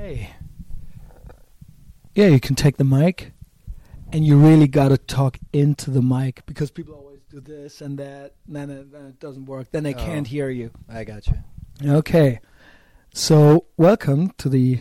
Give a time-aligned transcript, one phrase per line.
[0.00, 0.30] Hey.
[2.14, 3.32] Yeah, you can take the mic,
[4.10, 7.98] and you really got to talk into the mic because people always do this and
[7.98, 9.70] that, and then it, then it doesn't work.
[9.72, 9.98] Then they Oh.
[9.98, 10.70] can't hear you.
[10.88, 11.34] I got you.
[11.84, 12.40] Okay.
[13.12, 14.80] So, welcome to the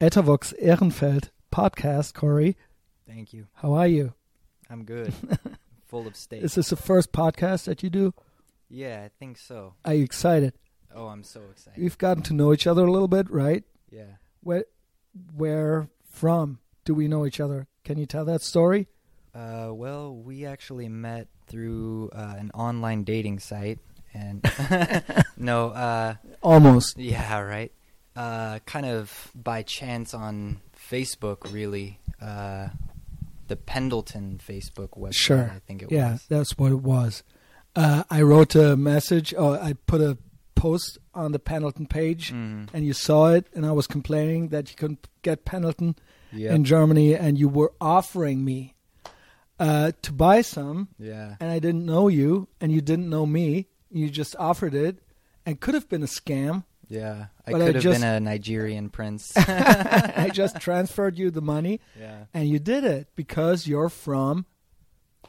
[0.00, 2.56] Etavox Ehrenfeld podcast, Corey.
[3.08, 3.48] Thank you.
[3.54, 4.14] How are you?
[4.70, 5.12] I'm good.
[5.86, 6.44] Full of state.
[6.44, 8.14] Is this the first podcast that you do?
[8.68, 9.74] yeah, I think so.
[9.84, 10.52] Are you excited?
[10.94, 11.82] Oh, I'm so excited.
[11.82, 13.64] We've gotten to know each other a little bit, right?
[13.90, 14.16] Yeah.
[14.42, 14.64] Where,
[15.34, 17.66] where from do we know each other?
[17.84, 18.88] Can you tell that story?
[19.34, 23.78] Uh, well, we actually met through uh, an online dating site,
[24.14, 24.42] and
[25.36, 26.98] no, uh, Almost.
[26.98, 27.70] yeah, right.
[28.14, 30.60] Uh, kind of by chance on
[30.90, 32.00] Facebook, really.
[32.20, 32.68] Uh,
[33.48, 35.14] the Pendleton Facebook website.
[35.14, 35.52] Sure.
[35.54, 36.26] I think it Yeah, was.
[36.30, 37.22] Yeah, that's what it was.
[37.76, 40.16] Uh, I wrote a message, or I put a
[40.56, 44.68] post on the Pendleton page, Mm, and you saw it, and I was complaining that
[44.70, 45.94] you couldn't get Pendleton
[46.32, 46.52] yep.
[46.52, 48.74] in Germany, and you were offering me
[49.60, 51.36] uh, to buy some, yeah.
[51.40, 53.68] and I didn't know you, and you didn't know me.
[53.90, 54.98] You just offered it,
[55.46, 56.64] and could have been a scam.
[56.88, 57.26] Yeah.
[57.46, 59.32] I But I could have just- been a Nigerian prince.
[59.36, 62.24] I just transferred you the money, yeah.
[62.34, 64.46] and you did it because you're from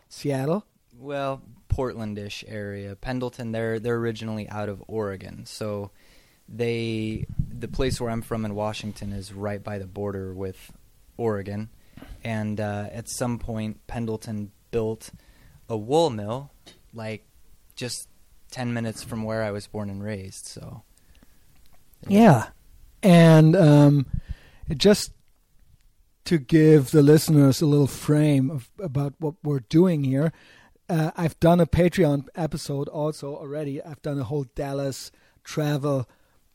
[0.09, 0.65] Seattle.
[0.97, 1.41] Well,
[1.77, 2.95] Portlandish area.
[2.95, 5.91] Pendleton, they're they're originally out of Oregon, so
[6.49, 10.71] they the place where I'm from in Washington is right by the border with
[11.17, 11.69] Oregon,
[12.23, 15.11] and uh, at some point Pendleton built
[15.69, 16.51] a wool mill,
[16.93, 17.25] like
[17.75, 18.07] just
[18.49, 20.47] ten minutes from where I was born and raised.
[20.47, 20.81] So
[22.07, 22.47] Yeah.
[23.03, 24.05] And um,
[24.75, 25.11] just
[26.25, 30.33] to give the listeners a little frame of about what we're doing here,
[30.89, 33.81] uh, I've done a Patreon episode also already.
[33.83, 35.11] I've done a whole Dallas
[35.43, 36.07] travel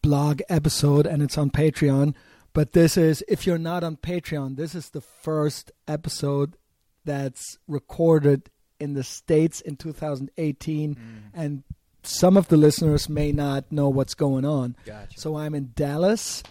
[0.03, 2.15] blog episode, and it's on Patreon.
[2.53, 6.57] But this is, if you're not on Patreon, this is the first episode
[7.05, 11.31] that's recorded in the States in 2018.
[11.35, 11.63] And
[12.03, 14.77] some of the listeners may not know what's going on.
[14.85, 15.19] gotcha.
[15.19, 16.43] So I'm in Dallas,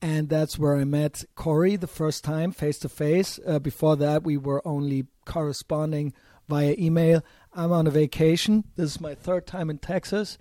[0.00, 3.38] and that's where I met Corey the first time face to face.
[3.46, 6.12] Uh, Before that, we were only corresponding
[6.50, 7.24] via email.
[7.54, 8.64] I'm on a vacation.
[8.76, 10.36] This is my third time in Texas.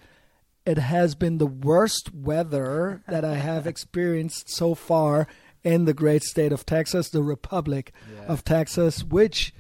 [0.66, 5.28] It has been the worst weather that I have experienced so far
[5.64, 8.26] in the great state of Texas, the Republic Yeah.
[8.26, 9.54] of Texas, which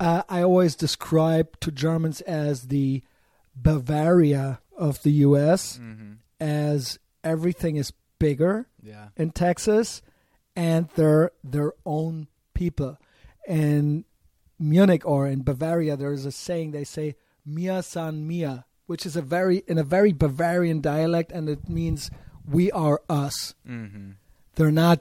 [0.00, 3.02] uh, I always describe to Germans as the
[3.54, 6.18] Bavaria of the U.S Mhm.
[6.38, 9.08] as everything is bigger Yeah.
[9.16, 10.02] in Texas
[10.54, 12.98] and they're their own people.
[13.48, 14.04] In
[14.58, 19.22] Munich or in Bavaria, there's a saying they say "Mia san mia," which is a
[19.22, 22.10] very in a very Bavarian dialect, and it means
[22.48, 24.12] "we are us." hmm
[24.54, 25.00] They're not.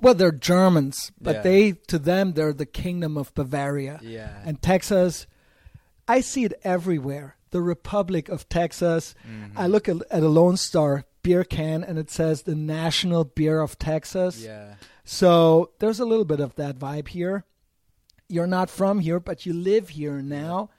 [0.00, 1.42] Well, they're Germans, but Yeah.
[1.42, 3.98] they to them they're the kingdom of Bavaria.
[4.02, 4.42] Yeah.
[4.44, 5.26] And Texas,
[6.06, 7.36] I see it everywhere.
[7.50, 9.14] The Republic of Texas.
[9.26, 9.52] Mhm.
[9.56, 13.60] I look at, at a Lone Star beer can and it says the National Beer
[13.60, 14.42] of Texas.
[14.42, 14.74] Yeah.
[15.04, 17.44] So there's a little bit of that vibe here.
[18.28, 20.70] You're not from here, but you live here now.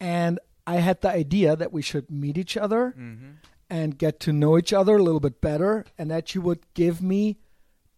[0.00, 3.30] And I had the idea that we should meet each other hmm
[3.70, 7.00] and get to know each other a little bit better, and that you would give
[7.00, 7.38] me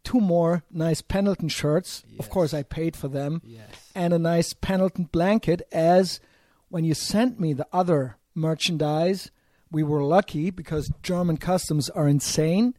[0.05, 2.05] two more nice Pendleton shirts.
[2.21, 3.91] Of course, I paid for them Yes.
[3.93, 6.21] and a nice Pendleton blanket as
[6.69, 9.33] when you sent me the other merchandise,
[9.69, 12.75] we were lucky because German customs are insane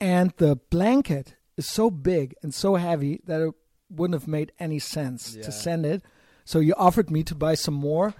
[0.00, 3.52] and the blanket is so big and so heavy that it
[3.94, 5.42] wouldn't have made any sense Yeah.
[5.44, 6.02] to send it.
[6.44, 8.14] So you offered me to buy some more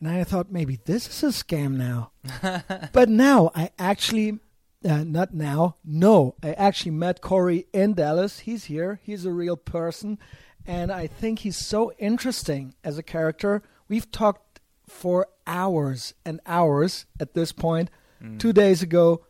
[0.00, 2.10] and I thought maybe this is a scam now.
[2.92, 4.38] but now I actually
[4.84, 5.76] uh, not now.
[5.82, 8.40] No, I actually met Corey in Dallas.
[8.40, 9.00] He's here.
[9.02, 10.18] He's a real person.
[10.66, 13.62] And I think he's so interesting as a character.
[13.88, 17.90] We've talked for hours and hours at this point.
[18.22, 18.38] Mm.
[18.38, 19.24] Two days ago,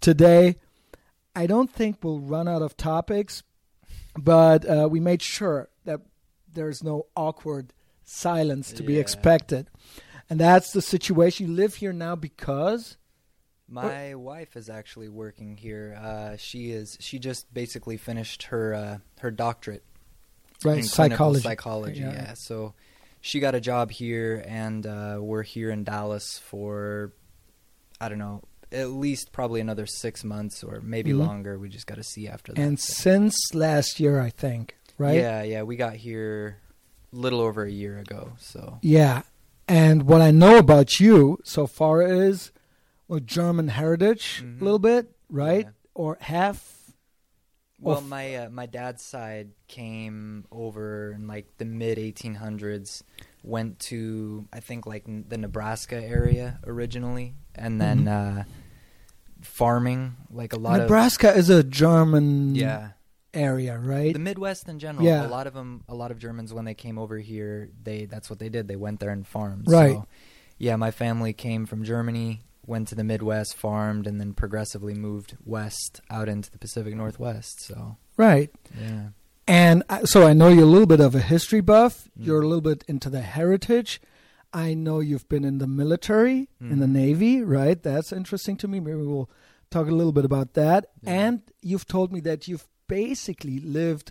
[0.00, 0.56] today.
[1.34, 3.42] I don't think we'll run out of topics,
[4.18, 6.00] but uh, we made sure that
[6.52, 7.72] there's no awkward
[8.04, 9.68] silence to be expected.
[10.28, 11.48] And that's the situation.
[11.48, 12.96] You live here now because.
[13.68, 15.96] My wife is actually working here.
[16.00, 16.96] Uh, she is.
[17.00, 19.84] She just basically finished her uh, her doctorate
[20.64, 21.42] Right, in psychology.
[21.42, 22.00] Psychology.
[22.00, 22.12] Yeah.
[22.12, 22.34] Yeah.
[22.34, 22.74] So
[23.20, 27.12] she got a job here, and uh, we're here in Dallas for
[28.00, 31.18] I don't know, at least probably another six months or maybe Mhm.
[31.26, 31.58] longer.
[31.58, 32.60] We just got to see after that.
[32.60, 35.16] And So- since last year, I think, right?
[35.18, 35.62] Yeah, yeah.
[35.62, 36.58] We got here
[37.12, 38.32] a little over a year ago.
[38.38, 39.22] So Yeah.
[39.66, 42.50] And what I know about you so far is
[43.08, 44.60] well, German heritage, Mhm.
[44.60, 45.64] a little bit, right?
[45.64, 45.70] Yeah.
[45.94, 46.76] Or half
[47.80, 53.02] Well, my uh, my dad's side came over in like the mid 1800s.
[53.42, 58.40] Went to I think like n- the Nebraska area originally, and then Mhm.
[58.40, 58.44] uh,
[59.42, 62.90] farming like a lot of Nebraska is a German yeah
[63.34, 64.12] area, right?
[64.12, 65.04] the Midwest in general.
[65.04, 65.26] Yeah.
[65.26, 68.30] A lot of them, a lot of Germans when they came over here, they that's
[68.30, 68.68] what they did.
[68.68, 69.66] They went there and farmed.
[69.68, 69.96] Right.
[69.96, 70.06] So,
[70.58, 75.36] yeah, my family came from Germany, went to the Midwest, farmed, and then progressively moved
[75.44, 77.62] west out into the Pacific Northwest.
[77.62, 78.50] So right.
[78.78, 79.08] yeah.
[79.46, 82.08] And I, so I know you're a little bit of a history buff.
[82.18, 82.26] Mm.
[82.26, 84.00] You're a little bit into the heritage.
[84.52, 86.90] I know you've been in the military, in the Mhm.
[86.92, 87.80] Navy, right?
[87.80, 88.80] That's interesting to me.
[88.80, 89.30] Maybe we'll
[89.70, 90.86] talk a little bit about that.
[91.02, 91.10] Yeah.
[91.26, 94.10] And you've told me that you've basically lived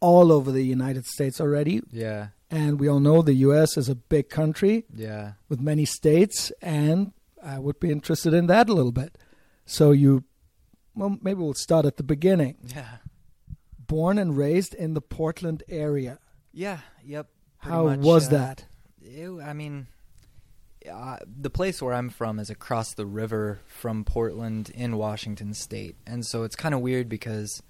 [0.00, 1.82] all over the United States already.
[1.92, 2.28] Yeah.
[2.50, 3.76] And we all know the U.S.
[3.76, 5.34] is a big country Yeah.
[5.48, 9.16] with many states, and I would be interested in that a little bit.
[9.66, 10.24] So you,
[10.96, 12.56] well, maybe we'll start at the beginning.
[12.74, 12.96] Yeah.
[13.78, 16.18] Born and raised in the Portland area.
[16.52, 16.80] Yeah.
[17.04, 17.28] Yep.
[17.58, 18.64] How much, was uh, that?
[19.12, 19.88] It, I mean,
[20.90, 25.96] uh, the place where I'm from is across the river from Portland in Washington State,
[26.06, 27.60] and so it's kind of weird because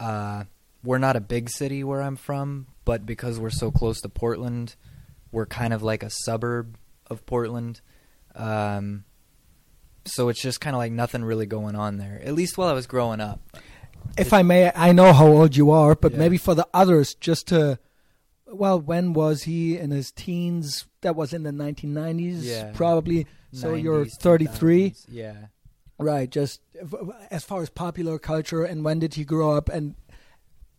[0.00, 0.44] uh,
[0.82, 4.74] we're not a big city where I'm from, but because we're so close to Portland,
[5.32, 6.76] we're kind of like a suburb
[7.10, 7.80] of Portland.
[8.34, 9.04] Um,
[10.06, 12.20] so it's just kind of like nothing really going on there.
[12.24, 13.40] At least while I was growing up.
[14.16, 16.18] If I may, I know how old you are, but Yeah.
[16.18, 17.78] maybe for the others, just to,
[18.56, 20.86] well, when was he in his teens?
[21.02, 22.72] That was in the 1990s, Yeah.
[22.74, 23.26] probably.
[23.52, 25.06] So you're 33, 2000s.
[25.08, 25.34] Yeah.
[25.98, 26.28] right?
[26.28, 26.60] Just
[27.30, 29.94] as far as popular culture, and when did he grow up, and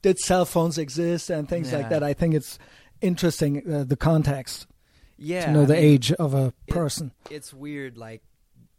[0.01, 2.03] did cell phones exist, and things like that.
[2.03, 2.59] I think it's
[3.01, 4.67] interesting uh, the context
[5.17, 5.45] Yeah.
[5.45, 7.11] to know I the mean, age of a it- person.
[7.31, 8.21] it's weird like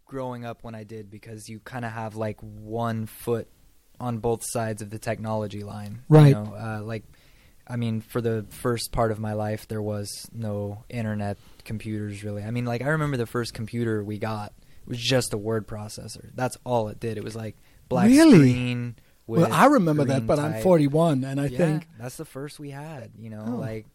[0.05, 3.49] growing up when I did because you kind of have like one foot
[3.99, 6.03] on both sides of the technology line.
[6.09, 6.29] Right.
[6.29, 7.05] You know, uh, like,
[7.69, 12.43] I mean, for the first part of my life, there was no internet computers really.
[12.45, 14.53] I mean, like, I remember the first computer we got
[14.87, 16.31] was just a word processor.
[16.35, 17.19] That's all it did.
[17.19, 17.57] It was like
[17.89, 18.51] black Really?
[18.51, 18.95] screen.
[19.27, 22.61] With Well, I remember that, but I'm 41, and I yeah, think that's the first
[22.61, 23.11] we had.
[23.19, 23.57] You know, Oh.
[23.57, 23.87] like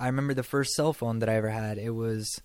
[0.00, 1.78] I remember the first cell phone that I ever had.
[1.78, 2.40] It was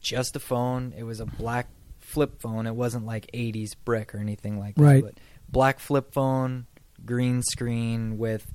[0.00, 0.94] just a phone.
[0.96, 1.66] It was a black
[1.98, 2.68] flip phone.
[2.68, 4.82] It wasn't like '80s brick or anything like that.
[4.82, 5.02] Right.
[5.02, 5.14] But
[5.48, 6.66] black flip phone,
[7.04, 8.46] green screen with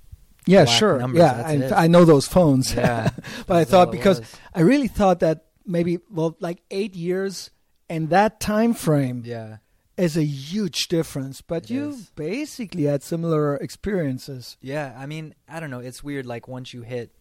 [0.48, 1.72] yeah, sure, numbers, yeah.
[1.76, 2.74] I, I know those phones.
[2.74, 3.10] yeah.
[3.48, 4.36] but I thought because was.
[4.56, 7.52] I really thought that maybe well, like eight years
[7.90, 9.58] in that time frame yeah,
[9.98, 11.42] is a huge difference.
[11.42, 12.10] But It you is.
[12.16, 14.96] basically had similar experiences, yeah.
[14.98, 15.80] I mean, I don't know.
[15.80, 16.26] It's weird.
[16.26, 17.12] Like once you hit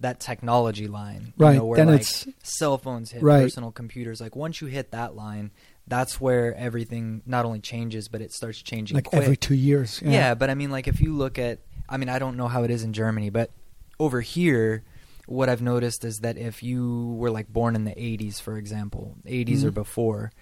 [0.00, 1.56] that technology line, you right?
[1.56, 3.42] know, where then like it's cell phones hit Right.
[3.42, 4.20] personal computers.
[4.20, 5.50] Like once you hit that line,
[5.88, 9.22] that's where everything not only changes, but it starts changing like quick.
[9.22, 10.00] every two years.
[10.04, 10.10] Yeah.
[10.12, 12.64] Yeah, but I mean, like if you look at, I mean, I don't know how
[12.64, 13.50] it is in Germany, but
[13.98, 14.84] over here,
[15.26, 19.16] what I've noticed is that if you were like born in the 80s, for example,
[19.26, 19.74] 80s or Mhm.
[19.74, 20.32] before,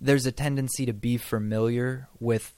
[0.00, 2.52] there's a tendency to be familiar with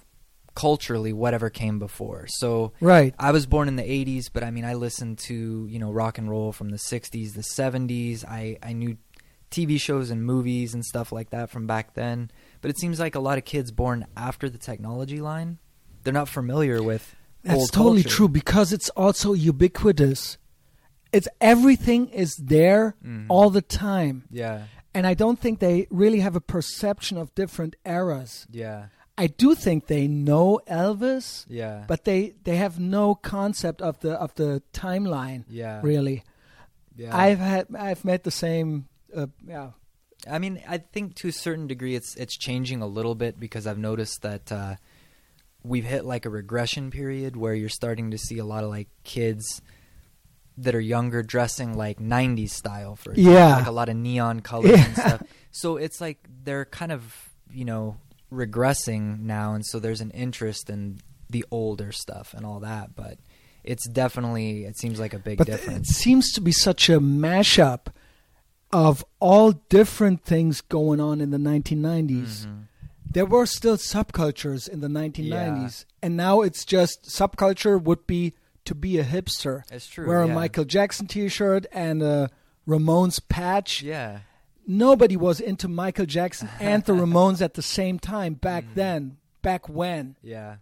[0.55, 2.27] culturally whatever came before.
[2.29, 3.15] So right.
[3.19, 6.19] I was born in the 80s, but I mean, I listened to, you know, rock
[6.19, 8.25] and roll from the 60s, the 70s.
[8.25, 8.97] I, I knew
[9.53, 12.31] TV shows and movies and stuff like that from back then.
[12.61, 15.59] But it seems like a lot of kids born after the technology line,
[16.03, 17.15] they're not familiar with
[17.45, 18.17] That's totally culture.
[18.17, 20.39] true because it's also ubiquitous.
[21.13, 23.27] It's everything is there Mhm.
[23.29, 27.77] all the time, Yeah, and I don't think they really have a perception of different
[27.87, 28.47] eras.
[28.51, 31.85] yeah, I do think they know Elvis, yeah.
[31.89, 36.25] but they they have no concept of the of the timeline yeah, really.
[36.97, 37.17] yeah.
[37.17, 38.89] I've had I've met the same.
[39.17, 39.71] Uh, yeah,
[40.31, 43.67] I mean, I think to a certain degree, it's it's changing a little bit because
[43.67, 44.77] I've noticed that uh,
[45.69, 48.89] we've hit like a regression period where you're starting to see a lot of like
[49.05, 49.61] kids
[50.57, 53.57] that are younger dressing like '90s style, for example, Yeah.
[53.57, 55.23] like a lot of neon colors and stuff.
[55.53, 57.97] So it's like they're kind of you know
[58.33, 60.99] regressing now, and so there's an interest in
[61.31, 63.19] the older stuff and all that, but.
[63.65, 64.65] It's definitely.
[64.65, 67.89] It seems like a big but it seems to be such a mashup
[68.73, 72.47] of all different things going on in the 1990s.
[72.47, 72.68] Mhm.
[73.11, 78.35] There were still subcultures in the 1990s, and now it's just subculture would be
[78.65, 79.63] to be a hipster.
[79.73, 80.07] It's true.
[80.07, 80.29] Wear a.
[80.29, 82.31] Michael Jackson T-shirt and a
[82.67, 83.83] Ramones patch.
[83.83, 84.21] Yeah.
[84.67, 88.75] Nobody was into Michael Jackson and the Ramones at the same time back Mhm.
[88.75, 89.17] then.
[89.41, 90.57] Back when, Yeah.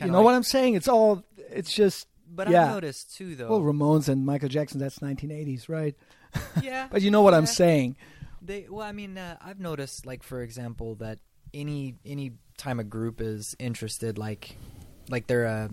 [0.00, 0.74] You know like- what I'm saying?
[0.74, 1.22] It's all.
[1.50, 2.64] It's just But yeah.
[2.70, 3.50] I noticed too, though.
[3.50, 4.80] well, Ramones and Michael Jackson.
[4.80, 5.94] That's 1980s, right?
[6.62, 7.96] yeah, But you know what I'm saying.
[8.40, 8.66] they.
[8.70, 11.18] Well, I mean, uh, I've noticed, like for example, that
[11.54, 14.56] any any time a group is interested, like
[15.08, 15.70] like they're a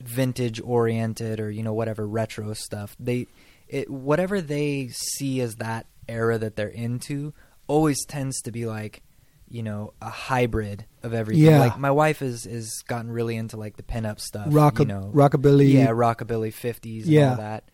[0.00, 2.96] vintage oriented or you know whatever retro stuff.
[2.98, 3.26] They
[3.68, 7.32] it whatever they see as that era that they're into
[7.68, 9.02] always tends to be like
[9.48, 11.44] you know a hybrid of everything.
[11.44, 11.60] Yeah.
[11.60, 14.46] Like my wife is is gotten really into like the pinup stuff.
[14.50, 15.72] Rock, you know, rockabilly.
[15.72, 17.30] yeah, rockabilly fifties and Yeah.
[17.30, 17.64] all that.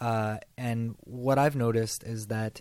[0.00, 2.60] Uh, and what I've noticed is that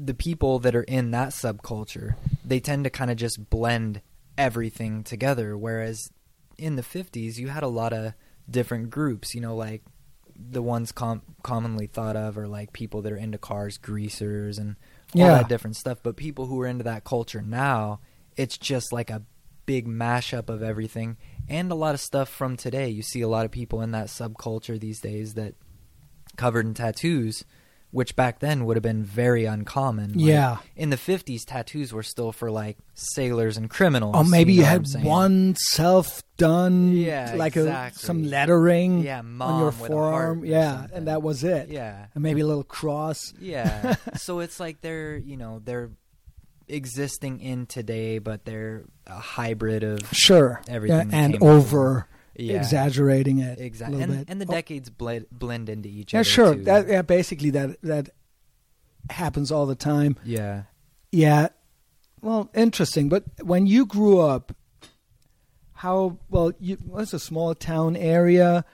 [0.00, 2.14] the people that are in that subculture,
[2.44, 4.00] they tend to kind of just blend
[4.36, 5.56] everything together.
[5.58, 6.10] Whereas
[6.56, 8.12] in the fifties, you had a lot of
[8.48, 9.34] different groups.
[9.34, 9.82] You know, like
[10.36, 14.76] the ones com- commonly thought of are like people that are into cars, greasers, and
[15.16, 15.34] all Yeah.
[15.38, 15.98] that different stuff.
[16.02, 18.00] But people who are into that culture now,
[18.36, 19.22] it's just like a
[19.66, 21.16] big mashup of everything
[21.48, 22.88] and a lot of stuff from today.
[22.88, 25.54] You see a lot of people in that subculture these days that
[26.36, 27.44] covered in tattoos,
[27.90, 30.12] which back then would have been very uncommon.
[30.12, 30.56] Like, Yeah.
[30.76, 34.14] in the 50s, tattoos were still for like sailors and criminals.
[34.16, 39.00] Oh, or maybe you, know I'm had one self done, Yeah, like a, some lettering
[39.00, 40.44] Yeah, on your mom with a heart forearm.
[40.44, 40.96] Yeah, something.
[40.98, 41.70] and that was it.
[41.70, 42.06] Yeah.
[42.14, 43.32] And maybe a little cross.
[43.40, 43.94] Yeah.
[44.16, 45.90] so it's like they're, you know, they're
[46.68, 50.60] existing in today, but they're a hybrid of Sure.
[50.68, 52.06] Everything Yeah, and over
[52.38, 53.60] yeah, exaggerating it.
[53.60, 53.96] Exactly.
[53.96, 56.18] A little And, and the Oh, decades blend blend into each other.
[56.18, 56.24] yeah, other.
[56.24, 56.54] sure.
[56.64, 58.10] That yeah, basically that that
[59.10, 60.16] happens all the time.
[60.24, 60.62] yeah.
[61.12, 61.48] Yeah.
[62.20, 63.08] Well, interesting.
[63.08, 64.52] But when you grew up,
[65.74, 68.64] how well you it's a small town area,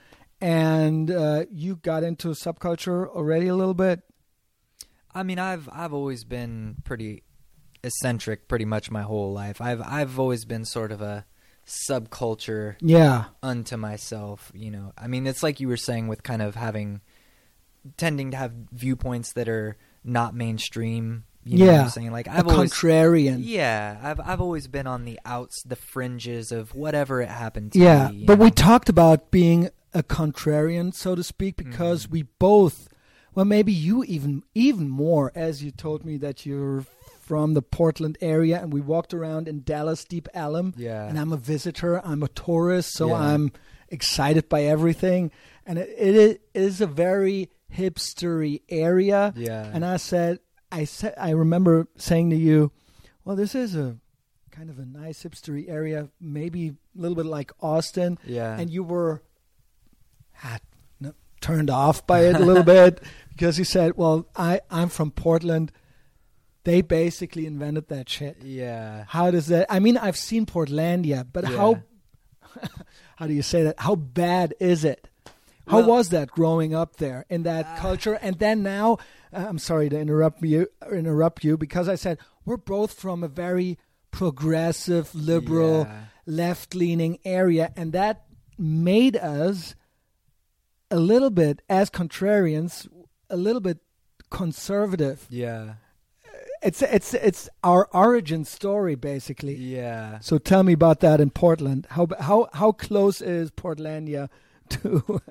[0.41, 4.01] and uh, you got into subculture already a little bit.
[5.13, 7.23] I mean, I've I've always been pretty
[7.83, 9.61] eccentric, pretty much my whole life.
[9.61, 11.25] I've I've always been sort of a
[11.67, 13.25] subculture Yeah.
[13.43, 14.51] unto myself.
[14.55, 17.01] You know, I mean, it's like you were saying with kind of having
[17.97, 21.23] tending to have viewpoints that are not mainstream.
[21.43, 21.83] You know what Yeah.
[21.83, 22.11] I'm saying?
[22.11, 23.37] Like I've always contrarian.
[23.41, 27.79] yeah, I've I've always been on the outs, the fringes of whatever it happened to
[27.79, 28.45] Yeah, you but know?
[28.45, 32.11] we talked about being a contrarian, so to speak, because Mhm.
[32.11, 32.89] we both,
[33.35, 36.85] well, maybe you even even more, as you told me that you're
[37.25, 41.31] from the Portland area, and we walked around in Dallas Deep Ellum, yeah, and I'm
[41.33, 43.15] a visitor, I'm a tourist, so Yeah.
[43.33, 43.51] I'm
[43.89, 45.31] excited by everything,
[45.65, 49.33] and it, it is a very hipstery area.
[49.35, 50.39] yeah, And I said,
[50.71, 52.71] I said, I remember saying to you,
[53.23, 53.97] well, this is a
[54.51, 58.83] kind of a nice hipstery area, maybe a little bit like Austin, yeah, and you
[58.83, 59.21] were
[60.43, 60.59] ah,
[60.99, 65.11] no, turned off by it a little bit because you said, well, I I'm from
[65.11, 65.71] Portland.
[66.65, 68.37] They basically invented that shit.
[68.43, 69.05] yeah.
[69.07, 69.67] How does that?
[69.71, 71.57] I mean, I've seen Portlandia, but Yeah.
[71.57, 71.81] how?
[73.17, 73.79] how do you say that?
[73.79, 75.07] How bad is it?
[75.67, 77.77] How Well- was that growing up there in that Ah.
[77.79, 78.15] culture?
[78.21, 78.97] And then now,
[79.33, 83.27] uh, I'm sorry to interrupt you, interrupt you, because I said we're both from a
[83.27, 83.77] very
[84.11, 86.05] progressive, liberal, Yeah.
[86.25, 88.25] left-leaning area, and that
[88.57, 89.75] made us
[90.91, 92.87] a little bit, as contrarians,
[93.29, 93.79] a little bit
[94.29, 95.25] conservative.
[95.29, 95.75] Yeah,
[96.65, 99.55] It's it's it's our origin story, basically.
[99.55, 100.19] yeah.
[100.19, 101.87] So tell me about that in Portland.
[101.91, 104.29] How how how close is Portlandia
[104.69, 105.21] to?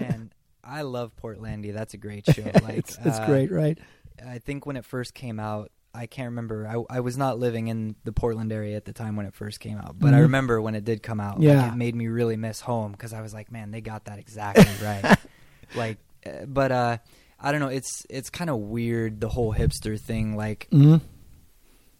[0.00, 0.32] Man,
[0.64, 1.72] I love Portlandia.
[1.72, 2.42] That's a great show.
[2.62, 3.78] Like it's it's uh, great, right?
[4.26, 6.66] I think when it first came out, I can't remember.
[6.66, 9.60] I, I was not living in the Portland area at the time when it first
[9.60, 10.22] came out, but I Mhm.
[10.22, 11.38] remember when it did come out.
[11.38, 11.72] like, Yeah.
[11.72, 14.66] it made me really miss home because I was like, man, they got that exactly
[14.82, 15.16] right.
[15.76, 16.98] like, uh, but uh,
[17.38, 17.68] I don't know.
[17.68, 20.36] It's it's kind of weird the whole hipster thing.
[20.36, 20.96] Like hmm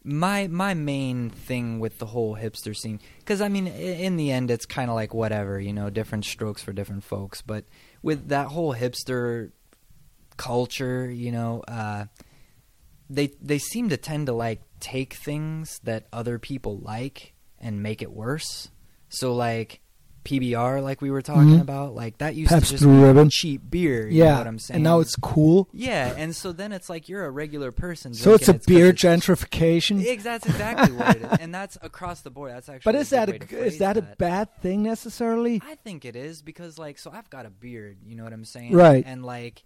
[0.07, 4.53] my my main thing with the whole hipster scene because i mean in the end
[4.53, 7.65] it's kind of like whatever you know different strokes for different folks but
[8.03, 9.51] with that whole hipster
[10.37, 12.05] culture you know uh
[13.11, 18.01] they they seem to tend to like take things that other people like and make
[18.01, 18.69] it worse
[19.09, 19.81] so like
[20.27, 21.61] PBR like we were talking Mhm.
[21.61, 23.31] about like that used to just be Ribbon.
[23.31, 25.69] cheap beer you know Yeah, what I'm saying and now it's cool.
[25.73, 28.93] yeah and so then it's like you're a regular person So it's a 'cause beer
[28.93, 30.05] gentrification.
[30.07, 32.53] Ex- That's exactly what it is, and that's across the board.
[32.53, 32.93] That's actually.
[32.93, 35.61] But is that a is phrase that a bad thing necessarily?
[35.65, 37.99] I think it is because, like, so I've got a beard.
[38.05, 38.73] You know what I'm saying?
[38.73, 39.05] Right.
[39.07, 39.63] And like,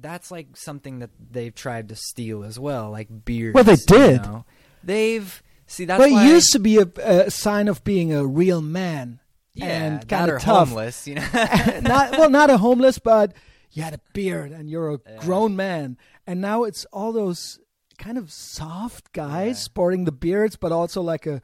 [0.00, 3.54] that's like something that they've tried to steal as well, like beards.
[3.54, 4.22] Well, they you did.
[4.22, 4.44] know?
[4.82, 6.88] They've see that's well, it used to be a,
[7.26, 9.20] a sign of being a real man.
[9.54, 10.68] Yeah, and that kinda tough.
[10.68, 11.06] homeless.
[11.06, 11.28] You know.
[11.82, 13.32] not well, not a homeless, but
[13.72, 15.16] you had a beard and you're a Yeah.
[15.18, 15.96] grown man.
[16.26, 17.58] And now it's all those
[17.98, 19.64] kind of soft guys Yeah.
[19.64, 21.42] sporting the beards, but also like a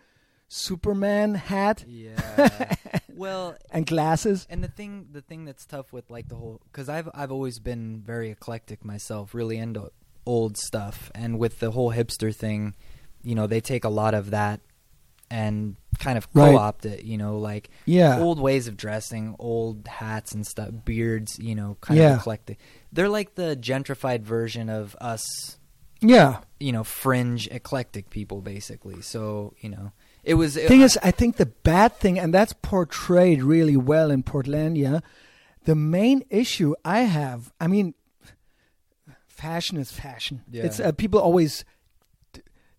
[0.48, 2.74] Superman hat yeah.
[3.14, 4.46] well, and glasses.
[4.48, 7.58] And the thing, the thing that's tough with like the whole, because I've I've always
[7.58, 9.90] been very eclectic myself, really into
[10.24, 12.74] old stuff, and with the whole hipster thing,
[13.22, 14.60] you know, they take a lot of that
[15.30, 16.52] and kind of Right.
[16.52, 17.04] co-opt it.
[17.04, 18.18] You know, like Yeah.
[18.20, 21.38] old ways of dressing, old hats and stuff, beards.
[21.38, 22.14] You know, kind Yeah.
[22.14, 22.58] of eclectic.
[22.92, 25.58] They're like the gentrified version of us.
[26.00, 26.40] yeah.
[26.60, 29.00] You know, fringe eclectic people, basically.
[29.02, 29.92] So you know,
[30.24, 30.54] it was.
[30.56, 35.02] thing is, I think the bad thing, and that's portrayed really well in Portlandia.
[35.64, 37.94] The main issue I have, I mean,
[39.26, 40.42] fashion is fashion.
[40.50, 40.64] Yeah.
[40.64, 41.64] It's uh, people always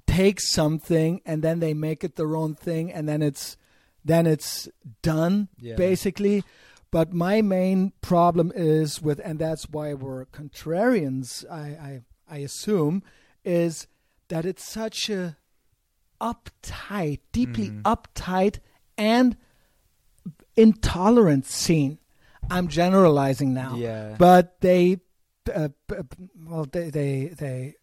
[0.07, 3.57] take something and then they make it their own thing, and then it's
[4.03, 4.67] then it's
[5.01, 5.75] done Yeah.
[5.75, 6.43] basically.
[6.89, 11.43] But my main problem is with, and that's why we're contrarians.
[11.51, 13.03] I I, I assume
[13.43, 13.87] is
[14.29, 15.37] that it's such a
[16.21, 17.81] uptight, deeply Mhm.
[17.83, 18.59] uptight
[18.97, 19.35] and
[20.55, 21.99] intolerant scene.
[22.49, 24.15] I'm generalizing now, Yeah.
[24.17, 25.01] but they,
[25.53, 25.69] uh,
[26.45, 27.75] well, they they they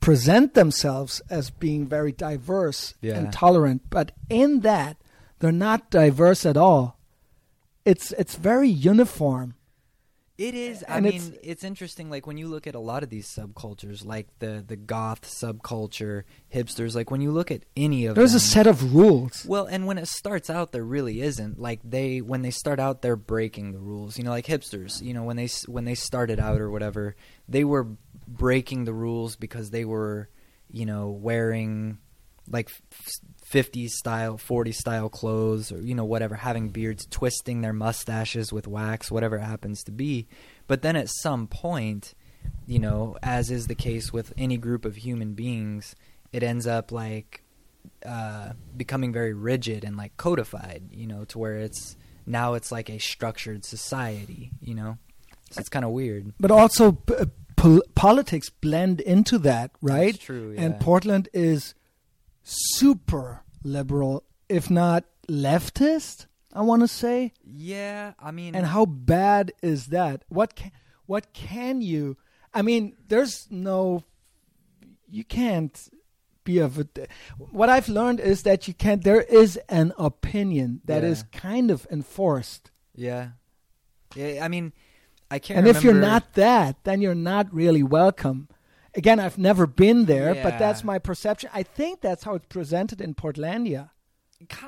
[0.00, 3.16] present themselves as being very diverse Yeah.
[3.16, 4.96] and tolerant, but in that
[5.40, 6.98] they're not diverse at all.
[7.84, 9.54] It's it's very uniform.
[10.36, 10.84] It is.
[10.88, 12.10] I And mean, it's- it's, interesting.
[12.10, 16.22] Like when you look at a lot of these subcultures, like the the goth subculture,
[16.54, 16.94] hipsters.
[16.94, 19.44] Like when you look at any of There's them, a set of rules.
[19.48, 21.58] Well, and when it starts out, there really isn't.
[21.58, 24.16] Like they, when they start out, they're breaking the rules.
[24.16, 25.02] You know, like hipsters.
[25.02, 27.16] You know, when they when they started out or whatever,
[27.48, 27.88] they were
[28.28, 30.28] breaking the rules because they were,
[30.70, 31.98] you know, wearing
[32.50, 32.70] like
[33.44, 38.66] fifties style, forty style clothes, or you know, whatever, having beards, twisting their mustaches with
[38.66, 40.28] wax, whatever it happens to be.
[40.66, 42.14] But then at some point,
[42.66, 45.94] you know, as is the case with any group of human beings,
[46.32, 47.42] it ends up like
[48.04, 52.90] uh, becoming very rigid and like codified, you know, to where it's now it's like
[52.90, 54.98] a structured society, you know.
[55.50, 56.34] So it's kind of weird.
[56.38, 57.24] but also p- uh,
[57.58, 60.12] pol- politics blend into that, right?
[60.14, 60.52] That's true.
[60.52, 60.62] Yeah.
[60.62, 60.80] And.
[60.80, 61.74] Portland is
[62.42, 66.26] super liberal, if not leftist.
[66.52, 67.32] I want to say.
[67.44, 70.24] yeah, I mean, And how bad is that?
[70.28, 70.72] What can,
[71.06, 72.16] what can you?
[72.54, 74.02] I mean, there's no.
[75.10, 75.78] You can't
[76.44, 76.86] be of a.
[77.38, 79.04] What I've learned is that you can't.
[79.04, 81.40] There is an opinion that is Yeah.
[81.40, 83.28] kind of enforced, yeah,
[84.16, 84.42] yeah.
[84.44, 84.72] I mean,
[85.30, 85.58] I can't.
[85.58, 88.48] and if you're not that, then you're not really welcome.
[88.94, 91.50] Again, I've never been there, but that's my perception.
[91.52, 93.90] I think that's how it's presented in Portlandia,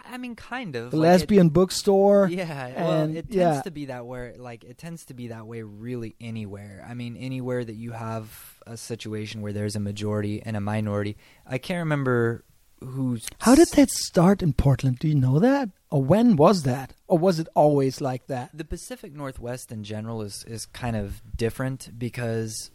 [0.05, 2.29] I mean, kind of the like it- lesbian bookstore.
[2.29, 3.63] Yeah, well, and- it tends yeah.
[3.63, 6.85] to be that where like it tends to be that way really anywhere.
[6.89, 11.17] I mean, anywhere that you have a situation where there's a majority and a minority.
[11.47, 12.45] I can't remember
[12.83, 14.99] who's How did that start in Portland?
[14.99, 15.69] Do you know that?
[15.91, 16.95] Or when was that?
[17.09, 18.51] Or was it always like that?
[18.55, 22.71] the Pacific Northwest in general is is kind of different because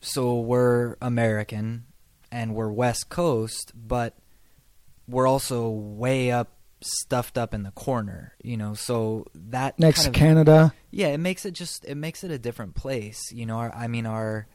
[0.00, 1.86] so we're American
[2.30, 4.16] and we're West Coast, but
[5.08, 6.50] we're also way up
[6.82, 8.74] stuffed up in the corner, you know.
[8.74, 10.74] So that Next kind of, Canada.
[10.90, 13.56] yeah, it makes it just it makes it a different place, you know.
[13.56, 14.46] Our, I mean our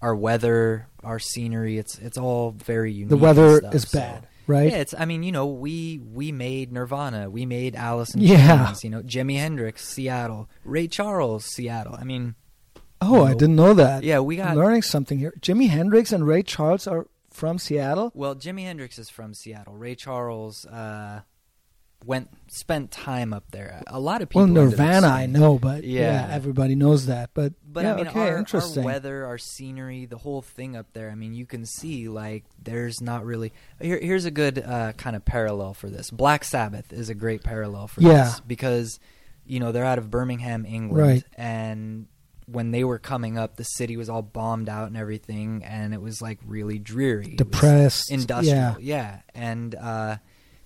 [0.00, 3.08] our weather, our scenery, it's it's all very unique.
[3.10, 4.70] The weather stuff, is so- bad, right?
[4.70, 4.94] yeah, it's.
[4.96, 8.66] I mean, you know, we we made Nirvana, we made Alice in Yeah.
[8.66, 11.96] Chains, you know, Jimi Hendrix, Seattle, Ray Charles, Seattle.
[11.98, 12.34] I mean,
[13.00, 13.38] oh, I know.
[13.38, 14.02] didn't know that.
[14.04, 14.48] yeah, we got.
[14.50, 15.34] I'm learning something here.
[15.40, 18.10] Jimi Hendrix and Ray Charles are from Seattle.
[18.14, 19.74] Well, Jimi Hendrix is from Seattle.
[19.74, 21.20] Ray Charles uh,
[22.04, 23.82] went spent time up there.
[23.88, 24.42] A lot of people.
[24.42, 26.28] Well, Nirvana, I know, but yeah.
[26.28, 26.34] Yeah.
[26.34, 27.30] everybody knows that.
[27.34, 28.84] But, But yeah, I mean, okay, our, our interesting.
[28.84, 31.10] weather, our scenery, the whole thing up there.
[31.10, 33.52] I mean, you can see like there's not really.
[33.80, 36.10] Here, here's a good uh, kind of parallel for this.
[36.10, 38.24] Black Sabbath is a great parallel for Yeah.
[38.24, 38.98] this because
[39.44, 41.24] you know they're out of Birmingham, England, Right.
[41.36, 42.06] and
[42.46, 46.00] when they were coming up, the city was all bombed out and everything, and it
[46.00, 48.10] was like really dreary, Depressed.
[48.10, 48.74] industrial, Yeah.
[48.80, 50.16] yeah, and uh,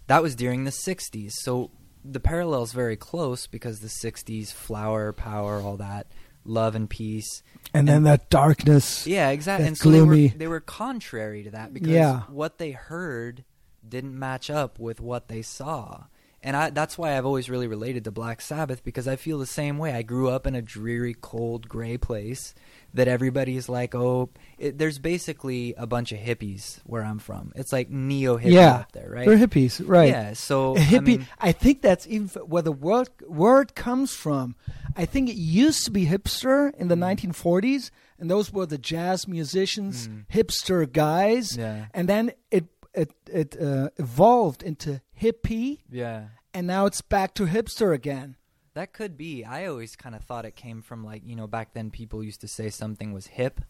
[0.07, 1.33] that was during the '60s.
[1.43, 1.71] So
[2.05, 6.07] the parallel is very close because the '60s, flower power, all that,
[6.45, 7.43] love and peace.
[7.75, 9.07] And then that darkness.
[9.07, 9.67] Yeah, exactly.
[9.69, 12.23] And so they gloomy- were, they were contrary to that because Yeah.
[12.29, 13.45] what they heard
[13.89, 16.05] didn't match up with what they saw.
[16.45, 19.47] And I, that's why I've always really related to Black Sabbath because I feel the
[19.47, 19.93] same way.
[19.93, 22.53] I grew up in a dreary, cold, gray place
[22.95, 24.29] that everybody's like, oh,
[24.59, 27.53] it, there's basically a bunch of hippies where I'm from.
[27.55, 28.75] It's like neo hippie Yeah.
[28.75, 29.27] up there, right?
[29.27, 30.09] They're hippies, right?
[30.09, 30.97] Yeah, so A hippie.
[30.97, 34.57] I mean, I think that's even where the word word comes from.
[34.97, 39.27] I think it used to be hipster in the 1940s, and those were the jazz
[39.29, 40.27] musicians, Mm.
[40.33, 41.57] hipster guys.
[41.57, 46.25] yeah, And then it it it uh, evolved into hippie, yeah.
[46.55, 48.37] and now it's back to hipster again.
[48.75, 49.45] That could be.
[49.45, 52.41] I always kind of thought it came from like you know back then people used
[52.41, 53.61] to say something was hip.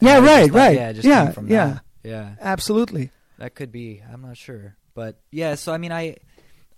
[0.00, 0.76] Yeah, right, thought, right.
[0.76, 1.66] Yeah, it just Yeah, came from yeah.
[1.66, 1.82] that.
[2.04, 3.10] Yeah, Absolutely.
[3.38, 4.02] that could be.
[4.12, 4.76] I'm not sure.
[4.94, 6.16] But yeah, so I mean, I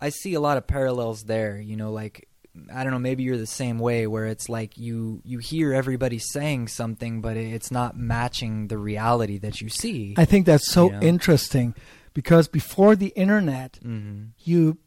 [0.00, 1.58] I see a lot of parallels there.
[1.58, 2.28] You know, like
[2.72, 6.18] I don't know, maybe you're the same way where it's like you you hear everybody
[6.20, 10.14] saying something, but it's not matching the reality that you see.
[10.16, 11.00] I think that's so You know?
[11.00, 11.74] interesting
[12.14, 14.78] because before the internet, hmm you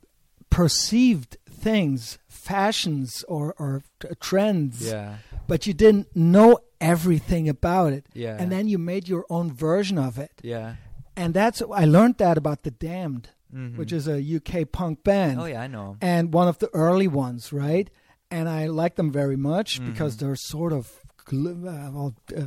[0.50, 3.84] perceived things, fashions or, or
[4.20, 8.06] trends, Yeah, but you didn't know everything about it.
[8.14, 10.32] yeah, And then you made your own version of it.
[10.42, 10.76] yeah,
[11.16, 15.40] And that's I learned that about the Damned, hmm which is a UK punk band.
[15.42, 15.98] oh yeah, I know.
[16.02, 17.90] and one of the early ones, right?
[18.30, 20.20] And I like them very much because Mhm.
[20.20, 20.86] they're sort of
[21.30, 22.44] uh, well, uh,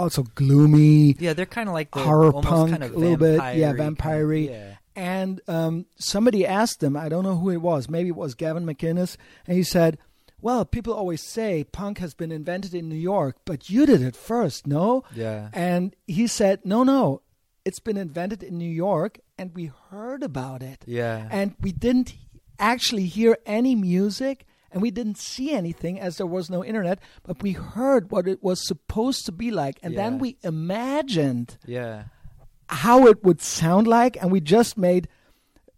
[0.00, 3.16] also gloomy Yeah, they're kind of like the horror almost punk kind of a little
[3.16, 3.78] bit, yeah, of-
[4.50, 4.74] yeah.
[4.96, 8.66] And um, somebody asked him, I don't know who it was, maybe it was Gavin
[8.66, 9.98] McInnes, and he said,
[10.42, 14.16] Well, people always say punk has been invented in New York, but you did it
[14.16, 15.04] first, no?
[15.14, 15.48] Yeah.
[15.52, 17.22] And he said, No, no,
[17.64, 20.82] it's been invented in New York, and we heard about it.
[20.86, 21.28] Yeah.
[21.30, 22.14] And we didn't
[22.58, 27.42] actually hear any music, and we didn't see anything as there was no internet, but
[27.42, 30.02] we heard what it was supposed to be like, and Yeah.
[30.02, 32.04] then we imagined yeah.
[32.68, 35.08] how it would sound like, and we just made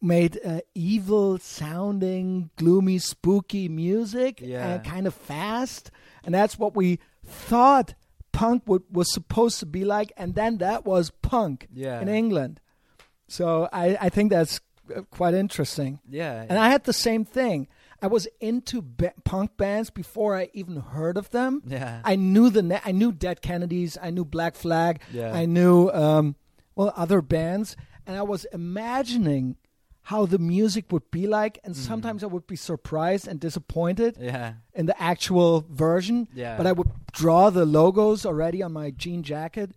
[0.05, 4.67] made uh, evil sounding, gloomy, spooky music, Yeah.
[4.69, 5.93] and kind of fast,
[6.25, 7.95] and that's what we thought
[8.33, 12.01] punk would, was supposed to be like, and then that was punk Yeah.
[12.01, 12.61] in England.
[13.29, 14.61] So I, I think that's
[14.95, 16.01] uh, quite interesting.
[16.09, 16.45] Yeah.
[16.49, 17.69] And I had the same thing.
[18.03, 21.63] I was into ba- punk bands before I even heard of them.
[21.67, 22.01] yeah.
[22.05, 25.33] I knew the na- I knew Dead Kennedys, I knew Black Flag, Yeah.
[25.33, 26.35] I knew um,
[26.75, 29.57] well other bands, and I was imagining
[30.07, 31.85] how the music would be like, and Mm-hmm.
[31.87, 34.55] sometimes I would be surprised and disappointed yeah.
[34.75, 36.27] in the actual version.
[36.35, 36.57] Yeah.
[36.57, 39.71] But I would draw the logos already on my jean jacket.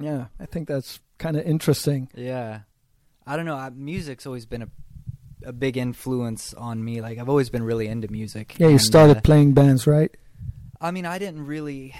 [0.00, 2.08] Yeah, I think that's kind of interesting.
[2.14, 2.60] Yeah,
[3.26, 3.56] I don't know.
[3.56, 4.68] I, music's always been a
[5.44, 7.00] a big influence on me.
[7.00, 8.56] Like I've always been really into music.
[8.58, 10.14] Yeah, you And, started uh, playing bands, right?
[10.80, 11.94] I mean, I didn't really.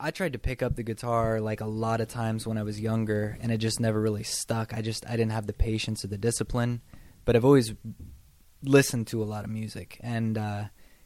[0.00, 2.80] I tried to pick up the guitar like a lot of times when I was
[2.80, 4.72] younger, and it just never really stuck.
[4.72, 6.82] I just I didn't have the patience or the discipline.
[7.24, 7.74] But I've always
[8.62, 10.64] listened to a lot of music, and uh,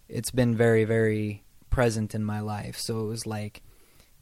[0.09, 2.77] it's been very very present in my life.
[2.79, 3.63] So it was like,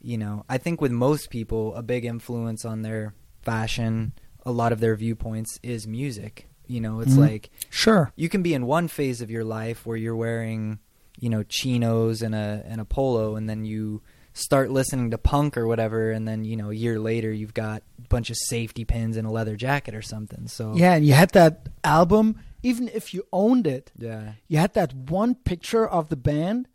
[0.00, 4.12] you know, I think with most people, a big influence on their fashion,
[4.46, 6.46] a lot of their viewpoints is music.
[6.70, 7.18] You know, it's Mhm.
[7.18, 8.12] like Sure.
[8.16, 10.78] you can be in one phase of your life where you're wearing,
[11.18, 14.00] you know, chinos and a and a polo, and then you
[14.32, 17.82] start listening to punk or whatever, and then you know, a year later you've got
[17.98, 20.46] a bunch of safety pins and a leather jacket or something.
[20.46, 24.74] So Yeah, and you had that album, even if you owned it, yeah, you had
[24.74, 26.68] that one picture of the band,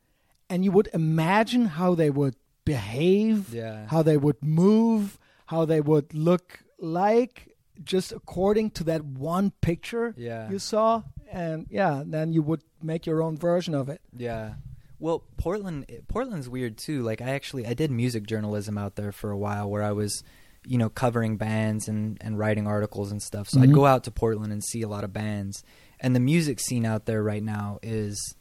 [0.49, 5.79] and you would imagine how they would behave, yeah, how they would move, how they
[5.79, 11.03] would look like, just according to that one picture yeah, you saw.
[11.31, 14.01] And yeah, then you would make your own version of it.
[14.15, 14.53] yeah.
[14.97, 17.01] Well, Portland, Portland's weird too.
[17.03, 20.23] Like I actually I did music journalism out there for a while, where I was,
[20.65, 23.49] you know, covering bands and and writing articles and stuff.
[23.49, 23.63] So Mhm.
[23.63, 25.63] I'd go out to Portland and see a lot of bands.
[25.99, 28.35] And the music scene out there right now is,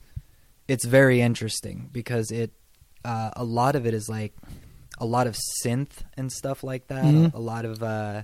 [0.69, 2.53] it's very interesting because it,
[3.05, 4.35] uh, a lot of it is like,
[4.99, 7.05] a lot of synth and stuff like that.
[7.05, 7.35] Mhm.
[7.35, 8.23] A, a lot of uh,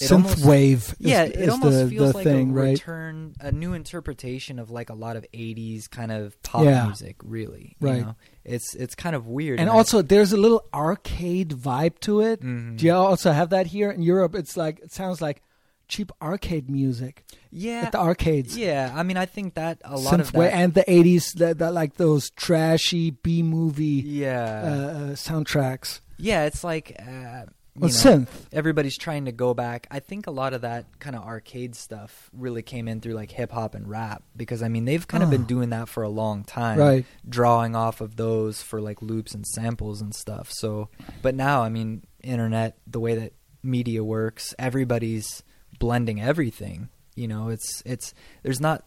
[0.00, 2.68] It almost- Synthwave is, yeah, it almost the, feels the like thing, a right?
[2.72, 6.84] return, a new interpretation of like a lot of '80s kind of pop Yeah.
[6.86, 7.16] music.
[7.24, 8.02] Really, you Right.
[8.02, 8.14] know?
[8.44, 9.58] It's it's kind of weird.
[9.58, 12.42] And also, there's a little arcade vibe to it.
[12.42, 12.76] Mhm.
[12.76, 14.34] Do you also have that here in Europe?
[14.34, 15.42] It's like it sounds like
[15.88, 18.56] cheap arcade music yeah, at the arcades.
[18.58, 18.92] yeah.
[18.94, 22.30] I mean, I think that a lot of that, and the 80s, that, like those
[22.30, 26.00] trashy B movie uh, yeah, uh, soundtracks.
[26.18, 26.44] yeah.
[26.44, 27.44] It's like uh,
[27.80, 28.28] know, synth.
[28.52, 29.86] everybody's trying to go back.
[29.90, 33.30] I think a lot of that kind of arcade stuff really came in through like
[33.30, 35.32] hip hop and rap because I mean they've kind of Oh.
[35.32, 35.46] been ah.
[35.46, 37.04] doing that for a long time, Right.
[37.28, 40.50] Drawing off of those for like loops and samples and stuff.
[40.52, 40.88] So,
[41.22, 45.42] but now I mean, internet, the way that media works, everybody's
[45.78, 46.88] blending everything.
[47.14, 48.84] You know, it's it's there's not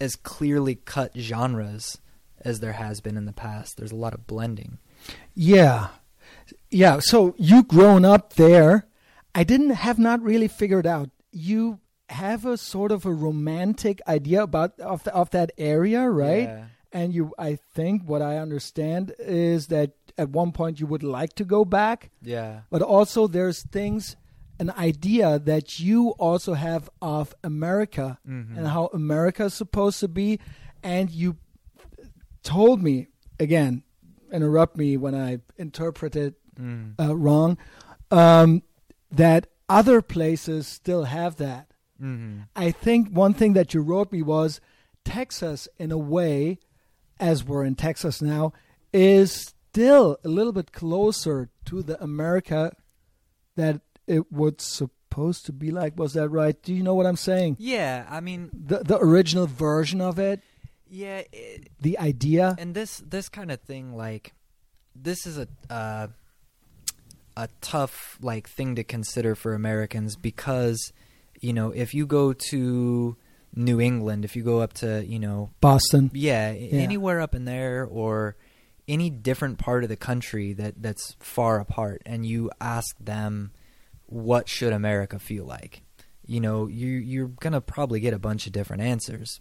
[0.00, 1.98] as clearly cut genres
[2.44, 3.76] as there has been in the past.
[3.76, 4.78] There's a lot of blending.
[5.34, 5.88] Yeah.
[6.72, 6.98] Yeah.
[7.00, 8.86] So you grown up there,
[9.34, 11.10] I didn't have not really figured out.
[11.30, 16.42] You have a sort of a romantic idea about of, the, of that area, right?
[16.48, 16.64] Yeah.
[16.92, 21.32] And you, I think, what I understand is that at one point you would like
[21.36, 22.60] to go back, Yeah.
[22.70, 24.16] but also there's things,
[24.58, 28.58] an idea that you also have of America Mhm.
[28.58, 30.38] and how America is supposed to be.
[30.82, 31.36] And you
[32.42, 33.08] told me,
[33.40, 33.84] again,
[34.30, 36.94] interrupt me when I interpreted Mm.
[37.00, 37.56] uh, wrong,
[38.10, 38.62] um,
[39.10, 41.68] that other places still have that.
[41.98, 44.60] hmm I think one thing that you wrote me was
[45.04, 46.58] Texas, in a way,
[47.18, 48.52] as we're in Texas now,
[48.92, 52.72] is still a little bit closer to the America
[53.56, 55.98] that it was supposed to be like.
[55.98, 56.60] Was that right?
[56.62, 57.56] Do you know what I'm saying?
[57.58, 60.40] Yeah, I mean, The the original version of it,
[60.88, 62.54] yeah, it, the idea.
[62.58, 64.32] and this this kind of thing, like,
[64.94, 66.08] this is a uh,
[67.36, 70.92] a tough like thing to consider for Americans because,
[71.40, 73.16] you know, if you go to
[73.54, 76.10] New England, if you go up to you know Boston.
[76.14, 76.80] Yeah, Yeah.
[76.80, 78.36] anywhere up in there or
[78.88, 83.52] any different part of the country that that's far apart and you ask them
[84.06, 85.82] what should America feel like.
[86.26, 89.40] You know, you you're going to probably get a bunch of different answers.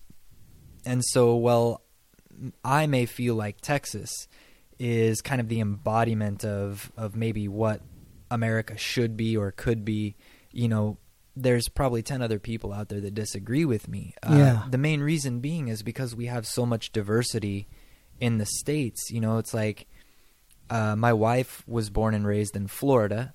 [0.86, 1.82] And so, well,
[2.65, 4.10] I may feel like Texas
[4.83, 7.81] is kind of the embodiment of of maybe what
[8.31, 10.15] America should be or could be,
[10.51, 10.97] you know,
[11.35, 14.15] there's probably 10 other people out there that disagree with me.
[14.23, 14.63] Uh, Yeah.
[14.69, 17.67] The main reason being is because we have so much diversity
[18.19, 19.11] in the States.
[19.11, 19.87] You know, it's like
[20.69, 23.33] uh, my wife was born and raised in Florida,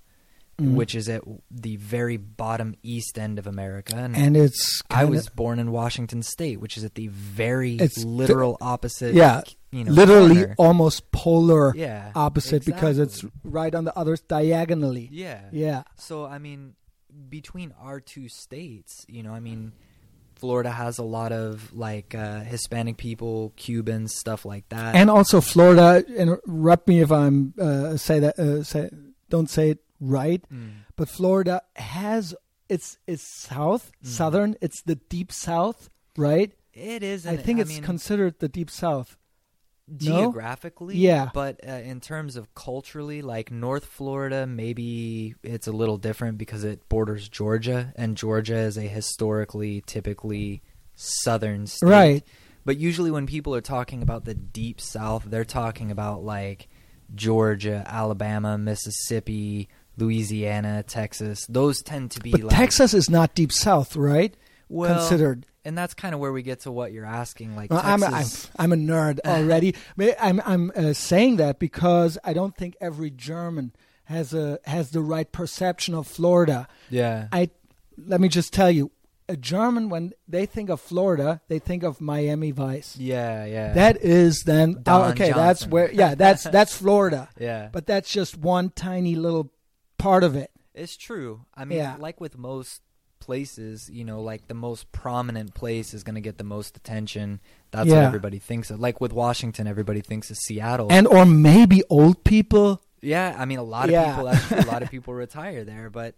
[0.60, 0.74] Mhm.
[0.74, 3.94] which is at the very bottom east end of America.
[3.94, 7.78] And, and it's I kinda- was born in Washington State, which is at the very
[8.02, 9.14] literal opposite.
[9.14, 10.54] yeah, you know, literally corner.
[10.58, 15.08] almost polar yeah, opposite because it's right on the other diagonally.
[15.12, 15.82] yeah, Yeah.
[15.96, 16.74] So I mean,
[17.28, 19.72] between our two states, you know, I mean,
[20.36, 24.94] Florida has a lot of like uh, Hispanic people, Cubans, stuff like that.
[24.94, 26.04] and also Florida.
[26.14, 28.90] Interrupt me if I'm uh, say that uh, say
[29.30, 30.70] don't say it right, Mm.
[30.96, 32.34] but Florida has
[32.68, 34.08] it's it's south, Mhm.
[34.08, 34.56] southern.
[34.60, 36.52] It's the deep south, right?
[36.78, 37.26] it is.
[37.26, 39.16] I think it's mean, considered the deep south.
[39.88, 39.98] No?
[40.22, 41.30] geographically, Yeah.
[41.32, 46.64] But uh, in terms of culturally, like North Florida, maybe it's a little different because
[46.64, 50.60] it borders Georgia, and Georgia is a historically, typically
[50.96, 51.86] southern state.
[51.88, 52.24] Right.
[52.64, 56.66] But usually, when people are talking about the deep South, they're talking about like
[57.14, 61.46] Georgia, Alabama, Mississippi, Louisiana, Texas.
[61.48, 64.34] Those tend to be But like Texas is not deep south, right?
[64.68, 65.46] well, Considered.
[65.64, 67.54] and that's kind of where we get to what you're asking.
[67.56, 68.26] Like Uh, I'm, a, I'm
[68.58, 69.74] I'm a nerd already.
[70.20, 73.72] I'm I'm uh, saying that because I don't think every German
[74.04, 76.66] has a has the right perception of Florida.
[76.90, 77.50] yeah, I
[77.96, 78.90] let me just tell you,
[79.28, 82.96] a German when they think of Florida, they think of Miami Vice.
[82.98, 83.72] yeah, yeah.
[83.72, 85.32] That is then oh, okay.
[85.32, 86.14] That's where yeah.
[86.16, 87.28] That's that's Florida.
[87.38, 87.68] yeah.
[87.72, 89.50] But that's just one tiny little
[89.98, 90.50] part of it.
[90.74, 91.46] It's true.
[91.54, 91.96] I mean, Yeah.
[91.98, 92.82] like with most
[93.18, 97.40] places, you know, like the most prominent place is going to get the most attention.
[97.70, 98.78] That's what everybody thinks of.
[98.78, 100.88] Like with Washington, everybody thinks of Seattle.
[100.90, 102.82] And or maybe old people.
[103.00, 104.10] yeah, I mean, a lot of Yeah.
[104.14, 105.88] people, actually, a lot of people retire there.
[105.90, 106.14] But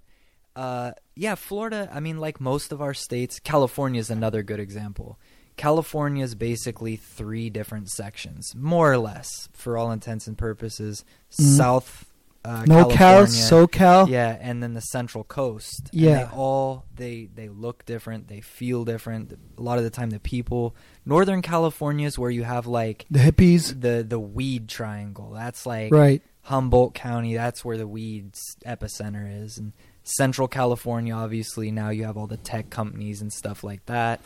[0.56, 5.18] uh, yeah, Florida, I mean, like most of our states, California is another good example.
[5.56, 11.04] California is basically three different sections, more or less, for all intents and purposes.
[11.32, 11.56] Mhm.
[11.56, 12.08] South
[12.48, 14.08] uh, NoCal, California, SoCal.
[14.08, 15.90] yeah, and then the Central Coast.
[15.92, 16.24] And Yeah.
[16.24, 18.28] they all they they look different.
[18.28, 19.32] They feel different.
[19.58, 20.74] A lot of the time, the people.
[21.04, 23.80] Northern California is where you have like The hippies.
[23.80, 25.30] the the weed triangle.
[25.34, 26.22] That's like Right.
[26.42, 27.34] Humboldt County.
[27.34, 29.58] That's where the weeds epicenter is.
[29.58, 34.20] And Central California, obviously, now you have all the tech companies and stuff like that.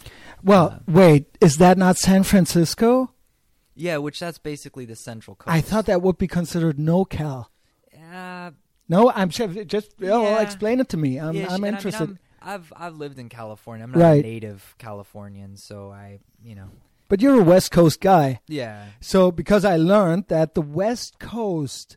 [0.44, 3.10] Well, Uh, wait, is that not San Francisco?
[3.74, 5.52] Yeah, which that's basically the Central Coast.
[5.52, 7.46] I thought that would be considered NoCal.
[8.12, 8.50] Uh,
[8.88, 9.48] No, I'm sure.
[9.64, 10.40] Just oh, Yeah.
[10.42, 11.18] explain it to me.
[11.18, 11.46] I'm, ish.
[11.46, 12.00] I'm And I mean, interested.
[12.08, 13.84] I'm- I've I've lived in California.
[13.84, 14.24] I'm not Right.
[14.24, 16.70] a native Californian, so I you know
[17.08, 21.96] but you're a West Coast guy, yeah so because I learned that the West Coast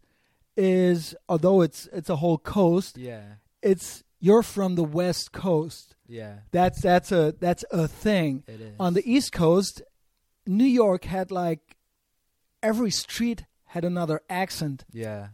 [0.55, 3.23] is, although it's it's a whole coast, yeah
[3.63, 5.95] it's you're from the West Coast.
[6.07, 8.43] yeah That's that's a that's a thing.
[8.47, 9.81] it is On the East Coast,
[10.45, 11.75] New York had like
[12.61, 15.29] every street had another accent, yeah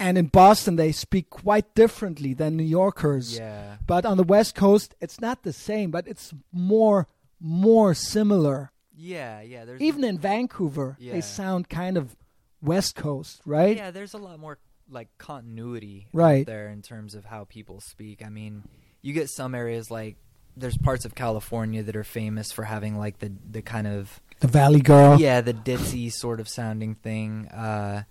[0.00, 3.36] and in Boston they speak quite differently than New Yorkers.
[3.36, 7.06] yeah But on the West Coast, it's not the same, but it's more
[7.40, 8.70] more similar.
[8.96, 11.12] yeah yeah there's Even in Vancouver, Yeah.
[11.14, 12.16] they sound kind of
[12.62, 13.76] West Coast, right?
[13.76, 14.58] yeah there's a lot more
[14.90, 16.40] like continuity Right.
[16.40, 18.24] out there in terms of how people speak.
[18.24, 18.62] I mean,
[19.02, 20.16] you get some areas like
[20.56, 24.48] there's parts of California that are famous for having like the the kind of The
[24.48, 25.20] Valley Girl.
[25.20, 27.46] yeah the ditzy sort of sounding thing.
[27.48, 28.02] Uh,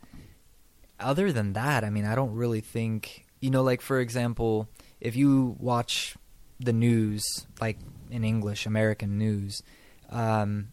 [0.99, 3.63] other than that, I mean, I don't really think you know.
[3.63, 4.67] Like for example,
[4.99, 6.15] if you watch
[6.59, 7.23] the news,
[7.61, 7.77] like
[8.09, 9.61] in English, American news,
[10.09, 10.69] um,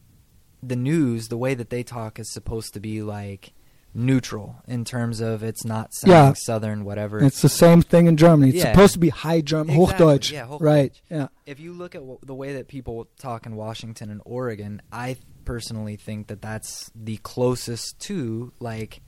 [0.62, 3.52] the news, the way that they talk is supposed to be like
[3.96, 6.14] neutral in terms of it's not Yeah.
[6.14, 7.22] sounding southern, whatever.
[7.22, 8.48] It's the same thing in Germany.
[8.50, 8.72] It's Yeah.
[8.72, 10.32] supposed to be high German, Exactly, Hochdeutsch.
[10.32, 10.60] yeah, Hochdeutsch.
[10.60, 11.00] Right.
[11.10, 11.28] Yeah.
[11.46, 15.16] if you look at w- the way that people talk in Washington and Oregon, I
[15.44, 19.00] personally think that that's the closest to like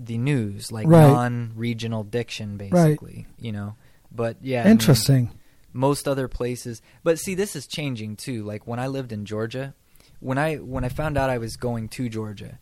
[0.00, 1.06] the news, like Right.
[1.08, 3.26] non-regional diction, basically.
[3.38, 3.76] You know,
[4.12, 5.30] but yeah, I mean, Interesting.
[5.72, 8.44] most other places, but see, this is changing too.
[8.44, 9.74] Like when I lived in Georgia,
[10.20, 12.58] when I when I found out I was going to Georgia,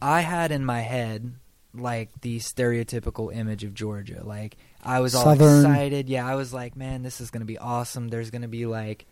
[0.00, 1.34] I had in my head
[1.74, 4.22] like the stereotypical image of Georgia.
[4.24, 5.64] Like I was all Southern.
[5.64, 6.08] excited.
[6.08, 8.08] Yeah, I was like, man, this is gonna be awesome.
[8.08, 9.06] There's gonna be like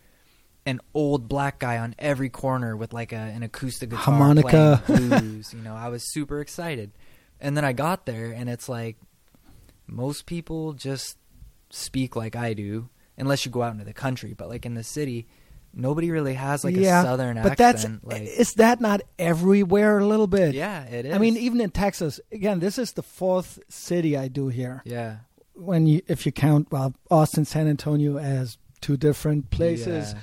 [0.65, 4.83] an old black guy on every corner with like a, an acoustic guitar Harmonica.
[4.85, 5.53] playing blues.
[5.55, 6.91] you know, I was super excited,
[7.41, 8.97] and then I got there, and it's like
[9.87, 11.17] most people just
[11.69, 14.33] speak like I do, unless you go out into the country.
[14.33, 15.27] But like in the city,
[15.73, 18.05] nobody really has like yeah, a southern but that's accent.
[18.07, 20.53] like, is that not everywhere a little bit?
[20.55, 21.13] yeah, it is.
[21.13, 24.81] I mean, even in Texas, again, this is the fourth city I do here.
[24.85, 25.17] yeah,
[25.53, 30.13] When you, if you count, well, Austin, San Antonio as two different places.
[30.13, 30.19] Yeah.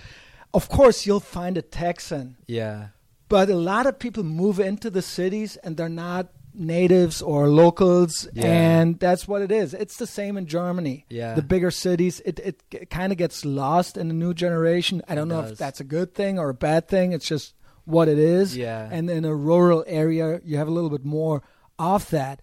[0.54, 2.88] Of course, you'll find a Texan, yeah,
[3.28, 6.28] but a lot of people move into the cities and they're not
[6.59, 8.47] natives or locals, Yeah.
[8.47, 9.73] and that's what it is.
[9.75, 11.07] It's the same in Germany.
[11.09, 11.35] yeah.
[11.35, 15.03] The bigger cities, it it, kind of gets lost in the new generation.
[15.09, 15.53] I don't It know does.
[15.53, 17.12] if that's a good thing or a bad thing.
[17.12, 18.57] It's just what it is.
[18.57, 21.42] yeah, And in a rural area, you have a little bit more
[21.79, 22.40] of that.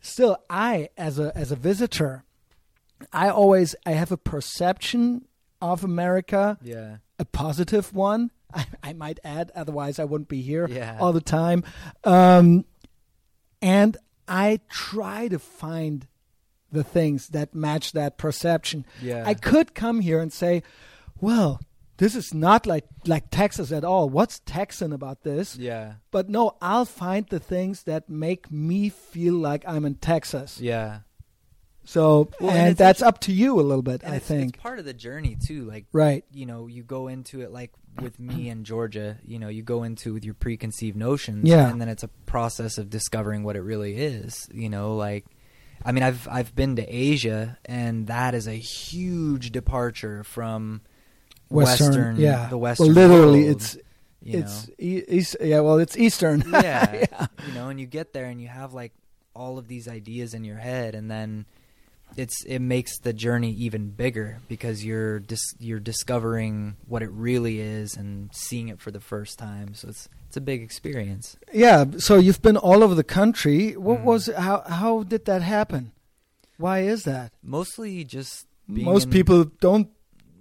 [0.00, 2.24] Still, I as a as a visitor,
[3.12, 5.26] I always I have a perception
[5.60, 8.30] of America, yeah, a positive one.
[8.54, 10.96] I, I might add, otherwise I wouldn't be here Yeah.
[11.00, 11.64] all the time.
[12.04, 12.64] Um,
[13.62, 16.06] and I try to find
[16.70, 18.84] the things that match that perception.
[19.02, 19.24] yeah.
[19.26, 20.62] I could come here and say,
[21.20, 21.60] well,
[21.96, 24.08] this is not like like Texas at all.
[24.10, 25.56] What's Texan about this?
[25.56, 30.60] yeah, But no, I'll find the things that make me feel like I'm in Texas.
[30.60, 31.00] yeah.
[31.88, 34.54] So, Well, and and, that's up to you a little bit, I it's, think.
[34.56, 35.64] it's part of the journey too.
[35.64, 36.22] Like right.
[36.30, 39.84] you know, you go into it like with me and Georgia, you know, you go
[39.84, 41.66] into with your preconceived notions Yeah.
[41.70, 45.24] and then it's a process of discovering what it really is, you know, like
[45.82, 50.82] I mean, I've I've been to Asia and that is a huge departure from
[51.48, 52.48] Western, yeah.
[52.48, 53.76] the Western Well, literally, world, it's
[54.20, 55.36] you it's e- east.
[55.40, 56.44] Yeah, well, it's Eastern.
[56.52, 57.26] yeah, Yeah.
[57.46, 58.92] you know, and you get there and you have like
[59.34, 61.46] all of these ideas in your head and then
[62.16, 67.60] it's it makes the journey even bigger because you're dis- you're discovering what it really
[67.60, 69.74] is and seeing it for the first time.
[69.74, 71.36] So it's it's a big experience.
[71.52, 71.84] Yeah.
[71.98, 73.72] So you've been all over the country.
[73.76, 74.04] What Mhm.
[74.04, 75.92] was how how did that happen?
[76.56, 77.32] Why is that?
[77.42, 79.88] Mostly just being Most in- people don't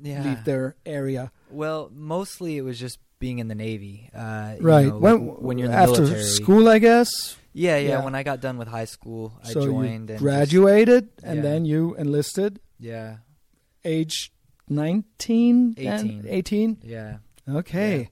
[0.01, 0.23] yeah.
[0.23, 1.31] leave their area.
[1.51, 4.09] Well, mostly it was just being in the Navy.
[4.13, 4.87] Uh, you Right.
[4.87, 6.23] know, when like when you're in the after military.
[6.23, 7.35] school, I guess.
[7.57, 8.03] Yeah, yeah, Yeah.
[8.05, 11.41] When I got done with high school, I so joined you and graduated, and yeah.
[11.41, 13.17] then you enlisted, yeah,
[13.83, 14.31] age
[14.69, 16.25] nineteen, 18.
[16.29, 16.77] eighteen.
[16.83, 17.17] yeah.
[17.49, 18.09] Okay,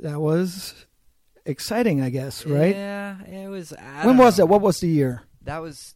[0.00, 0.86] that was
[1.46, 2.44] exciting, I guess.
[2.44, 2.74] Right?
[2.76, 3.72] Yeah, it was.
[3.72, 4.44] I when don't was know.
[4.44, 4.50] that?
[4.52, 5.22] What was the year?
[5.42, 5.94] That was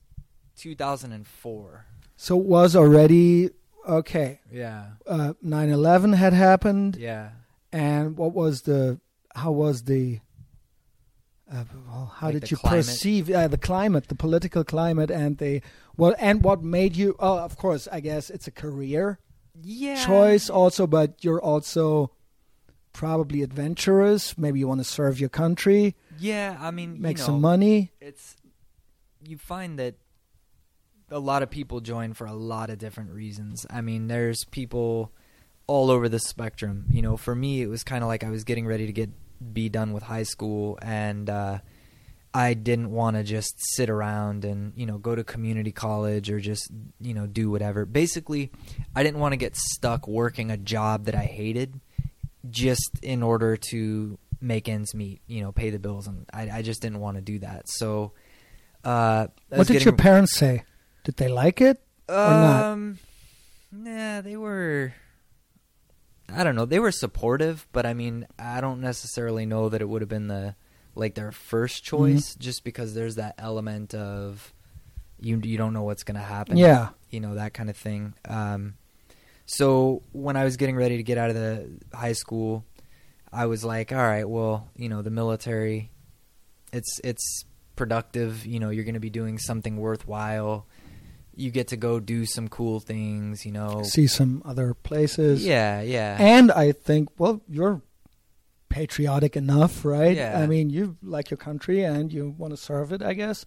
[0.56, 1.86] 2004.
[2.16, 3.50] So it was already
[3.86, 4.40] okay.
[4.50, 7.30] Yeah, Uh, 9/11 had happened, yeah.
[7.72, 9.00] and what was the?
[9.34, 10.20] How was the?
[11.52, 12.86] Uh, well, how Like did you climate?
[12.86, 15.60] perceive uh, the climate, the political climate, and the
[15.98, 17.14] well, and what made you?
[17.18, 19.18] Oh, of course, I guess it's a career
[19.62, 20.06] Yeah.
[20.06, 22.10] choice also, but you're also
[22.94, 24.38] probably adventurous.
[24.38, 27.92] Maybe you want to serve your country, Yeah, I mean, make you know, some money.
[28.00, 28.36] It's
[29.28, 29.96] you find that
[31.10, 33.66] a lot of people join for a lot of different reasons.
[33.68, 35.12] I mean, there's people
[35.66, 36.86] all over the spectrum.
[36.90, 39.10] You know, for me, it was kind of like I was getting ready to get
[39.52, 41.58] be done with high school, and uh,
[42.34, 46.40] I didn't want to just sit around and you know go to community college or
[46.40, 47.84] just you know do whatever.
[47.84, 48.50] Basically,
[48.94, 51.80] I didn't want to get stuck working a job that I hated
[52.50, 56.62] just in order to make ends meet, you know, pay the bills, and I, I
[56.62, 57.68] just didn't want to do that.
[57.68, 58.12] So,
[58.84, 60.64] uh, What did your parents say?
[61.04, 61.80] Did they like it?
[62.08, 62.64] not?
[62.64, 62.98] Um,
[63.70, 64.92] nah, they were.
[66.34, 66.64] I don't know.
[66.64, 70.28] They were supportive, but I mean, I don't necessarily know that it would have been
[70.28, 70.54] the
[70.94, 71.96] like their first Mm-hmm.
[72.14, 74.52] choice, just because there's that element of
[75.20, 76.56] you you don't know what's going to happen.
[76.56, 76.90] Yeah.
[77.10, 78.14] you know that kind of thing.
[78.28, 78.74] Um,
[79.46, 82.64] so when I was getting ready to get out of the high school,
[83.32, 85.90] I was like, all right, well, you know, the military,
[86.72, 87.44] it's it's
[87.76, 88.46] productive.
[88.46, 90.66] You know, you're going to be doing something worthwhile.
[91.34, 93.44] You get to go do some cool things.
[93.46, 95.44] You know, See some other places.
[95.44, 97.80] yeah, yeah, And I think, well, you're
[98.68, 100.16] patriotic enough, right?
[100.16, 100.38] Yeah.
[100.38, 103.44] I mean, you like your country and you want to serve it, I guess.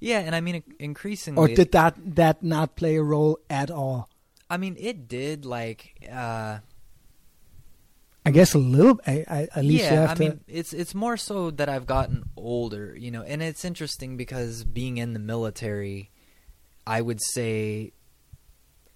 [0.00, 1.40] Yeah, and I mean increasingly.
[1.40, 4.08] Or did that that not play a role at all?
[4.50, 5.44] I mean, it did.
[5.46, 6.58] Like, uh,
[8.26, 9.00] I guess a little.
[9.06, 10.20] I, I, at least you yeah, have I to.
[10.20, 14.64] mean, it's it's more so that I've gotten older, you know, and it's interesting because
[14.64, 16.10] being in the military,
[16.86, 17.92] I would say,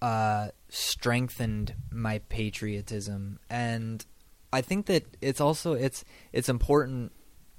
[0.01, 4.05] uh, strengthened my patriotism, and
[4.51, 7.11] I think that it's also it's it's important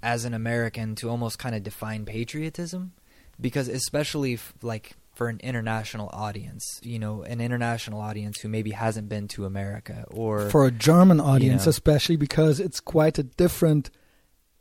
[0.03, 2.93] as an American to almost kind of define patriotism
[3.41, 8.70] because especially f- like for an international audience, you know, an international audience who maybe
[8.70, 11.70] hasn't been to America or for a German audience, know.
[11.70, 13.91] especially because it's quite a different.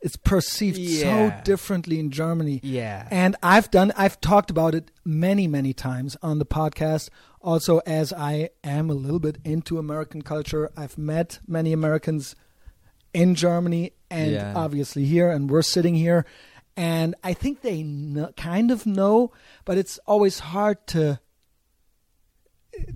[0.02, 2.60] It's perceived so differently in Germany.
[2.62, 3.06] yeah.
[3.10, 7.10] And I've done, I've talked about it many, many times on the podcast.
[7.42, 12.34] Also, as I am a little bit into American culture, I've met many Americans
[13.12, 14.52] in Germany and Yeah.
[14.56, 16.24] obviously here, and we're sitting here.
[16.76, 19.32] And I think they kn- kind of know,
[19.66, 21.20] but it's always hard to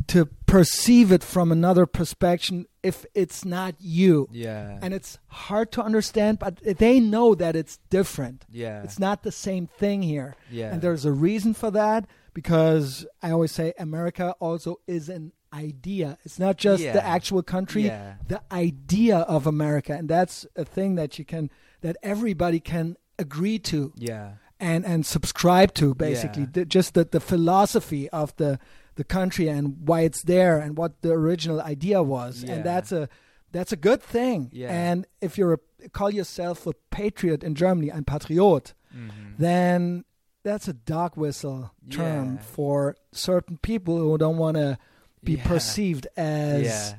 [0.07, 4.29] to perceive it from another perspective if it's not you.
[4.31, 4.79] yeah.
[4.83, 8.45] And it's hard to understand, but they know that it's different.
[8.53, 8.83] yeah.
[8.85, 10.37] It's not the same thing here.
[10.51, 10.71] yeah.
[10.73, 16.19] And there's a reason for that because I always say America also is an idea.
[16.25, 16.93] It's not just Yeah.
[16.93, 18.15] the actual country, Yeah.
[18.29, 19.93] the idea of America.
[19.95, 24.33] And that's a thing that you can that everybody can agree to Yeah.
[24.59, 26.43] and and subscribe to basically.
[26.43, 26.49] Yeah.
[26.53, 28.59] The, just the, the philosophy of the
[28.97, 32.43] the country and why it's there and what the original idea was.
[32.45, 32.53] Yeah.
[32.55, 33.09] And that's a
[33.53, 34.51] that's a good thing.
[34.53, 34.69] Yeah.
[34.73, 39.39] And if you're a, call yourself a patriot in Germany, ein Patriot, Mhm.
[39.39, 40.05] then
[40.43, 42.41] that's a dog whistle term Yeah.
[42.43, 44.77] for certain people who don't want to
[45.23, 46.95] be perceived as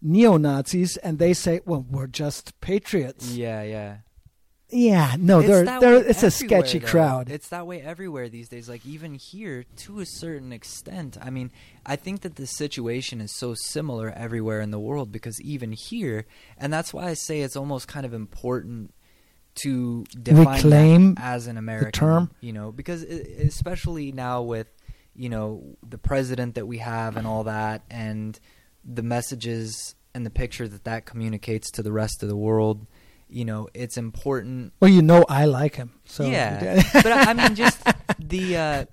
[0.00, 3.96] neo Nazis, and they say, "Well, we're just patriots." Yeah, yeah.
[4.68, 6.88] Yeah, no, It's they're, they're, it's a sketchy though.
[6.88, 7.30] crowd.
[7.30, 8.68] It's that way everywhere these days.
[8.68, 11.16] Like even here, to a certain extent.
[11.20, 11.52] I mean,
[11.84, 16.26] I think that the situation is so similar everywhere in the world because even here,
[16.58, 18.92] and that's why I say it's almost kind of important
[19.56, 22.30] to define Reclaim as an American term?
[22.40, 24.68] You know, because especially now with
[25.14, 28.38] you know the president that we have and all that, and
[28.84, 32.86] the messages and the picture that that communicates to the rest of the world.
[33.28, 35.90] You know, it's important well, you know, I like him.
[36.04, 37.82] So yeah, but I I mean, just
[38.18, 38.84] the uh,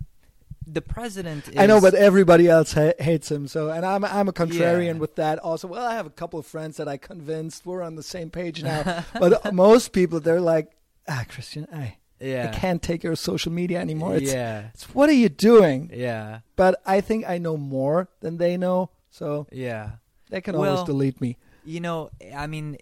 [0.65, 1.49] the president.
[1.49, 3.47] Is, I know, but everybody else ha- hates him.
[3.47, 4.99] So, and I'm I'm a contrarian Yeah.
[5.01, 5.39] with that.
[5.39, 8.29] Also, well, I have a couple of friends that I convinced we're on the same
[8.31, 9.03] page now.
[9.19, 10.71] but most people, they're like,
[11.07, 14.15] ah, Christian, I yeah, I can't take your social media anymore.
[14.15, 15.91] It's, yeah, it's what are you doing?
[15.93, 19.91] yeah, But I think I know more than they know, so yeah.
[20.29, 21.37] they can Well- always delete me.
[21.65, 22.77] You know, I mean,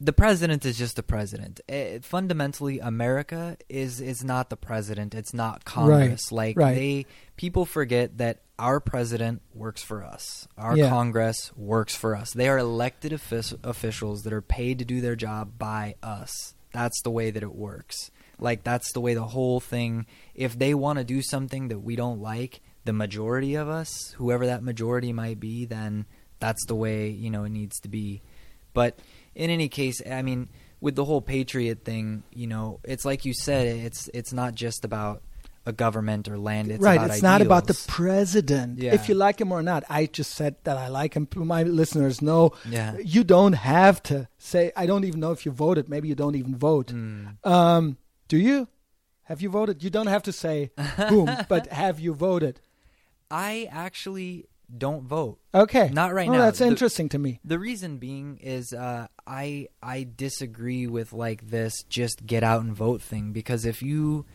[0.00, 1.60] the president is just the president.
[1.68, 5.14] Eh, fundamentally, America is is not the president.
[5.14, 6.32] It's not Congress.
[6.32, 6.74] Like right.
[6.74, 10.48] they people forget that our president works for us.
[10.56, 10.88] Our Yeah.
[10.88, 12.32] Congress works for us.
[12.32, 16.54] They are elected offic- officials that are paid to do their job by us.
[16.72, 18.10] That's the way that it works.
[18.38, 20.06] Like that's the way the whole thing.
[20.34, 24.46] If they want to do something that we don't like, the majority of us, whoever
[24.46, 26.06] that majority might be, then
[26.38, 28.22] that's the way you know it needs to be.
[28.72, 28.98] But
[29.34, 30.48] in any case, I mean,
[30.80, 34.84] with the whole patriot thing, you know, it's like you said, it's it's not just
[34.84, 35.22] about
[35.66, 36.70] a government or land.
[36.70, 38.78] It's right, it's not about the president.
[38.78, 38.94] Yeah.
[38.94, 41.28] If you like him or not, I just said that I like him.
[41.34, 42.96] My listeners know yeah.
[43.02, 44.72] you don't have to say.
[44.76, 45.88] I don't even know if you voted.
[45.88, 46.88] Maybe you don't even vote.
[46.88, 47.44] Mm.
[47.46, 47.96] Um,
[48.28, 48.68] do you?
[49.24, 49.84] Have you voted?
[49.84, 50.72] You don't have to say
[51.08, 52.60] boom, but have you voted?
[53.30, 54.46] I actually
[54.76, 55.38] don't vote.
[55.54, 56.38] Okay, Not right oh, now.
[56.42, 57.40] That's The- interesting to me.
[57.44, 62.72] The reason being is uh, I I disagree with like this just get out and
[62.74, 64.26] vote thing because if you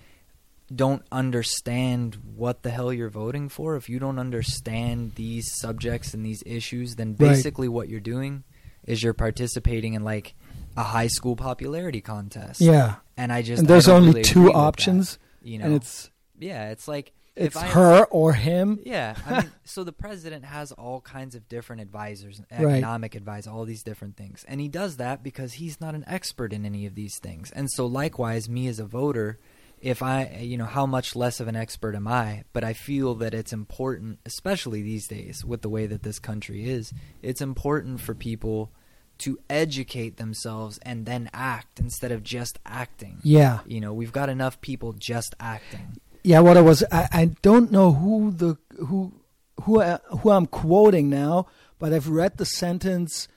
[0.73, 6.25] don't understand what the hell you're voting for, if you don't understand these subjects and
[6.25, 7.29] these issues, then Right.
[7.29, 8.43] basically what you're doing
[8.85, 10.33] is you're participating in like
[10.77, 12.61] a high school popularity contest.
[12.61, 15.65] Yeah, And I just and there's only really two with that, options, you know.
[15.65, 16.09] and it's
[16.39, 18.79] yeah, it's like it's if I her or him.
[18.85, 22.65] yeah, I mean, so the president has all kinds of different advisors, Right.
[22.77, 26.53] economic advice, all these different things, and he does that because he's not an expert
[26.53, 27.51] in any of these things.
[27.51, 29.39] And so, likewise, me as a voter,
[29.81, 32.43] if I, you know, how much less of an expert am I?
[32.53, 36.69] But I feel that it's important, especially these days with the way that this country
[36.69, 38.71] is, it's important for people
[39.19, 43.19] to educate themselves and then act instead of just acting.
[43.23, 45.97] Yeah, You know, we've got enough people just acting.
[46.25, 46.39] Yeah.
[46.41, 48.57] What I was, I, I don't know who the
[48.87, 49.13] who
[49.63, 51.47] who I, who I'm quoting now,
[51.79, 53.27] but I've read the sentence: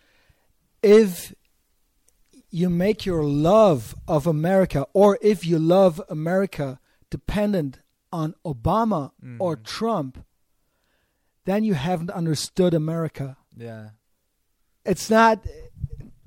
[0.83, 1.35] "If
[2.51, 6.81] you make your love of America, or if you love America
[7.11, 7.81] dependent
[8.11, 9.65] on Obama or Mhm.
[9.65, 10.25] Trump,
[11.45, 13.37] then you haven't understood America.
[13.57, 13.91] Yeah.
[14.85, 15.45] It's not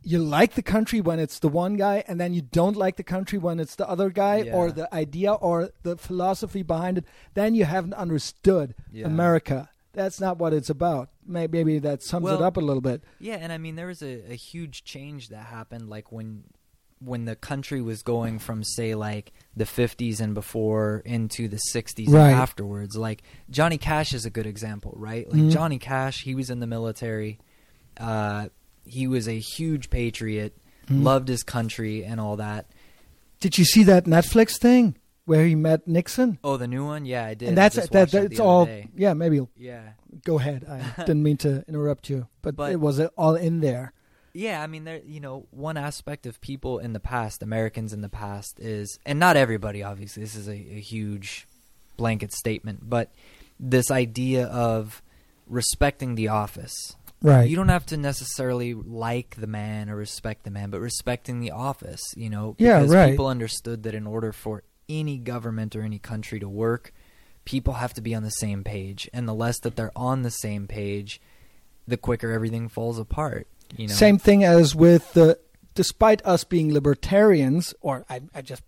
[0.04, 3.04] you like the country when it's the one guy and then you don't like the
[3.04, 7.54] country when it's the other guy or the idea or the philosophy behind it then
[7.54, 9.06] you haven't understood Yeah.
[9.06, 13.04] america that's not what it's about May- maybe that sums it up a little bit
[13.20, 16.46] Yeah, and I mean there was a, a huge change that happened like when
[17.00, 22.08] when the country was going from say like the 50s and before into the 60s
[22.10, 22.28] Right.
[22.30, 22.96] and afterwards.
[22.96, 25.28] Like Johnny Cash is a good example, right?
[25.28, 25.52] Like Mhm.
[25.52, 27.40] Johnny Cash, he was in the military.
[27.98, 28.50] Uh
[28.86, 30.58] he was a huge patriot,
[30.88, 31.04] Mhm.
[31.04, 32.66] loved his country and all that.
[33.40, 37.06] did you see that netflix thing where he met nixon Oh, the new one?
[37.06, 37.50] Yeah, I did.
[37.50, 38.88] and that's just that, that's all day.
[38.96, 39.94] yeah maybe Yeah.
[40.26, 43.94] go ahead i didn't mean to interrupt you but, But- it was all in there
[44.34, 45.02] Yeah, I mean, there.
[45.06, 49.20] You know, one aspect of people in the past, Americans in the past, is, and
[49.20, 50.24] not everybody, obviously.
[50.24, 51.48] This is a, a huge
[51.98, 53.12] blanket statement, but
[53.60, 55.02] this idea of
[55.48, 56.96] respecting the office.
[57.22, 61.40] Right You don't have to necessarily like the man or respect the man, but respecting
[61.40, 62.02] the office.
[62.16, 63.12] You know, Yeah, because right.
[63.12, 66.94] people understood that in order for any government or any country to work,
[67.46, 70.32] people have to be on the same page, and the less that they're on the
[70.32, 71.22] same page,
[71.88, 73.48] the quicker everything falls apart.
[73.78, 75.40] You know, Same thing as with the.
[75.74, 78.62] Despite us being libertarians, or I, I just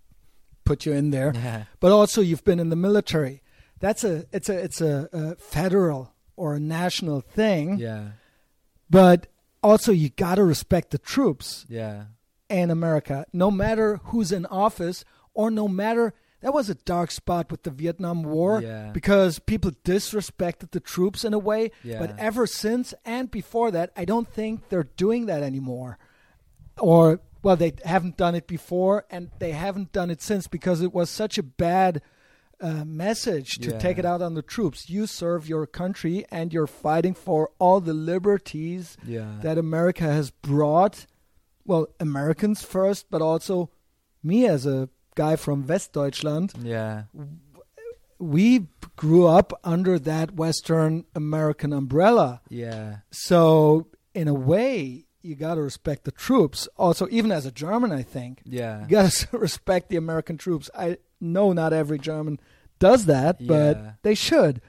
[0.64, 1.66] put you in there, Yeah.
[1.82, 3.42] but also you've been in the military.
[3.82, 7.78] That's a it's a it's a, a federal or a national thing.
[7.78, 8.12] Yeah.
[8.94, 9.28] But
[9.62, 12.06] also you got to respect the troops Yeah.
[12.50, 16.14] in America, no matter who's in office or no matter.
[16.42, 18.92] That was a dark spot with the Vietnam War Yeah.
[18.92, 21.72] because people disrespected the troops in a way.
[21.84, 22.00] Yeah.
[22.00, 25.98] But ever since and before that, I don't think they're doing that anymore.
[26.80, 30.94] Or, well, they haven't done it before and they haven't done it since because it
[30.94, 32.02] was such a bad
[32.64, 33.78] uh, message to Yeah.
[33.78, 34.90] take it out on the troops.
[34.90, 39.36] You serve your country and you're fighting for all the liberties Yeah.
[39.42, 41.06] that America has brought.
[41.66, 43.70] Well, Americans first, but also
[44.24, 46.54] me as a guy from Westdeutschland.
[46.64, 47.04] yeah.
[48.20, 52.42] We grew up under that Western American umbrella.
[52.50, 52.98] Yeah.
[53.12, 56.68] So, in a way, you got to respect the troops.
[56.78, 58.82] Also, even as a German, I think Yeah.
[58.84, 60.70] you got to respect the American troops.
[60.74, 62.40] I know not every German
[62.84, 64.62] does that, but they should.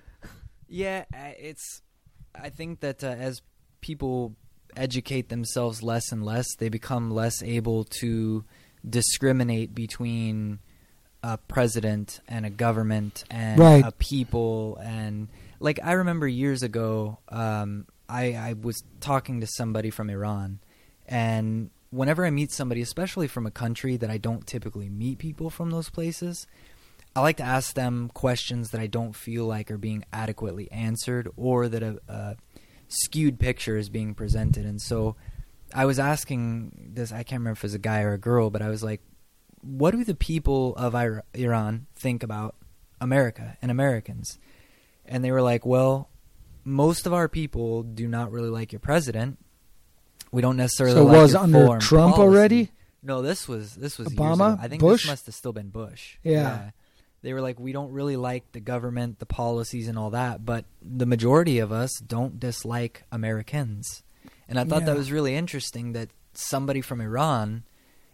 [0.68, 1.82] Yeah, it's.
[2.34, 3.42] I think that uh, as
[3.80, 4.34] people
[4.76, 8.44] educate themselves less and less, they become less able to
[8.88, 10.58] discriminate between
[11.22, 13.84] a president and a government and Right.
[13.84, 15.28] a people and
[15.60, 20.58] like I remember years ago, um, I, I was talking to somebody from Iran,
[21.06, 25.48] and whenever I meet somebody, especially from a country that I don't typically meet people
[25.48, 26.46] from those places,
[27.16, 31.28] I like to ask them questions that I don't feel like are being adequately answered
[31.36, 32.36] or that a, a
[32.88, 34.66] skewed picture is being presented.
[34.66, 35.14] And so
[35.72, 38.50] I was asking this, I can't remember if it was a guy or a girl,
[38.50, 39.00] but I was like,
[39.60, 42.56] what do the people of Ira- Iran think about
[43.00, 44.38] America and Americans?
[45.06, 46.10] And they were like, well,
[46.64, 49.38] most of our people do not really like your president.
[50.32, 52.70] We don't necessarily So like was under Trump policy." already?
[53.02, 54.58] No, this was this was Obama?
[54.58, 55.02] I think Bush?
[55.02, 56.16] this must have still been Bush.
[56.22, 56.70] Yeah.
[57.24, 60.66] They were like, we don't really like the government, the policies, and all that, but
[60.82, 64.02] the majority of us don't dislike Americans.
[64.46, 64.88] And I thought Yeah.
[64.92, 67.64] that was really interesting that somebody from Iran,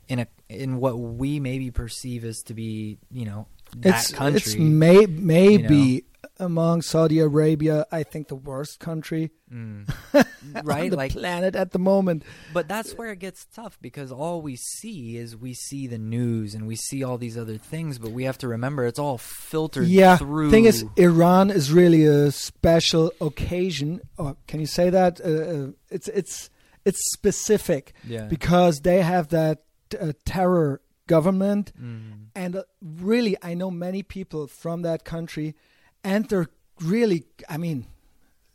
[0.09, 3.47] in a in what we maybe perceive as to be, you know,
[3.77, 6.05] that it's country, it's may, maybe
[6.39, 9.93] among Saudi Arabia, I think the worst country Mm.
[10.55, 10.91] on right?
[10.93, 12.23] the Like, planet at the moment.
[12.55, 16.55] But that's where it gets tough because all we see is we see the news
[16.55, 19.89] and we see all these other things, but we have to remember it's all filtered
[19.89, 20.53] Yeah, through.
[20.53, 24.01] thing is, Iran is really a special occasion.
[24.19, 25.21] Or can you say that?
[25.21, 26.49] Uh, uh, it's it's
[26.85, 29.63] it's specific yeah, because they have that
[30.01, 32.27] uh, terror government, Mm.
[32.37, 35.57] and uh, really, I know many people from that country,
[36.05, 36.49] and they're
[36.81, 37.87] really, I mean,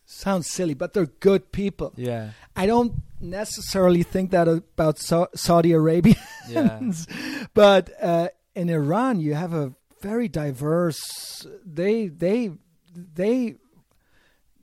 [0.06, 1.94] sounds silly, but they're good people.
[1.96, 6.16] yeah, I don't necessarily think that about Sa- Saudi Arabia.
[6.50, 6.80] yeah,
[7.54, 11.46] but uh, in Iran, you have a very diverse.
[11.66, 12.52] They they
[12.96, 13.56] they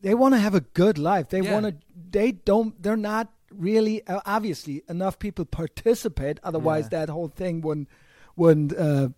[0.01, 1.28] they want to have a good life.
[1.28, 1.53] They Yeah.
[1.53, 1.74] want to.
[2.11, 2.80] They don't.
[2.83, 4.07] They're not really.
[4.07, 6.39] Uh, obviously, enough people participate.
[6.43, 7.01] Otherwise, Yeah.
[7.01, 7.89] that whole thing wouldn't
[8.37, 8.72] wouldn't.
[8.76, 9.09] Uh,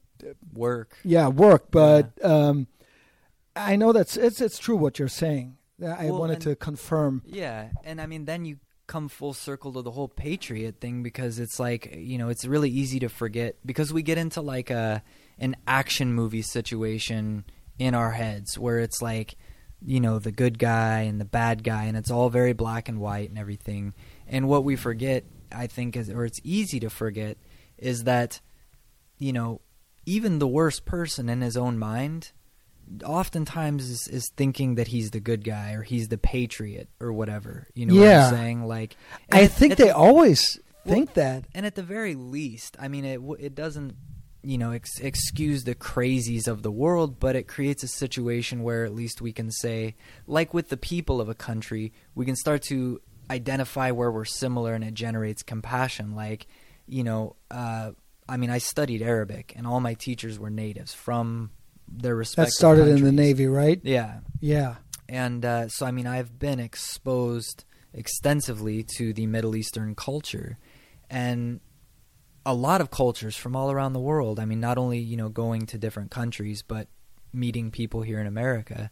[0.55, 0.97] work.
[1.05, 1.71] yeah, work.
[1.71, 2.67] But um,
[3.57, 5.57] I know that's it's it's true what you're saying.
[5.85, 7.23] I Well, wanted and- to confirm.
[7.27, 11.39] Yeah, and I mean, then you come full circle to the whole patriot thing because
[11.39, 15.03] it's like you know it's really easy to forget because we get into like a
[15.39, 17.45] an action movie situation
[17.79, 19.37] in our heads where it's like
[19.85, 23.01] you know the good guy and the bad guy and it's all very black and
[23.01, 23.95] white and everything
[24.29, 27.37] and what we forget i think is or it's easy to forget
[27.79, 28.41] is that
[29.19, 29.61] you know
[30.07, 32.33] even the worst person in his own mind
[33.05, 37.67] oftentimes is, is thinking that he's the good guy or he's the patriot or whatever.
[37.75, 38.25] You know Yeah.
[38.27, 38.65] what I'm saying?
[38.67, 38.97] Like,
[39.33, 41.45] I and think at they the- always Well, think that.
[41.55, 43.95] and at the very least, I mean, it it doesn't
[44.43, 48.85] you know ex- excuse the crazies of the world, but it creates a situation where
[48.85, 49.95] at least we can say,
[50.27, 54.75] like with the people of a country, we can start to identify where we're similar,
[54.75, 56.15] and it generates compassion.
[56.15, 56.47] Like,
[56.87, 57.93] you know, uh,
[58.29, 61.51] I mean, I studied Arabic, and all my teachers were natives from
[61.89, 62.17] their.
[62.37, 63.13] That started in the.
[63.13, 63.81] Navy, right?
[63.83, 64.77] Yeah, Yeah.
[65.09, 70.59] and uh, so I mean I've been exposed extensively to the Middle Eastern culture,
[71.11, 71.61] and
[72.47, 74.39] a lot of cultures from all around the world.
[74.39, 76.89] I mean, not only you know going to different countries, but
[77.33, 78.91] meeting people here in America.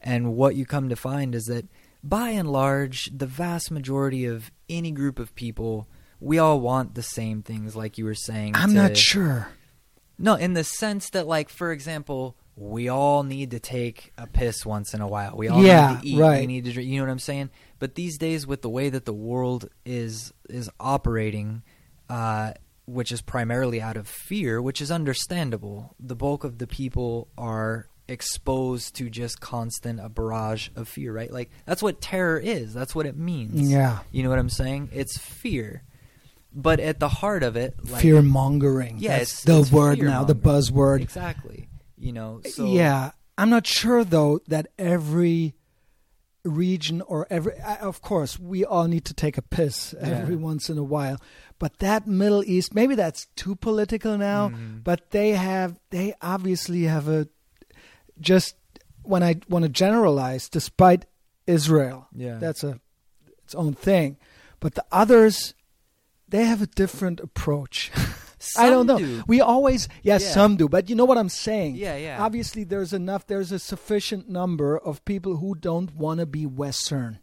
[0.00, 1.66] And what you come to find is that
[2.04, 5.88] by and large, the vast majority of any group of people,
[6.20, 8.54] we all want the same things, like you were saying.
[8.54, 9.48] I'm to- not sure.
[10.18, 14.66] No, in the sense that, like, for example, we all need to take a piss
[14.66, 15.36] once in a while.
[15.36, 16.16] We all Yeah, need to eat.
[16.16, 16.48] We right.
[16.48, 16.90] need to drink.
[16.90, 17.50] You know what I'm saying?
[17.78, 21.62] But these days, with the way that the world is is operating,
[22.10, 22.54] uh,
[22.86, 25.94] which is primarily out of fear, which is understandable.
[26.00, 31.30] The bulk of the people are exposed to just constant a barrage of fear, right?
[31.30, 32.72] Like that's what terror is.
[32.74, 33.70] That's what it means.
[33.70, 33.98] Yeah.
[34.10, 34.88] You know what I'm saying?
[34.92, 35.82] It's fear.
[36.60, 38.96] But at the heart of it, like, fear mongering.
[38.98, 41.00] Yeah, That's it's- the it's word now, the buzzword.
[41.02, 41.68] Exactly.
[41.96, 42.40] You know.
[42.50, 45.54] So yeah, I'm not sure though that every
[46.44, 50.40] region or every of course we all need to take a piss every Yeah.
[50.40, 51.18] once in a while
[51.58, 54.82] but that middle east maybe that's too political now Mhm.
[54.82, 57.28] but they have they obviously have a
[58.20, 58.54] just
[59.02, 61.04] when i want to generalize despite
[61.46, 62.38] israel Yeah.
[62.38, 62.80] that's a
[63.44, 64.16] its own thing
[64.60, 65.52] but the others
[66.28, 67.90] they have a different approach
[68.56, 68.98] I don't know.
[68.98, 69.24] Do.
[69.26, 70.30] We always, yes, Yeah.
[70.30, 71.74] some do, but you know what I'm saying.
[71.74, 72.22] Yeah, yeah.
[72.22, 73.26] Obviously, there's enough.
[73.26, 77.18] There's a sufficient number of people who don't want to be Western,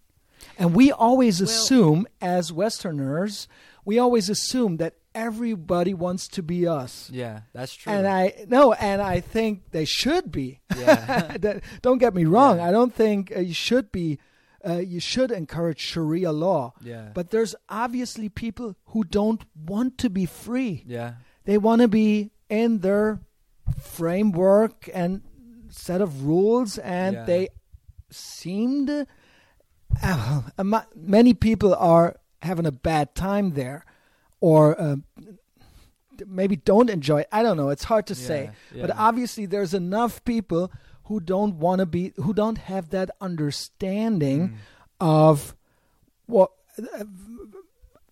[0.59, 3.47] and we always Well- assume, as Westerners,
[3.85, 7.09] we always assume that everybody wants to be us.
[7.13, 7.93] Yeah, that's true.
[7.93, 10.59] And I no, and I think they should be.
[10.77, 11.37] Yeah.
[11.81, 12.57] Don't get me wrong.
[12.57, 12.67] Yeah.
[12.67, 14.19] I don't think uh, you should be.
[14.67, 16.73] Uh, you should encourage Sharia law.
[16.81, 17.09] Yeah.
[17.13, 20.83] But there's obviously people who don't want to be free.
[20.87, 21.13] yeah.
[21.45, 23.19] They want to be in their
[23.79, 25.21] framework and
[25.69, 27.25] set of rules, and Yeah.
[27.25, 27.47] they
[28.09, 28.89] seemed.
[30.01, 30.41] Uh,
[30.95, 33.85] many people are having a bad time there,
[34.41, 34.95] or uh,
[36.25, 37.21] maybe don't enjoy.
[37.21, 37.27] it.
[37.31, 37.69] I don't know.
[37.69, 40.71] It's hard to say, Yeah, but obviously there's enough people
[41.05, 44.55] who don't want to be, who don't have that understanding Mm.
[44.99, 45.55] of
[46.27, 47.03] what uh,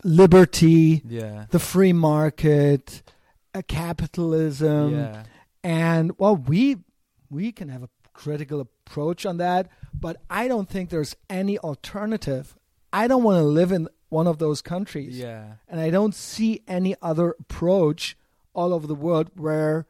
[0.04, 1.46] liberty, Yeah.
[1.50, 3.04] the free market,
[3.54, 5.24] uh, capitalism, yeah.
[5.64, 6.78] and well, we
[7.30, 12.56] we can have a critical approach on that, but I don't think there's any alternative.
[12.92, 15.54] I don't want to live in one of those countries, Yeah.
[15.68, 18.16] and I don't see any other approach
[18.54, 19.88] all over the world where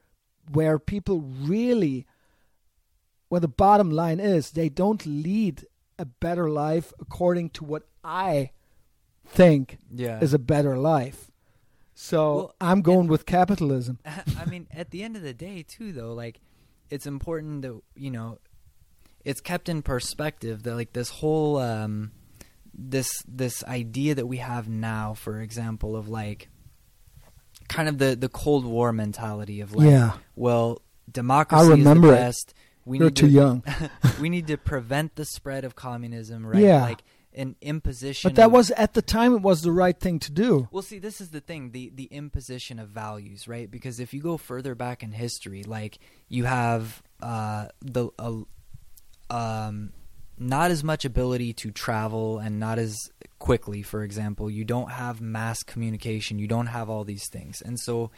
[0.52, 2.06] where people really
[3.34, 5.66] where the bottom line is they don't lead
[5.98, 8.52] a better life according to what I
[9.26, 10.20] think Yeah.
[10.22, 11.32] is a better life.
[11.96, 13.98] So Well, I'm going with capitalism.
[14.42, 16.40] I mean, at the end of the day, too, though, like
[16.92, 18.38] it's important that you know
[19.26, 22.12] it's kept in perspective that like this whole um,
[22.72, 26.50] this this idea that we have now, for example, of like
[27.68, 30.12] kind of the the Cold War mentality of like, Yeah.
[30.36, 30.82] well,
[31.12, 32.54] democracy I remember is the best.
[32.86, 33.64] We You're need too to, young.
[34.22, 36.62] we need to prevent the spread of communism, right?
[36.62, 36.82] Yeah.
[36.82, 37.04] like
[37.36, 38.30] an imposition.
[38.30, 40.68] But that of- was at the time it was the right thing to do.
[40.72, 43.70] well, see, this is the thing the the imposition of values, right?
[43.70, 48.42] Because if you go further back in history, like you have uh, the uh,
[49.30, 49.94] um,
[50.38, 53.82] not as much ability to travel and not as quickly.
[53.82, 56.40] For example, you don't have mass communication.
[56.40, 58.12] You don't have all these things, and so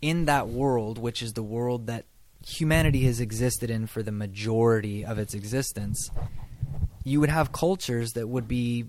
[0.00, 2.04] in that world, which is the world that
[2.46, 6.10] humanity has existed in for the majority of its existence,
[7.04, 8.86] you would have cultures that would be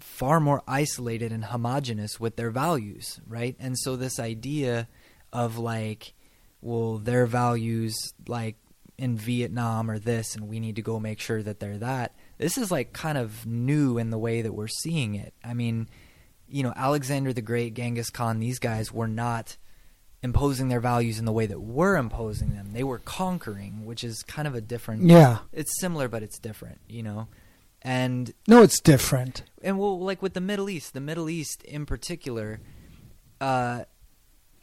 [0.00, 3.56] far more isolated and homogenous with their values, right?
[3.58, 4.88] And so this idea
[5.32, 6.14] of like,
[6.60, 7.96] well, their values
[8.26, 8.56] like
[8.96, 12.14] in Vietnam or this, and we need to go make sure that they're that.
[12.38, 15.34] this is like kind of new in the way that we're seeing it.
[15.44, 15.88] I mean,
[16.48, 19.56] you know, Alexander the Great, Genghis Khan, these guys were not
[20.22, 22.70] imposing their values in the way that we're imposing them.
[22.72, 25.02] They were conquering, which is kind of a different.
[25.04, 25.38] Yeah.
[25.52, 27.28] It's similar, but it's different, you know?
[27.82, 29.44] And No, it's different.
[29.62, 32.60] and well, like with the Middle East, the Middle East in particular,
[33.40, 33.84] uh,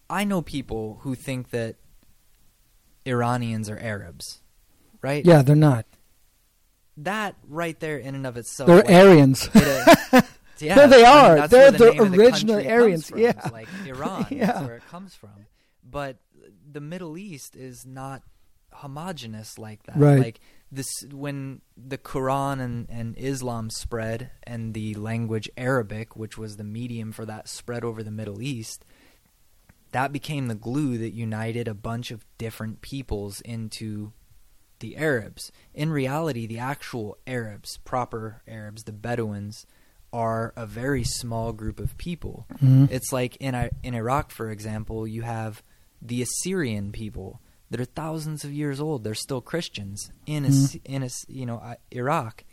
[0.10, 1.78] I know people who think that
[3.06, 4.41] Iranians are Arabs,
[5.01, 5.26] right?
[5.26, 5.86] Yeah, they're not.
[6.97, 9.49] That right there, in and of itself, They're like, Aryans.
[9.53, 10.24] it,
[10.62, 11.47] yeah, No, they I mean, are.
[11.47, 13.20] They're the, the the original country Aryans, from.
[13.20, 13.49] yeah.
[13.51, 14.28] Like Iran.
[14.30, 14.45] Yeah.
[14.47, 15.47] That's where it comes from.
[15.89, 16.18] But
[16.72, 18.22] the Middle East is not
[18.74, 19.95] homogenous like that.
[19.97, 20.20] Right.
[20.20, 20.39] Like
[20.72, 26.64] this, when the Quran and, and Islam spread, and the language Arabic, which was the
[26.64, 28.84] medium for that, spread over the Middle East.
[29.91, 34.12] That became the glue that united a bunch of different peoples into
[34.80, 35.53] the Arabs.
[35.74, 39.66] In reality, the actual Arabs, proper Arabs, the Bedouins,
[40.16, 42.45] are a very small group of people.
[42.63, 42.89] Mhm.
[42.89, 45.61] It's like in I- in Iraq, for example, you have
[46.01, 49.03] the Assyrian people that are thousands of years old.
[49.03, 51.61] They're still Christians in As- in As- you know
[51.91, 52.43] Iraq,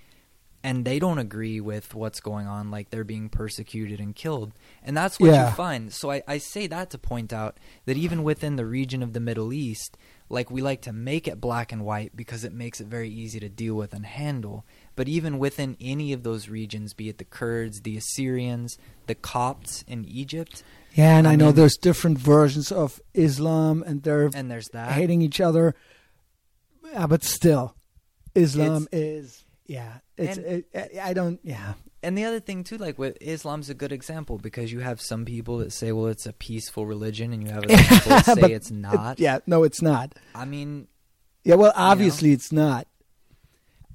[0.65, 2.71] and they don't agree with what's going on.
[2.71, 4.53] Like they're being persecuted and killed,
[4.83, 5.49] and that's what Yeah.
[5.51, 5.93] you find.
[5.93, 9.21] So I, I say that to point out that even within the region of the
[9.21, 9.97] Middle East,
[10.29, 13.39] like we like to make it black and white because it makes it very easy
[13.41, 14.65] to deal with and handle.
[14.95, 18.77] But even within any of those regions, be it the Kurds, the Assyrians,
[19.07, 20.63] the Copts in Egypt,
[20.95, 24.69] Yeah, and I, I know mean- there's different versions of Islam, and they're and there's
[24.69, 24.93] that.
[24.93, 25.75] hating each other.
[26.93, 27.75] Yeah, but still,
[28.35, 29.99] Islam is yeah.
[30.19, 31.75] It's And- it, I don't yeah.
[32.05, 35.25] And the other thing too, like with Islam's a good example because you have some
[35.25, 38.53] people that say, well, it's a peaceful religion, and you have other people that say
[38.53, 39.19] it's it- not.
[39.21, 40.15] yeah, no, it's not.
[40.35, 40.89] I mean,
[41.45, 42.87] Yeah, well, obviously it's not.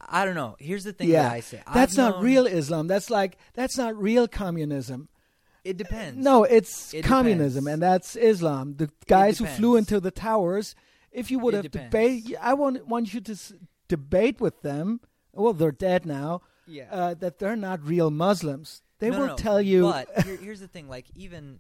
[0.07, 0.55] I don't know.
[0.59, 1.61] Here's the thing yeah, that I say.
[1.73, 2.87] that's I've not known- real Islam.
[2.87, 5.09] That's like that's not real communism.
[5.63, 6.23] It depends.
[6.23, 7.73] No, it's It communism, depends.
[7.73, 8.75] and that's Islam.
[8.77, 10.75] The guys who flew into the towers.
[11.11, 13.53] If you would It have debate, I want want you to s-
[13.89, 15.01] debate with them.
[15.33, 16.41] Well, they're dead now.
[16.67, 16.85] Yeah.
[16.91, 18.81] Uh, that they're not real Muslims.
[18.99, 19.83] They No, will no, tell you.
[19.83, 21.59] But here, here's the thing: like even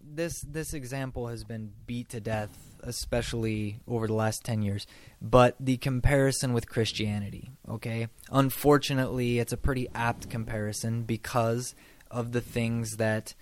[0.00, 4.86] this this example has been beat to death, especially over the last ten years.
[5.20, 11.74] But the comparison with Christianity, okay, unfortunately, it's a pretty apt comparison because
[12.10, 13.34] of the things that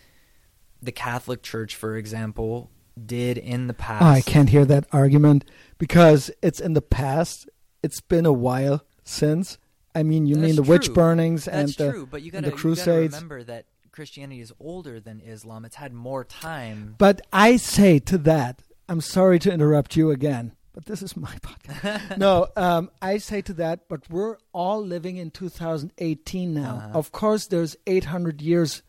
[0.82, 2.70] the Catholic Church, for example,
[3.04, 4.02] did in the past.
[4.02, 5.44] I can't hear that argument
[5.78, 7.48] because it's in the past.
[7.82, 9.58] It's been a while since.
[9.94, 10.94] I mean, you mean That's the witch true.
[10.94, 13.14] burnings That's and the, true, but you gotta, the you Crusades.
[13.14, 15.64] gotta remember that Christianity is older than Islam.
[15.64, 16.96] It's had more time.
[16.98, 21.34] But I say to that, I'm sorry to interrupt you again, but this is my
[21.42, 22.18] podcast.
[22.18, 26.76] no, um, I say to that, but we're all living in 2018 now.
[26.76, 26.98] Uh-huh.
[26.98, 28.82] Of course, there's 800 years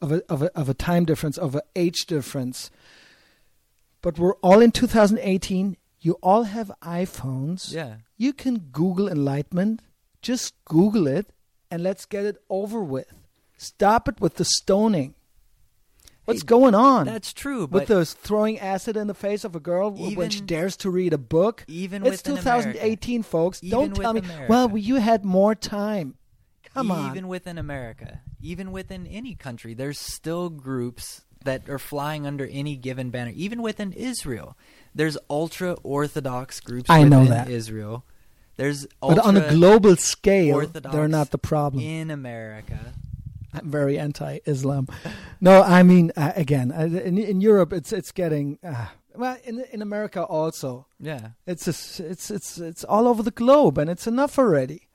[0.00, 2.70] of a, of a of a time difference, of an age difference.
[4.00, 5.76] But we're all in 2018.
[6.00, 7.72] You all have iPhones.
[7.72, 7.96] Yeah.
[8.16, 9.82] You can Google enlightenment.
[10.20, 11.32] Just Google it,
[11.70, 13.12] and let's get it over with.
[13.56, 15.14] Stop it with the stoning.
[16.24, 17.06] What's Hey, going on?
[17.06, 20.30] That's true, with but those throwing acid in the face of a girl w- when
[20.30, 21.64] she dares to read a book.
[21.66, 23.62] even It's within 2018, folks.
[23.62, 24.20] Even Don't tell me.
[24.20, 24.46] America.
[24.48, 26.14] Well, you had more time.
[26.74, 27.10] Come even on.
[27.10, 32.76] Even within America, even within any country, there's still groups that are flying under any
[32.76, 33.32] given banner.
[33.34, 34.56] Even within Israel,
[34.94, 37.48] there's ultra orthodox groups I within know that.
[37.50, 38.04] Israel.
[38.56, 41.82] There's But on a global scale, they're not the problem.
[41.82, 42.92] in America.
[43.52, 44.86] I'm very anti-Islam.
[45.40, 49.36] no, I mean uh, again, uh, in, in Europe, it's it's getting uh, well.
[49.44, 53.90] In in America also, Yeah, it's just, it's it's it's all over the globe, and
[53.90, 54.88] it's enough already.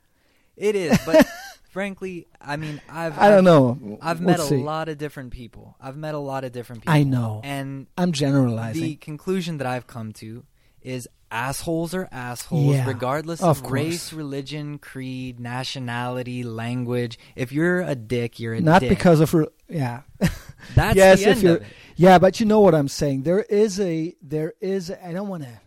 [0.56, 0.98] it is.
[1.06, 1.28] But
[1.70, 3.98] frankly, I mean, I've I don't I've- know.
[4.02, 4.58] I've We'll met a see.
[4.58, 5.76] lot of different people.
[5.80, 6.94] I've met a lot of different people.
[6.96, 7.42] I know.
[7.44, 8.82] and I'm generalizing.
[8.82, 10.46] the conclusion that I've come to
[10.88, 17.20] is assholes are assholes Yeah, regardless of of, race, religion, creed, nationality, language.
[17.36, 18.66] If you're a dick, you're a dick.
[18.66, 18.90] not dick.
[18.90, 20.02] because of re- yeah.
[20.76, 21.68] that's yes, the if end you're of it.
[21.98, 23.24] yeah, but you know what I'm saying.
[23.24, 25.60] There is a there is I I don't want to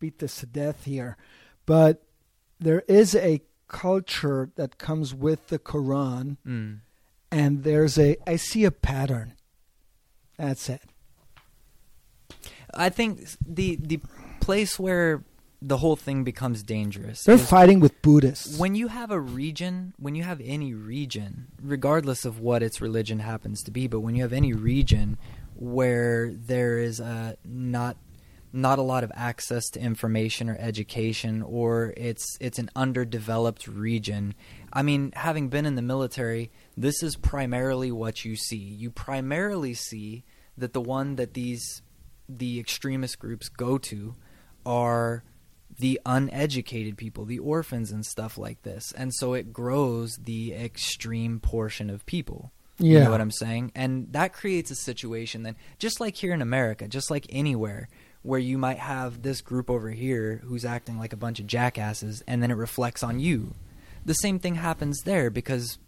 [0.00, 1.16] beat this to death here,
[1.66, 2.02] but
[2.60, 6.78] there is a culture that comes with the Quran, Mm.
[7.30, 9.34] and there's a I see a pattern.
[10.38, 10.80] That's it.
[12.74, 14.00] I think the the
[14.40, 15.24] place where
[15.60, 18.58] the whole thing becomes dangerous They're fighting with Buddhists.
[18.58, 23.18] when you have a region, when you have any region, regardless of what its religion
[23.18, 25.18] happens to be, but when you have any region
[25.56, 27.96] where there is a not
[28.52, 34.34] not a lot of access to information or education or it's it's an underdeveloped region.
[34.72, 38.56] I mean, having been in the military, this is primarily what you see.
[38.56, 40.24] You primarily see
[40.56, 41.82] that the one that these
[42.28, 44.14] the extremist groups go to
[44.66, 45.24] are
[45.78, 48.92] the uneducated people, the orphans and stuff like this.
[48.92, 52.52] And so it grows the extreme portion of people.
[52.78, 53.04] You Yeah.
[53.04, 53.72] know what I'm saying?
[53.74, 57.88] And that creates a situation then, just like here in America, just like anywhere,
[58.22, 62.22] where you might have this group over here who's acting like a bunch of jackasses,
[62.26, 63.54] and then it reflects on you.
[64.04, 65.78] The same thing happens there because,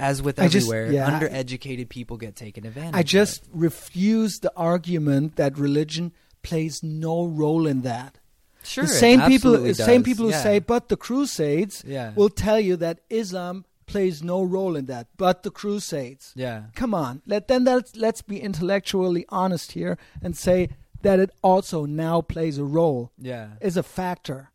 [0.00, 3.06] as with I just- everywhere, yeah, I- undereducated people get taken advantage I of.
[3.06, 8.18] just refuse the argument that religion plays no role in that.
[8.62, 10.42] Sure, the same people, the same people who Yeah.
[10.42, 12.12] say, "But the Crusades," Yeah.
[12.14, 15.08] will tell you that Islam plays no role in that.
[15.16, 16.32] But the Crusades.
[16.36, 16.64] Yeah.
[16.74, 20.68] Come on, let then let's let's be intellectually honest here and say
[21.02, 23.48] that it also now plays a role, Yeah.
[23.62, 24.49] is a factor,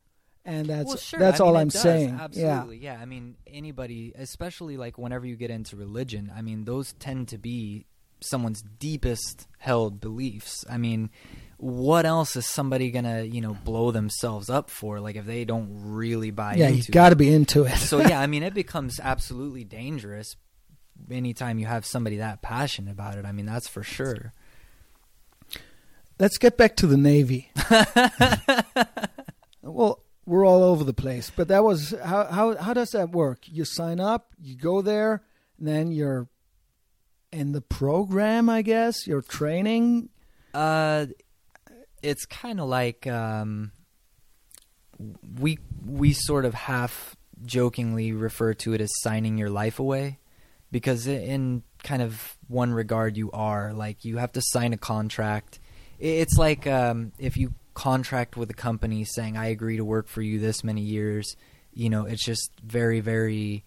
[0.46, 1.20] and that's well, sure.
[1.20, 2.10] that's I all it I'm saying.
[2.10, 2.24] Yeah.
[2.24, 2.78] Absolutely.
[2.78, 3.00] Yeah.
[3.02, 7.38] I mean, anybody, especially like whenever you get into religion, I mean, those tend to
[7.38, 7.86] be
[8.22, 10.64] someone's deepest held beliefs.
[10.70, 11.10] I mean,
[11.58, 15.00] what else is somebody gonna, you know, blow themselves up for?
[15.00, 17.76] Like if they don't really buy into, Yeah, you got to be into it.
[17.78, 20.36] so yeah, I mean, it becomes absolutely dangerous
[21.10, 23.26] anytime you have somebody that passionate about it.
[23.26, 24.32] I mean, that's for sure.
[26.20, 27.52] Let's get back to the Navy.
[29.62, 33.40] well, we're all over the place, but that was how how how does that work?
[33.46, 35.24] You sign up, you go there,
[35.58, 36.28] and then you're
[37.32, 39.06] in the program, I guess.
[39.06, 40.10] You're training.
[40.54, 41.08] Uh,
[42.02, 43.72] it's kind of like um,
[45.40, 47.16] we we sort of half
[47.46, 50.20] jokingly refer to it as signing your life away,
[50.72, 55.60] because in kind of one regard you are like you have to sign a contract.
[56.00, 60.24] It's like um, if you contract with a company saying I agree to work for
[60.24, 61.36] you this many years.
[61.74, 63.64] You know, it's just very very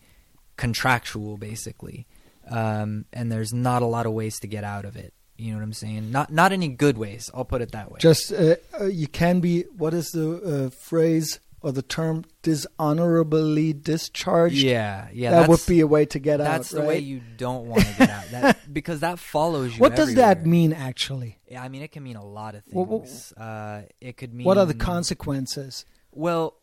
[0.56, 2.06] contractual basically,
[2.50, 5.14] um, and there's not a lot of ways to get out of it.
[5.36, 6.10] You know what I'm saying?
[6.10, 7.30] Not not any good ways.
[7.32, 7.98] I'll put it that way.
[8.00, 9.62] Just uh, uh, you can be.
[9.76, 12.24] What is the uh, phrase or the term?
[12.42, 14.56] Dishonorably discharged.
[14.56, 15.30] yeah, yeah.
[15.32, 16.44] that would be a way to get out.
[16.44, 18.24] That's the way you don't want to get out.
[18.30, 19.80] That because that follows you.
[19.80, 21.38] What does that mean, actually?
[21.48, 23.32] Yeah, I mean, it can mean a lot of things.
[23.32, 25.84] uh, it could mean What are the consequences?
[26.12, 26.54] Well,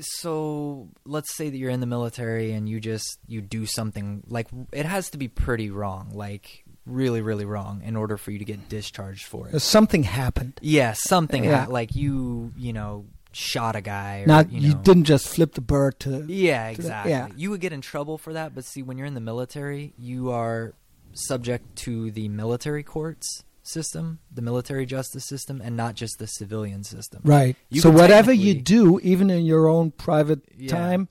[0.00, 4.48] so let's say that you're in the military and you just you do something like
[4.72, 8.44] it has to be pretty wrong, like really, really wrong, in order for you to
[8.44, 9.58] get discharged for it.
[9.60, 10.58] Something happened.
[10.62, 11.64] Yeah, something Yeah.
[11.64, 13.06] ha- like you, you know,
[13.36, 14.20] shot a guy.
[14.22, 16.24] Or, Not you, you, didn't just flip the bird to.
[16.26, 17.10] Yeah, to the- exactly.
[17.12, 17.28] yeah.
[17.36, 20.30] You would get in trouble for that, but see, when you're in the military, you
[20.30, 20.74] are
[21.12, 26.84] subject to the military courts system, the military justice system, and not just the civilian
[26.84, 27.20] system.
[27.24, 27.56] Right.
[27.68, 30.70] You so whatever you do, even in your own private Yeah.
[30.70, 31.08] time,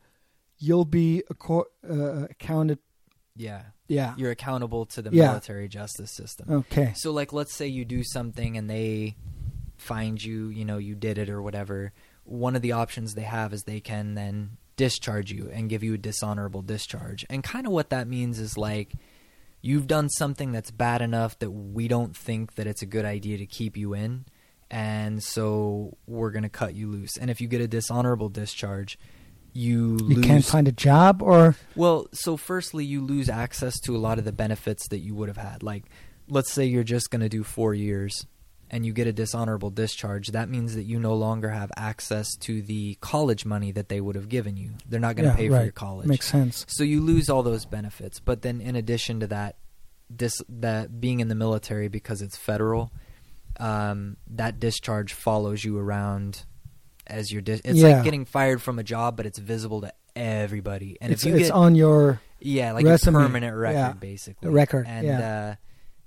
[0.58, 2.80] you'll be acco- uh, accounted.
[3.36, 4.14] Yeah, Yeah.
[4.18, 5.28] you're accountable to the Yeah.
[5.28, 6.50] military justice system.
[6.50, 6.94] Okay.
[6.96, 9.18] So, like, let's say you do something and they
[9.78, 11.92] find you, you know, you did it or whatever.
[12.26, 15.94] One of the options they have is they can then discharge you and give you
[15.94, 17.26] a dishonorable discharge.
[17.30, 18.94] And kind of what that means is like
[19.62, 23.38] you've done something that's bad enough that we don't think that it's a good idea
[23.38, 24.26] to keep you in.
[24.70, 27.18] And so we're going to cut you loose.
[27.18, 29.00] And if you get a dishonorable discharge,
[29.54, 33.96] you, You lose can't find a job, or well, so firstly, you lose access to
[33.96, 35.64] a lot of the benefits that you would have had.
[35.64, 35.86] Like,
[36.28, 38.26] let's say you're just going to do four years
[38.76, 40.28] and you get a dishonorable discharge.
[40.30, 44.16] That means that you no longer have access to the college money that they would
[44.18, 44.72] have given you.
[44.90, 45.60] They're not going to Yeah, pay right.
[45.60, 46.08] for your college.
[46.08, 46.66] makes sense.
[46.68, 48.20] So you lose all those benefits.
[48.20, 49.56] But then, in addition to that,
[50.14, 52.92] dis- that being in the military because it's federal,
[53.62, 56.44] um, that discharge follows you around
[57.08, 57.42] as your.
[57.42, 57.96] Dis- it's Yeah.
[57.96, 60.98] like getting fired from a job, but it's visible to everybody.
[61.00, 63.16] And it's if you it's get on your yeah, like resume.
[63.16, 63.94] a permanent record, Yeah.
[63.94, 64.50] basically.
[64.50, 65.20] record, And yeah.
[65.52, 65.56] uh,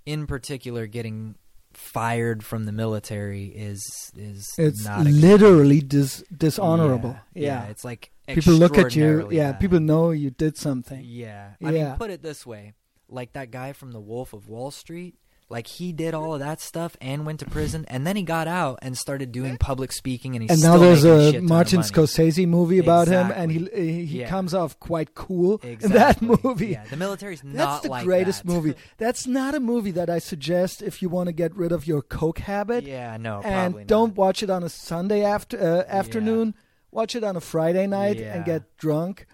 [0.05, 1.37] in particular, getting
[1.79, 7.17] fired from the military is is it's not literally dis- dishonorable.
[7.35, 7.71] Yeah, Yeah.
[7.71, 9.29] it's like people look at you.
[9.31, 9.61] Yeah, bad.
[9.61, 11.03] people know you did something.
[11.05, 11.89] Yeah, I Yeah.
[11.91, 12.75] mean, put it this way:
[13.09, 15.15] like that guy from The Wolf of Wall Street.
[15.51, 18.47] Like he did all of that stuff and went to prison, and then he got
[18.47, 21.49] out and started doing public speaking, and he's and still now there's a shit ton
[21.49, 21.81] Martin.
[21.81, 24.29] Scorsese movie about him, and he he, he Yeah.
[24.29, 26.29] comes off quite cool in Exactly.
[26.29, 26.67] that movie.
[26.69, 28.53] Yeah, the military's not That's the like greatest that.
[28.53, 28.75] movie.
[28.99, 32.03] That's not a movie that I suggest if you want to get rid of your
[32.03, 32.85] coke habit.
[32.85, 34.17] yeah, no, and probably don't not.
[34.19, 36.55] watch it on a Sunday after uh, afternoon.
[36.91, 38.35] Watch it on a Friday night Yeah.
[38.37, 39.27] and get drunk.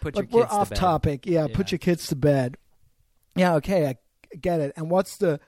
[0.00, 0.76] Put your but we're kids to off bed.
[0.76, 1.26] topic.
[1.26, 2.56] Yeah, put your kids to bed.
[3.34, 3.96] Yeah, okay, I
[4.40, 4.72] get it.
[4.76, 5.40] And what's the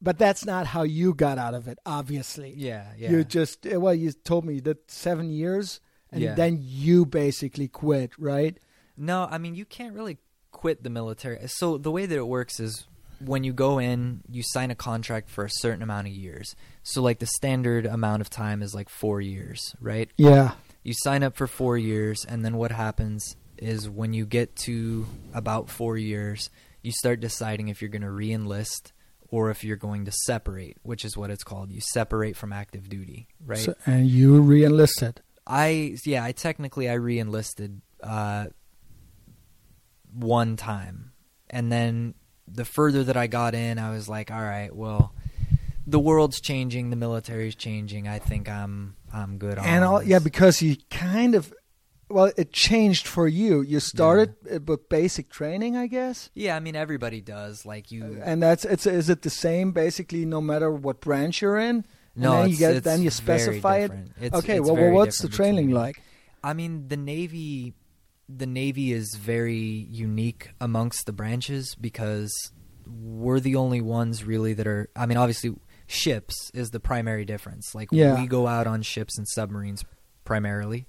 [0.00, 1.78] but that's not how you got out of it.
[1.86, 3.10] Obviously, Yeah, yeah.
[3.10, 5.80] you just uh, well, you told me that seven years,
[6.12, 6.34] and Yeah.
[6.34, 8.58] then you basically quit, right?
[8.96, 10.18] No, I mean you can't really
[10.52, 11.38] quit the military.
[11.48, 12.86] So the way that it works is
[13.24, 16.54] when you go in, you sign a contract for a certain amount of years.
[16.82, 20.10] So like the standard amount of time is like 4 years, right?
[20.18, 20.52] Yeah.
[20.82, 25.06] You sign up for 4 years and then what happens is when you get to
[25.32, 26.50] about 4 years,
[26.86, 28.92] you start deciding if you're going to re-enlist
[29.28, 31.72] or if you're going to separate, which is what it's called.
[31.72, 33.58] You separate from active duty, right?
[33.58, 35.20] So, and you re-enlisted.
[35.44, 38.46] I yeah, I technically I re-enlisted uh,
[40.12, 41.10] one time,
[41.50, 42.14] and then
[42.46, 45.12] the further that I got in, I was like, all right, well,
[45.88, 48.06] the world's changing, the military's changing.
[48.06, 51.52] I think I'm I'm good on and all, yeah, because you kind of,
[52.08, 53.62] well, it changed for you.
[53.62, 57.66] You started uh, with basic training, I guess, yeah, I mean everybody does.
[57.66, 58.86] Like you, and that's it's.
[58.86, 61.84] Is it the same basically, no matter what branch you're in?
[62.14, 63.92] no, and then you get then you specify it.
[64.20, 66.02] It's, okay, it's well, well, what's the training between- like?
[66.44, 67.74] I mean, the Navy,
[68.28, 69.56] the Navy is very
[69.90, 72.32] unique amongst the branches because
[72.86, 74.88] we're the only ones really that are.
[74.94, 75.56] I mean, obviously,
[75.88, 77.74] ships is the primary difference.
[77.74, 78.20] Like Yeah.
[78.20, 79.84] we go out on ships and submarines
[80.24, 80.86] primarily,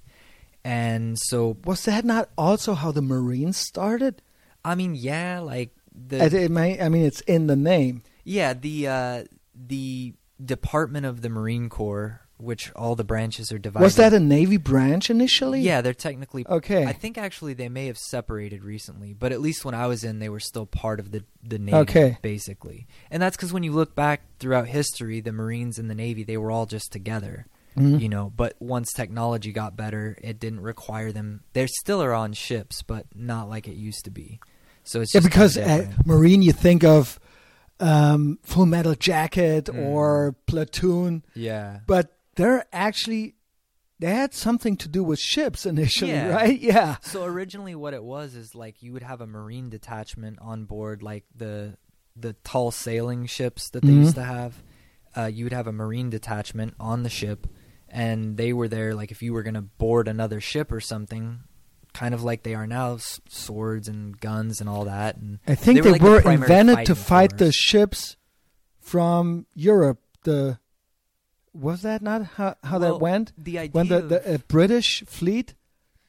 [0.64, 4.22] and so Was that not also how the Marines started?
[4.64, 8.02] I mean, yeah, like the It, it may, I mean, it's in the name.
[8.24, 13.82] yeah the uh, the Department of the Marine Corps, which all the branches are divided.
[13.82, 15.60] Was that a Navy branch initially?
[15.62, 16.84] Yeah, they're technically Okay.
[16.86, 20.20] I think actually they may have separated recently, but at least when I was in,
[20.20, 22.18] they were still part of the the Navy, Okay.
[22.22, 22.86] basically.
[23.10, 26.36] And that's because when you look back throughout history, the Marines and the Navy they
[26.36, 27.46] were all just together,
[27.80, 28.00] Mhm.
[28.00, 28.32] you know.
[28.34, 31.42] But once technology got better, it didn't require them.
[31.52, 34.40] They still are on ships, but not like it used to be.
[34.84, 35.90] So it's Yeah, because uh.
[36.06, 37.18] Marine, you think of
[37.80, 39.86] um, Full Metal Jacket Mm.
[39.86, 43.34] or Platoon, yeah, but they're actually
[44.00, 46.28] they had something to do with ships initially, Yeah.
[46.28, 46.58] right?
[46.60, 46.96] Yeah.
[47.02, 51.02] So originally, what it was is like you would have a marine detachment on board,
[51.02, 51.76] like the
[52.16, 54.02] the tall sailing ships that they Mhm.
[54.04, 54.62] used to have.
[55.16, 57.46] Uh, you would have a marine detachment on the ship,
[57.90, 58.94] and they were there.
[58.94, 61.40] Like if you were going to board another ship or something,
[61.94, 65.16] kind of like they are now, s- swords and guns and all that.
[65.16, 68.16] And I think They they, were like were primary invented to fighting fight the ships
[68.80, 70.00] from Europe.
[70.24, 70.58] The
[71.54, 73.32] was that not how, how Well, that went?
[73.36, 75.54] the idea When the, the uh, British fleet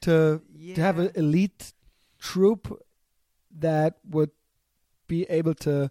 [0.02, 1.72] to yeah, to have an elite
[2.18, 2.82] troop
[3.58, 4.30] that would
[5.08, 5.90] be able to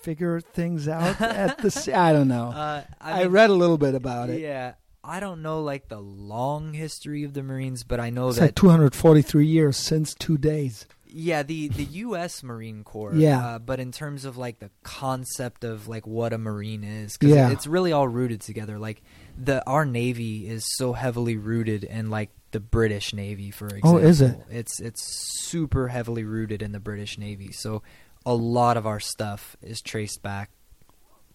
[0.00, 1.92] figure things out at the sea.
[1.92, 2.50] I don't know.
[2.50, 4.40] uh, I, mean, read a little bit about it.
[4.40, 4.74] Yeah,
[5.08, 8.44] I don't know like the long history of the Marines, but I know It's that
[8.46, 10.86] like 243 years since two days.
[11.10, 12.42] Yeah, the the U.S.
[12.42, 13.14] Marine Corps.
[13.14, 13.42] Yeah.
[13.54, 17.30] uh, but in terms of like the concept of like what a Marine is, 'cause
[17.30, 17.50] Yeah.
[17.50, 18.78] it's really all rooted together.
[18.78, 19.00] Like
[19.42, 23.92] the our Navy is so heavily rooted in like the British Navy, for example.
[23.94, 24.38] Oh, is it?
[24.50, 25.02] It's it's
[25.46, 27.52] super heavily rooted in the British Navy.
[27.52, 27.82] So
[28.26, 30.50] a lot of our stuff is traced back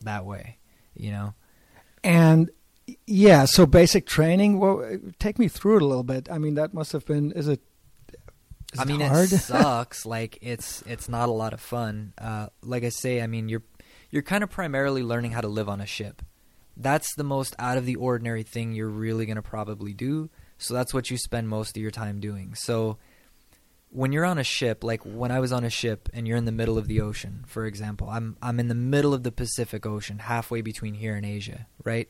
[0.01, 0.59] that way.
[0.93, 1.33] You know.
[2.03, 2.51] And
[3.07, 4.59] yeah, so basic training.
[4.59, 6.29] Well, take me through it a little bit.
[6.29, 7.31] I mean, that must have been.
[7.31, 7.61] Is it?
[8.73, 9.31] Is I mean, it hard?
[9.31, 10.05] it sucks.
[10.05, 12.13] like it's it's not a lot of fun.
[12.17, 13.63] Uh, like I say, I mean, you're
[14.09, 16.21] you're kind of primarily learning how to live on a ship.
[16.75, 20.29] That's the most out of the ordinary thing you're really gonna probably do.
[20.57, 22.55] So that's what you spend most of your time doing.
[22.55, 22.97] So
[23.89, 26.45] when you're on a ship, like when I was on a ship and you're in
[26.45, 29.85] the middle of the ocean, for example, I'm I'm in the middle of the Pacific
[29.85, 32.09] Ocean, halfway between here and Asia, right?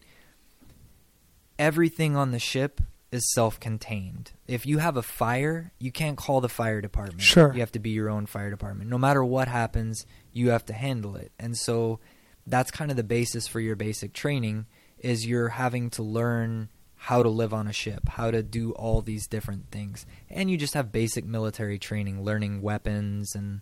[1.60, 2.82] Everything on the ship
[3.12, 4.32] is self-contained.
[4.48, 7.22] If you have a fire, you can't call the fire department.
[7.22, 7.54] Sure.
[7.54, 8.90] You have to be your own fire department.
[8.90, 11.32] No matter what happens, you have to handle it.
[11.38, 12.00] And so
[12.48, 14.66] that's kind of the basis for your basic training
[14.98, 19.02] is you're having to learn how to live on a ship, how to do all
[19.02, 20.06] these different things.
[20.30, 23.62] And you just have basic military training, learning weapons and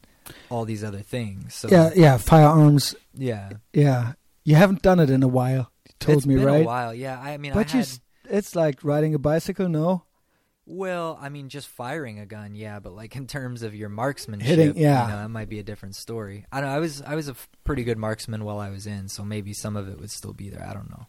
[0.49, 1.55] all these other things.
[1.55, 2.95] So yeah, yeah, firearms.
[3.15, 3.53] yeah.
[3.73, 4.13] Yeah,
[4.43, 5.70] you haven't done it in a while.
[6.01, 6.61] You told It's me been right.
[6.63, 6.93] a while.
[6.93, 9.69] Yeah, I mean But I you, had, s it's like riding a bicycle.
[9.69, 10.03] No,
[10.65, 14.47] Well, I mean, just firing a gun, yeah, but like in terms of your marksmanship,
[14.47, 15.03] Hitting- yeah.
[15.05, 16.45] you know, that might be a different story.
[16.51, 16.69] I don't.
[16.69, 19.23] know, I was I was a f- pretty good marksman while I was in, so
[19.25, 20.65] maybe some of it would still be there.
[20.65, 21.07] I don't know.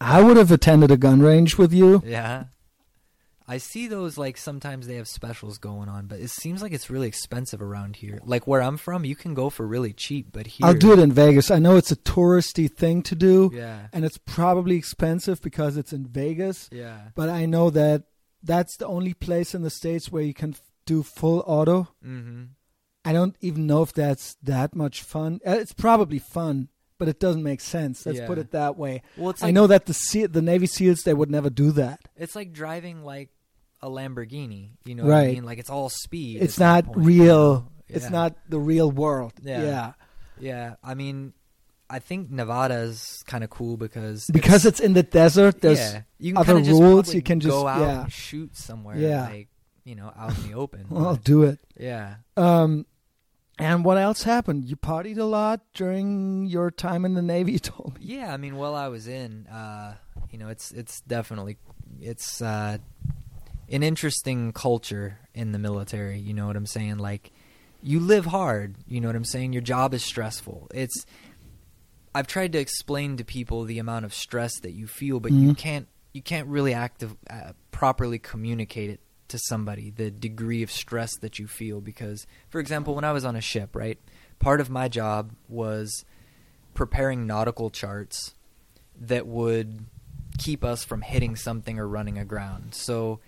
[0.00, 2.02] I would have attended a gun range with you.
[2.04, 2.44] Yeah,
[3.48, 6.90] I see those like sometimes they have specials going on, but it seems like it's
[6.90, 8.20] really expensive around here.
[8.24, 10.98] Like where I'm from, you can go for really cheap, but here, I'll do it
[10.98, 11.50] in Vegas.
[11.50, 15.92] I know it's a touristy thing to do, Yeah, and it's probably expensive because it's
[15.92, 16.68] in Vegas.
[16.72, 17.08] yeah.
[17.14, 18.04] But I know that
[18.42, 21.88] that's the only place in the states where you can f- do full auto.
[22.04, 22.44] Mm-hmm.
[23.04, 25.40] I don't even know if that's that much fun.
[25.46, 26.68] Uh, It's probably fun
[26.98, 28.06] but it doesn't make sense.
[28.06, 28.26] Let's Yeah.
[28.26, 29.02] put it that way.
[29.18, 32.00] Well, it's I know that the sea, the Navy SEALs they would never do that.
[32.16, 33.28] it's like driving like
[33.82, 34.70] a Lamborghini.
[34.84, 35.34] You know what I Right.
[35.34, 35.44] mean?
[35.44, 36.42] Like it's all speed.
[36.42, 37.54] It's not real.
[37.54, 37.68] know?
[37.88, 39.32] It's not the real world.
[39.42, 39.62] Yeah.
[39.62, 39.92] yeah.
[40.38, 41.32] Yeah, I mean,
[41.88, 45.60] I think Nevada is kind of cool because Because it's in the desert.
[45.62, 48.02] There's yeah, you can other rules, you can just- go out yeah.
[48.02, 48.98] and shoot somewhere.
[48.98, 49.22] Yeah.
[49.28, 49.48] like
[49.84, 50.86] you know, out in the open.
[50.90, 51.60] well, I'll do it.
[51.78, 52.86] yeah, Um,
[53.56, 54.64] and what else happened?
[54.64, 57.52] You partied a lot during your time in the Navy.
[57.56, 58.04] You told me.
[58.06, 58.34] yeah.
[58.34, 59.94] I mean, while I was in, uh,
[60.32, 61.56] you know, it's it's definitely
[62.00, 62.78] it's uh,
[63.70, 66.18] an interesting culture in the military.
[66.18, 66.98] You know what I'm saying?
[66.98, 67.32] Like,
[67.82, 68.76] you live hard.
[68.86, 69.52] You know what I'm saying?
[69.52, 70.68] Your job is stressful.
[70.74, 71.04] It's
[72.14, 75.50] I've tried to explain to people the amount of stress that you feel, but you
[75.50, 75.58] Mhm.
[75.58, 81.14] can't you can't really active uh, properly communicate it to somebody the degree of stress
[81.18, 83.98] that you feel because for example when I was on a ship right
[84.38, 86.06] part of my job was
[86.72, 88.32] preparing nautical charts
[88.98, 89.84] that would
[90.38, 93.20] keep us from hitting something or running aground so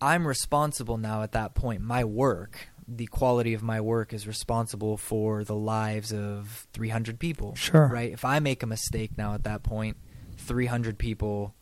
[0.00, 4.96] I'm responsible now at that point my work the quality of my work is responsible
[4.96, 7.86] for the lives of 300 people Sure.
[7.86, 9.96] right if I make a mistake now at that point
[10.38, 11.54] 300 people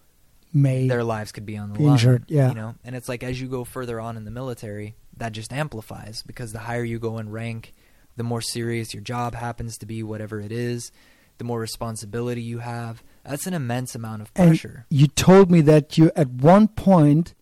[0.53, 1.93] May their lives could be on the Be line.
[1.93, 2.49] injured, yeah.
[2.49, 5.53] You know, and it's like as you go further on in the military, that just
[5.53, 7.75] amplifies because the higher you go in rank,
[8.17, 10.91] the more serious your job happens to be, whatever it is,
[11.37, 13.03] the more responsibility you have.
[13.25, 14.87] That's an immense amount of And pressure.
[14.89, 17.35] you told me that you at one point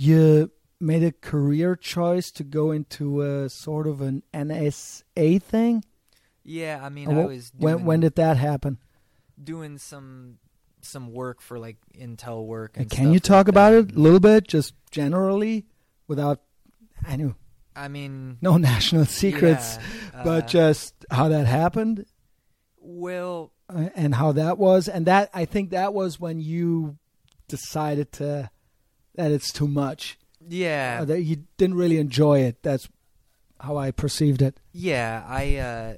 [0.00, 5.84] you made a career choice to go into a sort of an NSA thing.
[6.42, 8.78] yeah, I mean, I was doing, when when did that happen?
[9.42, 10.38] doing some
[10.82, 12.76] some work for like intel work.
[12.76, 15.66] And Can you talk like about it a little bit, just generally,
[16.08, 16.40] without
[17.06, 17.34] I know
[17.76, 19.78] I mean, no national secrets,
[20.14, 22.06] yeah, but uh, just how that happened
[22.78, 26.96] well, and how that was, and that I think that was when you
[27.48, 28.50] decided to
[29.14, 32.62] that it's too much, yeah, uh, that you didn't really enjoy it.
[32.62, 32.88] That's
[33.60, 34.58] how I perceived it.
[34.72, 35.94] Yeah, I uh,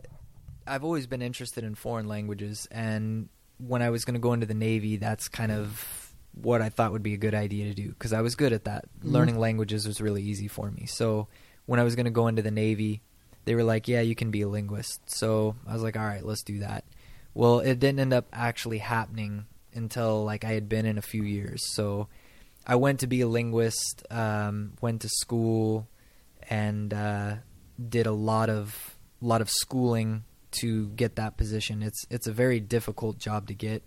[0.67, 4.47] I've always been interested in foreign languages, and when I was going to go into
[4.47, 7.91] the Navy, that's kind of what I thought would be a good idea to do
[7.91, 8.85] because I was good at that.
[9.01, 9.13] Mhm.
[9.13, 10.87] Learning languages was really easy for me.
[10.87, 11.29] So
[11.67, 13.03] when I was going to go into the Navy,
[13.45, 16.25] they were like, "Yeah, you can be a linguist." So I was like, "All right,
[16.25, 16.85] let's do that."
[17.35, 21.23] Well, it didn't end up actually happening until like I had been in a few
[21.23, 21.63] years.
[21.75, 22.09] So
[22.67, 25.89] I went to be a linguist, um, went to school,
[26.49, 27.37] and uh,
[27.89, 31.83] did a lot of lot of schooling to get that position.
[31.83, 33.83] It's it's a very difficult job to get.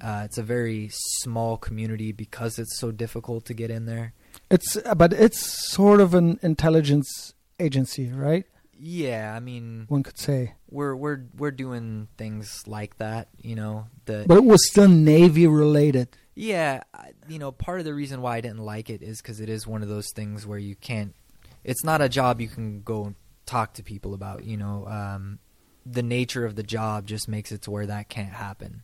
[0.00, 4.14] Uh, it's a very small community because it's so difficult to get in there.
[4.50, 8.44] It's uh, but it's sort of an intelligence agency, right?
[8.84, 13.86] Yeah, I mean, One could say, we're we're we're doing things like that, you know.
[14.06, 16.08] The but it was still Navy related.
[16.34, 16.82] Yeah,
[17.28, 19.66] you know, part of the reason why I didn't like it is because it is
[19.66, 21.14] one of those things where you can't.
[21.64, 23.14] It's not a job you can go and
[23.44, 24.44] talk to people about.
[24.44, 25.38] You know, um,
[25.84, 28.82] the nature of the job just makes it to where that can't happen,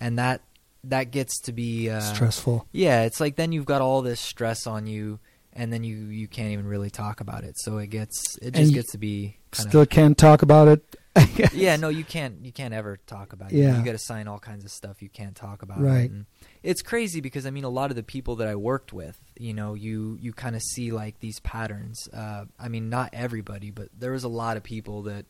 [0.00, 0.42] and that
[0.84, 2.66] that gets to be uh, Stressful.
[2.72, 5.20] Yeah, it's like then you've got all this stress on you,
[5.52, 7.58] and then you you can't even really talk about it.
[7.58, 10.96] So it gets it just gets to be kind Still can't talk about it.
[11.18, 11.74] Of yeah.
[11.74, 13.58] No, you can't you can't ever talk about it.
[13.58, 13.76] Yeah.
[13.76, 15.80] you got to sign all kinds of stuff you can't talk about.
[15.80, 16.08] Right.
[16.08, 16.26] And
[16.62, 19.54] it's crazy because I mean a lot of the people that I worked with, you
[19.54, 22.08] know, you you kind of see like these patterns.
[22.12, 25.26] Uh, I mean, not everybody, but there was a lot of people that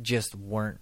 [0.00, 0.80] just weren't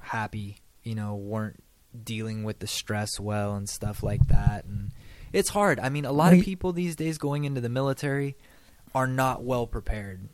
[0.00, 0.58] happy.
[0.82, 1.62] You know, weren't
[2.04, 4.64] dealing with the stress well and stuff like that.
[4.64, 4.92] And
[5.32, 5.80] it's hard.
[5.80, 8.36] I mean, a lot Well, of people these days going into the military
[8.94, 10.28] are not well prepared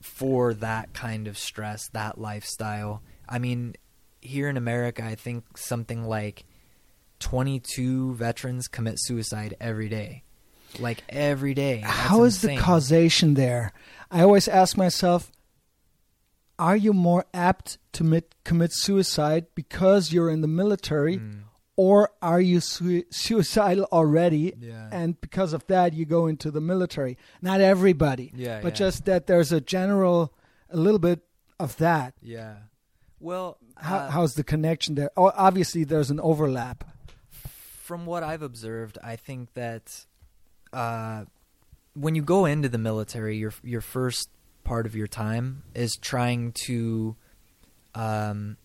[0.00, 3.02] for that kind of stress, that lifestyle.
[3.28, 3.74] I mean,
[4.20, 6.44] here in America, I think something like
[7.20, 10.24] 22 veterans commit suicide every day.
[10.78, 11.80] Like every day.
[11.82, 12.56] That's How is insane.
[12.56, 13.72] the causation there?
[14.10, 15.30] I always ask myself,
[16.58, 21.40] are you more apt to mit- commit suicide because you're in the military, Mm.
[21.76, 24.52] or are you sui- suicidal already?
[24.60, 24.88] Yeah.
[24.92, 27.16] And because of that, you go into the military.
[27.40, 28.76] Not everybody, Yeah, but yeah.
[28.86, 30.34] just that there's a general,
[30.68, 31.20] a little bit
[31.58, 32.14] of that.
[32.22, 32.56] Yeah.
[33.18, 35.10] Well, How, uh, how's the connection there?
[35.16, 36.84] Oh, obviously, there's an overlap.
[37.90, 40.06] From what I've observed, I think that
[40.72, 41.24] uh,
[41.94, 44.28] when you go into the military, your your first
[44.62, 47.16] part of your time is trying to
[47.96, 48.56] um,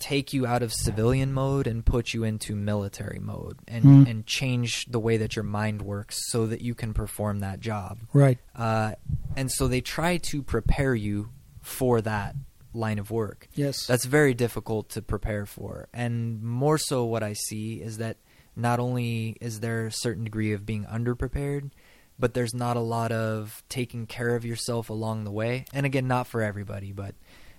[0.00, 4.02] take you out of civilian mode and put you into military mode, and Hmm.
[4.08, 7.98] and change the way that your mind works so that you can perform that job.
[8.12, 8.38] Right.
[8.56, 8.94] Uh,
[9.36, 12.34] and so they try to prepare you for that
[12.74, 13.46] line of work.
[13.54, 13.86] Yes.
[13.86, 15.88] That's very difficult to prepare for.
[15.94, 18.16] And more so, what I see is that
[18.56, 21.70] not only is there a certain degree of being underprepared,
[22.18, 25.64] but there's not a lot of taking care of yourself along the way.
[25.72, 27.14] And again, not for everybody, but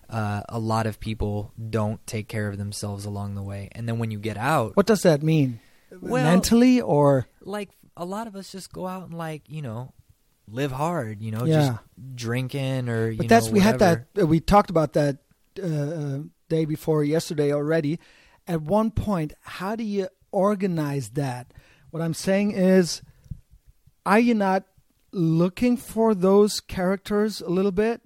[0.10, 3.70] uh, a lot of people don't take care of themselves along the way.
[3.74, 5.60] And then when you get out, what does that mean?
[6.00, 9.94] Well- Mentally or like a lot of us just go out and like you know
[10.48, 11.68] live hard, you know, Yeah.
[11.68, 11.82] just
[12.16, 15.18] drinking or you but that's know, we had that uh, we talked about that
[15.62, 18.00] uh, uh, day before yesterday already
[18.48, 21.54] at one point how do you organize that
[21.92, 23.02] what i'm saying is
[24.06, 24.64] are you not
[25.12, 28.02] looking for those characters a little bit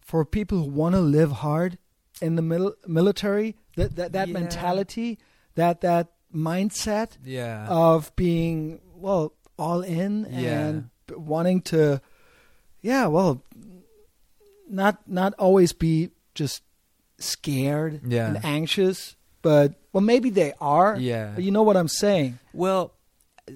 [0.00, 1.78] for people who want to live hard
[2.20, 4.34] in the mil- military that that, that Yeah.
[4.34, 5.18] mentality
[5.54, 7.66] that that mindset Yeah.
[7.68, 10.58] of being well all in Yeah.
[10.66, 12.00] and wanting to
[12.80, 13.44] yeah well
[14.68, 16.62] not not always be just
[17.18, 18.26] scared Yeah.
[18.28, 21.32] and anxious but well maybe they are Yeah.
[21.34, 22.92] but you know what i'm saying Well,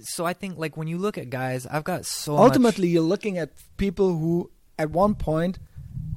[0.01, 3.03] so I think like when you look at guys, I've got so much- ultimately you're
[3.15, 5.59] looking at people who at one point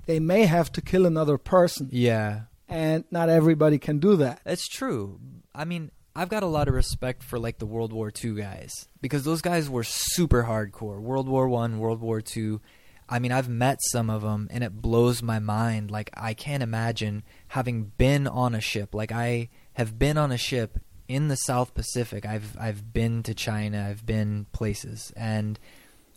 [0.07, 4.67] they may have to kill another person yeah, and not everybody can do that it's
[4.67, 5.19] true.
[5.53, 8.87] I mean, I've got a lot of respect for like the World War II guys
[9.01, 10.99] because those guys were super hardcore.
[10.99, 12.59] World War One, World War Two.
[13.07, 15.89] I mean, I've met some of them, and it blows my mind.
[15.89, 18.93] Like, I can't imagine having been on a ship.
[18.93, 22.25] Like, I have been on a ship in the South Pacific.
[22.25, 23.87] I've I've been to China.
[23.89, 25.59] I've been places, and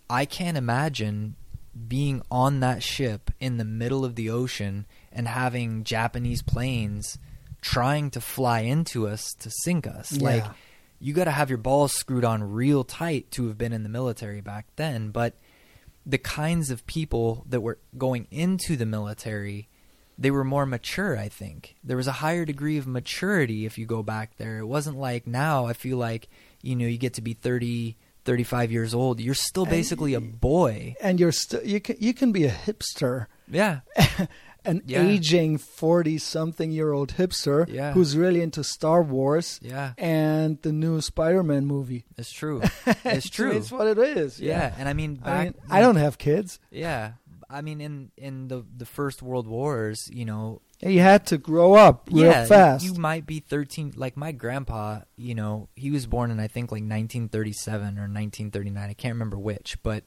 [0.08, 1.36] I can't imagine
[1.88, 7.18] being on that ship in the middle of the ocean and having Japanese planes
[7.62, 10.12] trying to fly into us to sink us.
[10.12, 10.24] Yeah.
[10.24, 10.44] Like
[11.00, 13.88] you got to have your balls screwed on real tight to have been in the
[13.88, 15.34] military back then, but
[16.04, 19.68] the kinds of people that were going into the military
[20.18, 21.74] they were more mature i think.
[21.84, 24.59] There was a higher degree of maturity if you go back there.
[24.59, 26.28] It wasn't like now i feel like
[26.62, 29.18] you know you get to be 30 35 years old.
[29.20, 30.94] You're still And- basically a boy.
[31.02, 33.26] and you're still you can you can be a hipster.
[33.51, 33.80] Yeah.
[34.64, 35.02] An Yeah.
[35.02, 37.93] aging 40 something year old hipster Yeah.
[37.94, 39.94] who's really into Star Wars yeah.
[39.98, 42.05] and the new Spider Man movie.
[42.16, 42.62] it's true.
[43.05, 43.51] It's true.
[43.51, 44.39] It's what it is.
[44.40, 44.72] yeah.
[44.78, 46.60] And i mean back I mean, I don't have kids.
[46.70, 47.14] yeah
[47.52, 51.74] i mean in in the the first world wars you know You had to grow
[51.74, 52.84] up real yeah, you- fast.
[52.84, 53.92] You, might be 13.
[53.94, 58.90] Like my grandpa, you know, he was born in I think like 1937 or 1939.
[58.90, 60.02] I can't remember which, but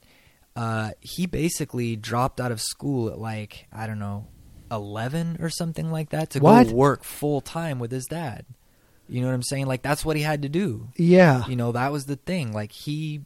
[0.54, 4.26] uh, he basically dropped out of school at like I don't know,
[4.70, 6.66] 11 or something like that to What?
[6.68, 8.44] go work full time with his dad.
[9.08, 9.64] You know what I'm saying?
[9.66, 10.88] Like that's what he had to do.
[10.96, 11.46] yeah.
[11.48, 12.52] You know, that was the thing.
[12.52, 13.22] Like he,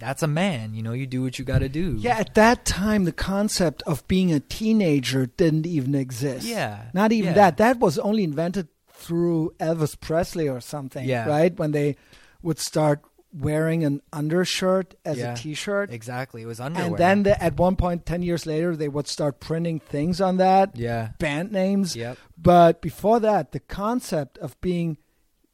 [0.00, 0.74] that's a man.
[0.74, 1.96] You know, you do what you got to do.
[1.98, 6.46] Yeah, at that time, the concept of being a teenager didn't even exist.
[6.46, 7.34] Yeah, Not even yeah.
[7.34, 7.56] that.
[7.58, 11.06] That was only invented through Elvis Presley or something.
[11.08, 11.26] Yeah.
[11.28, 11.56] Right?
[11.58, 11.96] When they
[12.42, 13.00] would start
[13.32, 15.34] wearing an undershirt as Yeah.
[15.34, 15.90] a t shirt.
[15.92, 16.42] Exactly.
[16.42, 16.86] It was underwear.
[16.88, 20.36] And then the, at one point, 10 years later, they would start printing things on
[20.38, 21.10] that, yeah.
[21.18, 21.94] band names.
[21.94, 22.18] Yep.
[22.36, 24.98] But before that, the concept of being,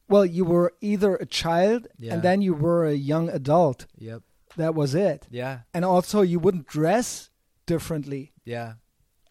[0.09, 2.15] well, you were either a child Yeah.
[2.15, 3.85] and then you were a young adult.
[3.99, 4.23] Yep.
[4.57, 5.27] That was it.
[5.31, 5.61] Yeah.
[5.75, 7.31] And also, you wouldn't dress
[7.67, 8.33] differently.
[8.45, 8.75] Yeah.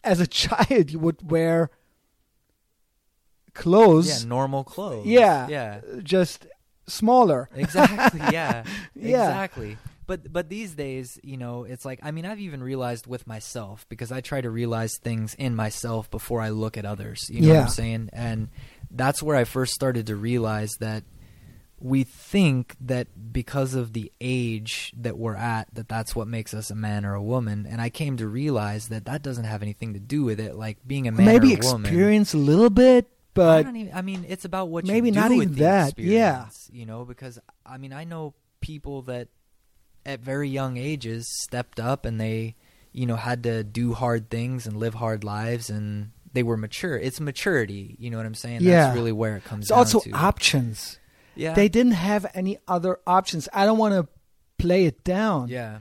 [0.04, 1.70] As a child, you would wear
[3.54, 5.06] clothes Yeah, normal clothes.
[5.06, 5.48] Yeah.
[5.48, 5.80] Yeah.
[6.02, 6.46] just
[6.86, 7.48] smaller.
[7.54, 8.20] Exactly.
[8.20, 8.64] Yeah.
[8.94, 9.28] Yeah.
[9.28, 9.78] Exactly.
[10.06, 13.84] But but these days, you know, it's like I mean, I've even realized with myself
[13.88, 17.28] because I try to realize things in myself before I look at others.
[17.28, 18.10] You know what I'm saying?
[18.12, 18.48] And
[18.88, 21.02] that's where I first started to realize that
[21.78, 26.70] we think that because of the age that we're at that that's what makes us
[26.70, 29.92] a man or a woman and i came to realize that that doesn't have anything
[29.92, 32.70] to do with it like being a man Maybe or a woman experience a little
[32.70, 33.94] bit, I but don't even.
[33.94, 36.46] I mean, it's about what maybe you do not even that, yeah.
[36.70, 39.28] You know, because I mean, I know people that
[40.06, 42.54] at very young ages stepped up and they,
[42.92, 46.96] you know, had to do hard things and live hard lives and they were mature.
[46.96, 47.96] It's maturity.
[47.98, 48.60] You know what I'm saying?
[48.62, 48.86] Yeah.
[48.86, 50.10] That's really where it comes it's down also to.
[50.12, 50.98] options.
[51.36, 51.54] Yeah.
[51.54, 53.48] They didn't have any other options.
[53.52, 54.08] I don't want to
[54.58, 55.48] play it down.
[55.48, 55.78] yeah.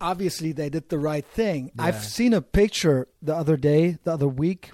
[0.00, 1.72] Obviously, they did the right thing.
[1.74, 1.84] Yeah.
[1.86, 4.70] I've seen a picture the other day, the other week,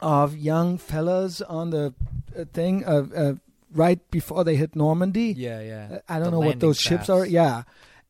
[0.00, 1.94] of young fellas on the
[2.36, 3.32] uh, thing uh, uh,
[3.72, 5.32] right before they hit Normandy.
[5.36, 5.60] Yeah.
[5.60, 5.88] Yeah.
[5.92, 7.24] Uh, I don't The know what those ships are.
[7.24, 7.62] Yeah.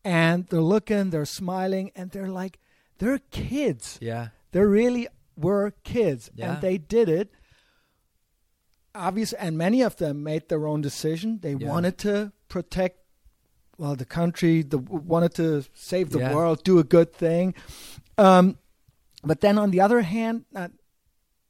[0.05, 2.59] And they're looking, they're smiling, and they're like,
[2.97, 3.99] they're kids.
[4.01, 4.29] Yeah.
[4.53, 6.31] They really were kids.
[6.35, 6.55] Yeah.
[6.55, 7.31] And they did it.
[8.95, 11.39] Obviously, and many of them made their own decision.
[11.43, 11.69] They Yeah.
[11.69, 12.99] wanted to protect,
[13.79, 16.35] well, the country, the, wanted to save the Yeah.
[16.35, 17.55] world, do a good thing.
[18.19, 18.59] Um,
[19.25, 20.73] but then on the other hand, not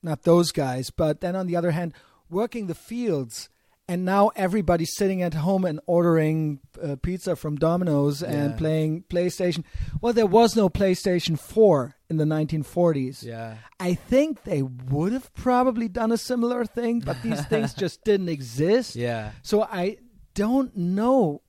[0.04, 1.94] not those guys, but then on the other hand,
[2.28, 3.48] working the fields.
[3.88, 8.56] And now everybody's sitting at home and ordering uh, pizza from Domino's and Yeah.
[8.56, 9.62] playing PlayStation.
[10.00, 13.22] Well, there was no PlayStation 4 in the 1940s.
[13.24, 13.56] Yeah.
[13.80, 18.28] I think they would have probably done a similar thing, but these things just didn't
[18.28, 18.94] exist.
[18.96, 19.32] Yeah.
[19.42, 19.96] So I
[20.34, 21.42] don't know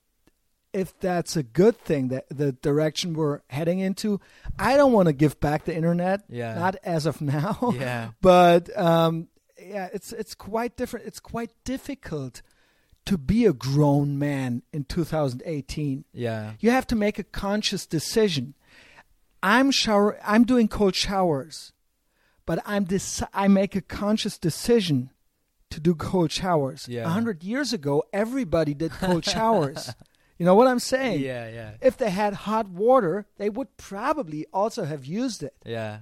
[0.73, 4.19] if that's a good thing that the direction we're heading into.
[4.57, 6.55] I don't want to give back the internet, Yeah.
[6.55, 7.73] not as of now.
[7.79, 8.09] Yeah.
[8.21, 9.27] But um,
[9.61, 11.05] yeah, it's it's quite different.
[11.05, 12.41] It's quite difficult
[13.05, 16.53] to be a grown man in 2018 Yeah.
[16.61, 18.53] you have to make a conscious decision.
[19.43, 20.17] I'm shower.
[20.25, 21.73] I'm doing cold showers,
[22.45, 25.11] but I'm deci- I make a conscious decision
[25.69, 26.87] to do cold showers.
[26.87, 27.05] Yeah.
[27.05, 29.93] A hundred years ago, everybody did cold showers.
[30.39, 31.21] You know what I'm saying?
[31.21, 31.47] Yeah.
[31.47, 31.71] Yeah.
[31.79, 35.53] If they had hot water, they would probably also have used it.
[35.63, 35.99] Yeah.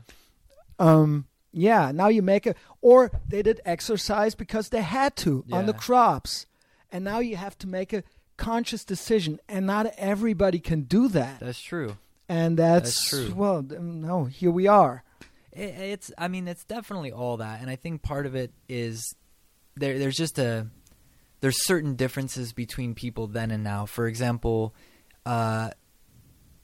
[0.80, 1.92] Um, yeah.
[1.92, 6.48] Now you make a, or they did exercise because they had to on the crops,
[6.92, 8.04] and now you have to make a
[8.38, 11.98] conscious decision, and not everybody can do that That's true.
[12.32, 15.03] And that's, That's well um, no here we are
[15.52, 19.16] It, it's I mean it's definitely all that, and I think part of it is
[19.76, 19.99] there.
[19.99, 20.68] There's just a
[21.41, 23.86] there's certain differences between people then and now.
[23.86, 24.74] For example,
[25.26, 25.72] uh,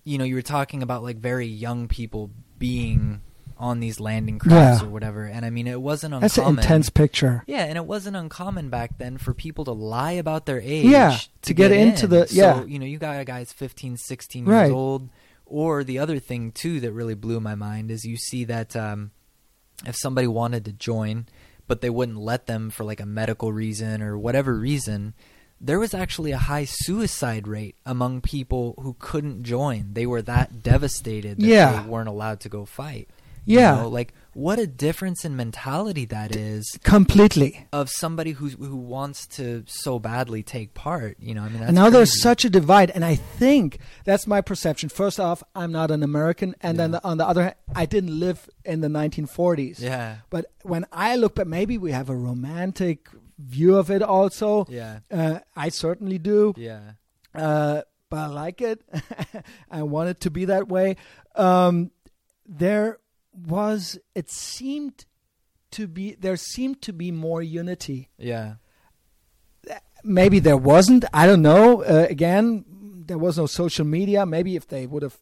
[0.03, 3.21] you know, you were talking about like very young people being
[3.59, 4.87] on these landing crafts Yeah.
[4.87, 6.21] or whatever, and I mean it wasn't uncommon.
[6.21, 10.11] that's an intense picture Yeah, and it wasn't uncommon back then for people to lie
[10.11, 12.09] about their age Yeah, to get into in.
[12.11, 12.59] the- yeah.
[12.59, 14.65] So, you know, you got a guys 15, 16 Right.
[14.65, 15.09] years old.
[15.49, 19.11] Or the other thing, too, that really blew my mind is you see that um,
[19.85, 21.25] if somebody wanted to join,
[21.67, 25.13] but they wouldn't let them for like a medical reason or whatever reason,
[25.59, 29.93] there was actually a high suicide rate among people who couldn't join.
[29.93, 31.81] They were that devastated that Yeah.
[31.81, 33.09] they weren't allowed to go fight.
[33.45, 38.49] You yeah know, like what a difference in mentality that is completely of somebody who
[38.49, 41.17] who wants to so badly take part.
[41.19, 44.89] You know, I mean, now there's such a divide and i think that's my perception
[44.89, 46.99] first off i'm not an american and then Yeah.
[46.99, 51.15] the, on the other hand i didn't live in the 1940s yeah, but when i
[51.15, 53.07] look back maybe we have a romantic
[53.39, 56.81] view of it also yeah, uh, i certainly do yeah,
[57.35, 58.81] uh, but I like it.
[59.71, 60.95] I want it to be that way.
[61.35, 61.91] Um,
[62.47, 62.99] there
[63.37, 65.05] was, it seemed
[65.71, 68.09] to be, there seemed to be more unity.
[68.17, 68.55] yeah,
[70.03, 71.05] Maybe there wasn't.
[71.11, 71.83] I don't know.
[71.83, 72.63] Uh, again,
[73.07, 74.25] there was no social media.
[74.25, 75.17] Maybe if they would have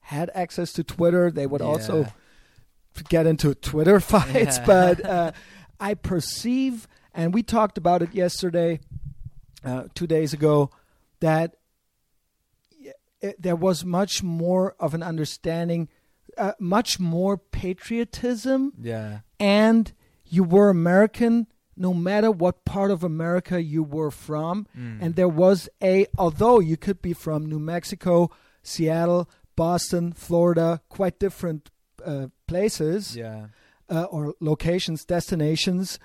[0.00, 2.06] had access to Twitter, they would also
[3.08, 4.58] get into Twitter fights.
[4.58, 4.66] Yeah.
[4.66, 5.32] But uh,
[5.78, 8.80] I perceive, and we talked about it yesterday,
[9.64, 10.70] uh, two days ago,
[11.20, 11.56] that
[13.20, 15.88] it, there was much more of an understanding,
[16.36, 19.92] uh, much more patriotism, yeah, and
[20.24, 21.46] you were American
[21.80, 24.66] no matter what part of America you were from.
[24.78, 24.98] Mm.
[25.00, 28.30] And there was a, although you could be from New Mexico,
[28.62, 31.70] Seattle, Boston, Florida, quite different
[32.04, 33.46] uh, places yeah,
[33.88, 35.98] uh, or locations, destinations.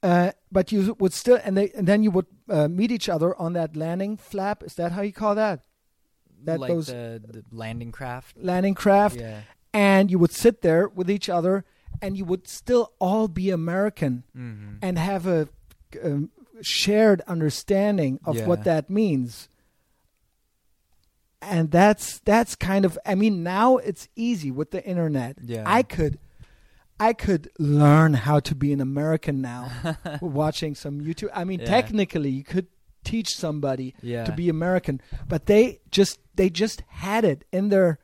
[0.00, 3.34] Uh, but you would still, and, they, and then you would uh, meet each other
[3.36, 4.62] on that landing flap.
[4.62, 5.60] Is that how you call that?
[6.44, 8.36] That like those the, the landing craft.
[8.38, 9.16] landing craft.
[9.16, 9.40] Yeah,
[9.76, 11.64] And you would sit there with each other,
[12.00, 14.76] and you would still all be American mm-hmm.
[14.80, 15.48] and have a
[16.02, 16.30] um,
[16.62, 18.46] shared understanding of Yeah.
[18.46, 19.48] what that means.
[21.42, 25.36] And that's that's kind of I mean now it's easy with the internet.
[25.42, 25.64] Yeah.
[25.66, 26.18] I could
[26.98, 29.70] I could learn how to be an American now
[30.20, 31.28] watching some YouTube.
[31.34, 31.66] I mean Yeah.
[31.66, 32.68] technically you could
[33.04, 37.98] teach somebody yeah, to be American, but they just they just had it in their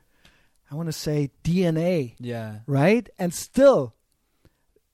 [0.73, 3.07] I want to say DNA yeah, right?
[3.19, 3.93] And still,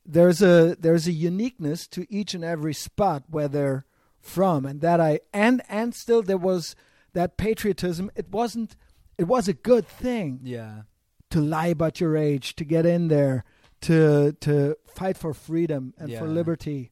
[0.05, 3.85] there's a there's a uniqueness to each and every spot where they're
[4.19, 6.75] from, and that I and and still there was
[7.13, 8.11] that patriotism.
[8.15, 8.75] It wasn't.
[9.17, 10.81] It was a good thing yeah,
[11.29, 13.45] to lie about your age, to get in there,
[13.81, 16.91] to to fight for freedom and for liberty.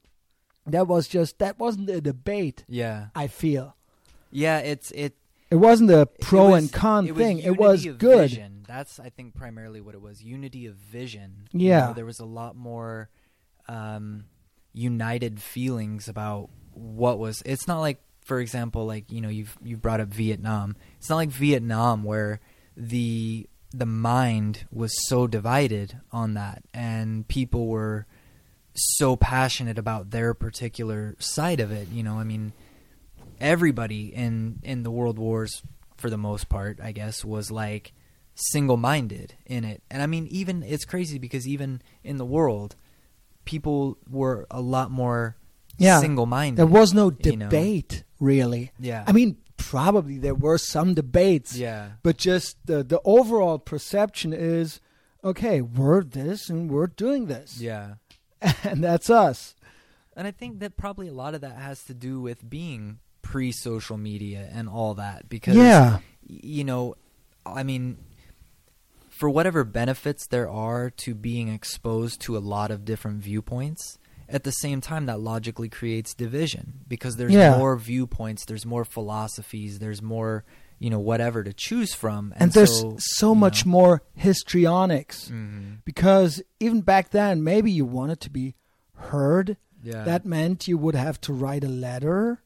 [0.66, 2.64] That was just that wasn't a debate.
[2.70, 3.76] yeah, I feel
[4.32, 4.60] yeah.
[4.60, 5.16] It's it.
[5.50, 7.40] it wasn't a pro was- and con it thing.
[7.40, 8.30] It was good.
[8.32, 8.57] Vision.
[8.68, 10.22] That's I think primarily what it was.
[10.22, 11.48] Unity of vision.
[11.54, 11.82] Yeah.
[11.82, 13.10] You know, there was a lot more
[13.68, 14.26] um,
[14.74, 17.42] united feelings about what was.
[17.46, 20.76] It's not like, for example, like you know you've you've brought up Vietnam.
[20.98, 22.40] It's not like Vietnam where
[22.76, 28.06] the the mind was so divided on that, and people were
[28.74, 31.88] so passionate about their particular side of it.
[31.90, 32.54] You know, I mean,
[33.40, 35.64] everybody in in the world wars,
[35.98, 37.94] for the most part, I guess, was like
[38.38, 39.82] single-minded in it.
[39.90, 42.76] And I mean even it's crazy because even in the world
[43.46, 45.36] people were a lot more
[45.78, 46.00] Yeah.
[46.00, 46.58] single-minded.
[46.58, 47.46] There was no you know?
[47.50, 48.72] debate, really.
[48.80, 49.04] Yeah.
[49.08, 51.92] I mean, probably there were some debates, yeah.
[52.04, 54.80] but just the, the overall perception is
[55.24, 57.60] okay, we're this and we're doing this.
[57.60, 57.96] Yeah.
[58.64, 59.56] And that's us.
[60.16, 63.52] And I think that probably a lot of that has to do with being pre
[63.52, 66.00] social media and all that because Yeah.
[66.28, 66.96] you know,
[67.46, 67.98] I mean
[69.18, 73.98] for whatever benefits there are to being exposed to a lot of different viewpoints,
[74.30, 77.58] at the same time that logically creates division because there's Yeah.
[77.58, 80.44] more viewpoints, there's more philosophies, there's more,
[80.80, 82.34] you know, whatever to choose from.
[82.38, 85.78] And, there's so, so, much know, more histrionics mhm.
[85.86, 88.54] because even back then, maybe you wanted to be
[88.96, 89.58] heard.
[89.82, 90.04] Yeah.
[90.04, 92.42] That meant you would have to write a letter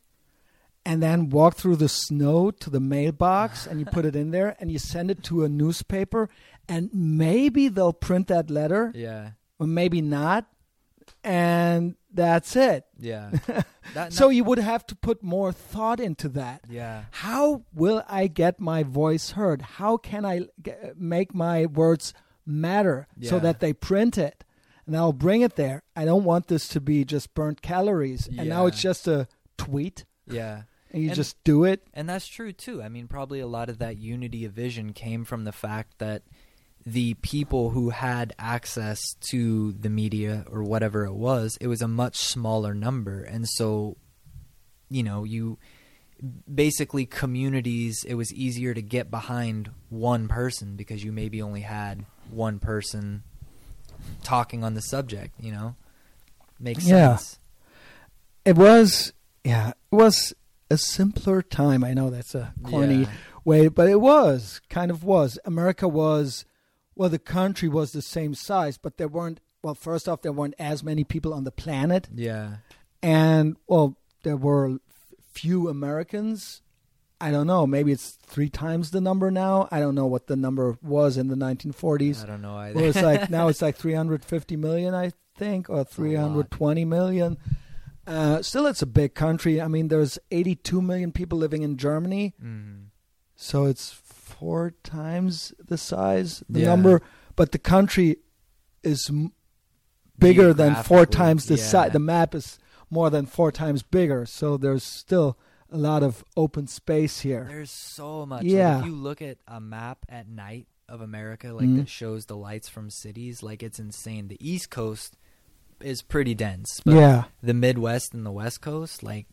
[0.85, 4.55] and then walk through the snow to the mailbox and you put it in there
[4.59, 6.29] and you send it to a newspaper
[6.69, 9.31] and maybe they'll print that letter yeah.
[9.59, 10.45] or maybe not
[11.23, 12.85] and that's it.
[12.99, 13.31] Yeah.
[13.93, 16.61] That, So you would have to put more thought into that.
[16.69, 17.05] yeah.
[17.11, 19.61] How will I get my voice heard?
[19.61, 22.13] How can I g- make my words
[22.45, 24.45] matter so that they print it?
[24.87, 25.83] And I'll bring it there.
[25.93, 28.29] I don't want this to be just burnt calories.
[28.31, 28.41] Yeah.
[28.41, 29.27] And now it's just a
[29.57, 30.61] tweet Yeah.
[30.91, 31.85] and you And- just do it.
[31.93, 32.81] And that's true too.
[32.81, 36.21] I mean, probably a lot of that unity of vision came from the fact that
[36.85, 38.99] the people who had access
[39.29, 43.21] to the media or whatever it was, it was a much smaller number.
[43.21, 43.97] And so,
[44.89, 45.57] you know, you
[46.53, 52.05] basically communities, it was easier to get behind one person because you maybe only had
[52.29, 53.23] one person
[54.23, 55.75] talking on the subject, you know?
[56.59, 57.17] Makes Yeah.
[57.17, 57.39] sense.
[58.45, 59.13] It was,
[59.43, 60.33] yeah, it was
[60.69, 61.83] a simpler time.
[61.83, 63.11] I know that's a corny Yeah.
[63.45, 65.37] way, but it was, kind of was.
[65.45, 66.45] America was,
[67.01, 70.53] well, the country was the same size, but there weren't, well, first off, there weren't
[70.59, 72.07] as many people on the planet.
[72.13, 72.57] Yeah.
[73.01, 74.77] and well there were
[75.33, 76.61] few americans
[77.19, 80.35] i don't know maybe it's three times the number now i don't know what the
[80.35, 82.75] number was in the 1940s I don't know either.
[82.75, 87.37] well, it's like now it's like 350 million i think or 320 million
[88.07, 92.33] uh, still it's a big country i mean there's 82 million people living in germany
[92.43, 92.85] Mhm.
[93.35, 93.89] so it's
[94.41, 96.65] four times the size the Yeah.
[96.73, 97.01] number
[97.35, 98.17] but the country
[98.83, 99.31] is m-
[100.17, 101.63] bigger than four times the yeah.
[101.63, 102.57] size the map is
[102.89, 105.37] more than four times bigger so there's still
[105.69, 108.43] a lot of open space here There's so much.
[108.43, 108.79] Like, Yeah.
[108.79, 111.77] if you look at a map at night of America, like Mhm.
[111.77, 114.27] that shows the lights from cities, like it's insane.
[114.27, 115.15] The East Coast
[115.79, 119.27] is pretty dense, but yeah the Midwest and the West Coast, like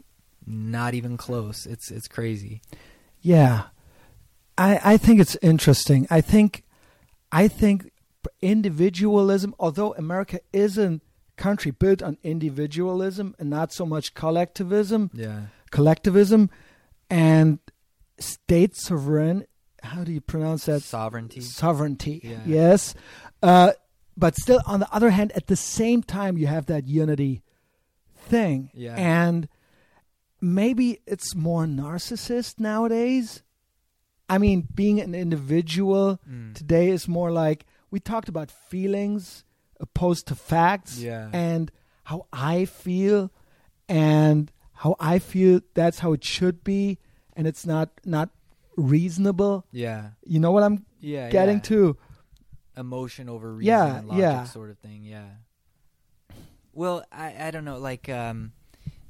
[0.46, 1.66] not even close.
[1.66, 2.60] It's it's crazy.
[3.20, 3.64] Yeah,
[4.58, 6.06] I I think it's interesting.
[6.10, 6.64] I think
[7.32, 7.90] I think
[8.42, 11.00] individualism, although America is a
[11.36, 15.42] country built on individualism and not so much collectivism, Yeah.
[15.70, 16.50] collectivism,
[17.08, 17.58] and
[18.18, 19.44] state sovereign.
[19.82, 20.82] How do you pronounce that?
[20.82, 21.40] Sovereignty.
[21.40, 22.20] Sovereignty.
[22.24, 22.40] Yeah.
[22.44, 22.94] Yes,
[23.42, 23.72] uh,
[24.16, 27.42] but still, on the other hand, at the same time, you have that unity
[28.16, 28.96] thing, Yeah.
[28.96, 29.48] and
[30.40, 33.42] maybe it's more narcissist nowadays.
[34.28, 36.54] I mean, being an individual Mm.
[36.54, 39.44] today is more like we talked about feelings
[39.80, 41.30] opposed to facts Yeah.
[41.32, 41.70] and
[42.04, 43.30] how I feel
[43.88, 46.98] and how I feel that's how it should be
[47.36, 48.30] and it's not not
[48.76, 49.64] reasonable.
[49.72, 50.10] Yeah.
[50.24, 51.30] You know what I'm Yeah.
[51.30, 51.62] getting yeah.
[51.72, 51.96] to?
[52.76, 54.44] emotion over reason Yeah, and logic yeah.
[54.44, 55.30] sort of thing yeah
[56.72, 58.52] well i i don't know like um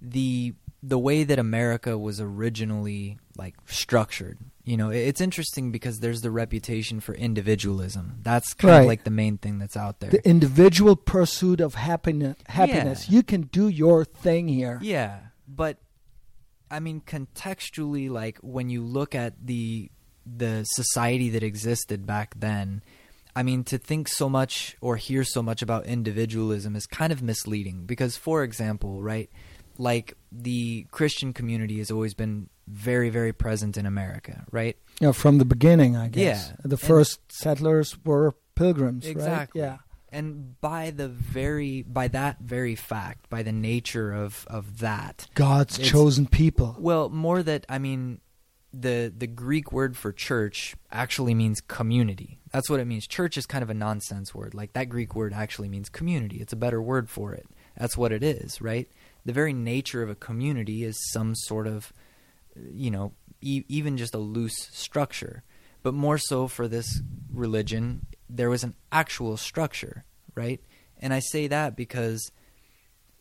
[0.01, 6.21] the the way that america was originally like structured you know it's interesting because there's
[6.23, 8.81] the reputation for individualism that's kind Right.
[8.81, 13.09] of like the main thing that's out there The individual pursuit of happiness happiness.
[13.09, 13.17] Yeah.
[13.17, 14.79] You can do your thing here.
[14.83, 15.79] Yeah, but
[16.71, 19.91] I mean contextually like when you look at the
[20.27, 22.83] the society that existed back then,
[23.35, 27.23] I mean to think so much or hear so much about individualism is kind of
[27.23, 29.31] misleading because for example, right?
[29.79, 34.77] Like the Christian community has always been very very present in America, right?
[35.01, 36.49] You know, from the beginning, I guess.
[36.51, 36.57] Yeah.
[36.65, 39.11] The And- first settlers were pilgrims, right?
[39.13, 39.61] Exactly.
[39.61, 39.79] Yeah.
[40.11, 45.79] And by the very by that very fact, by the nature of of that, God's
[45.79, 46.77] chosen people.
[46.79, 48.21] Well, more that I mean,
[48.73, 52.39] the the Greek word for church actually means community.
[52.53, 53.07] That's what it means.
[53.07, 54.55] Church is kind of a nonsense word.
[54.55, 56.39] Like that Greek word actually means community.
[56.39, 57.47] It's a better word for it.
[57.77, 58.89] That's what it is, right?
[59.27, 61.93] The very nature of a community is some sort of,
[62.73, 65.43] you know, e- even just a loose structure.
[65.83, 67.01] but more so for this
[67.33, 70.05] religion, there was an actual structure,
[70.35, 70.61] right?
[70.99, 72.33] And I say that because,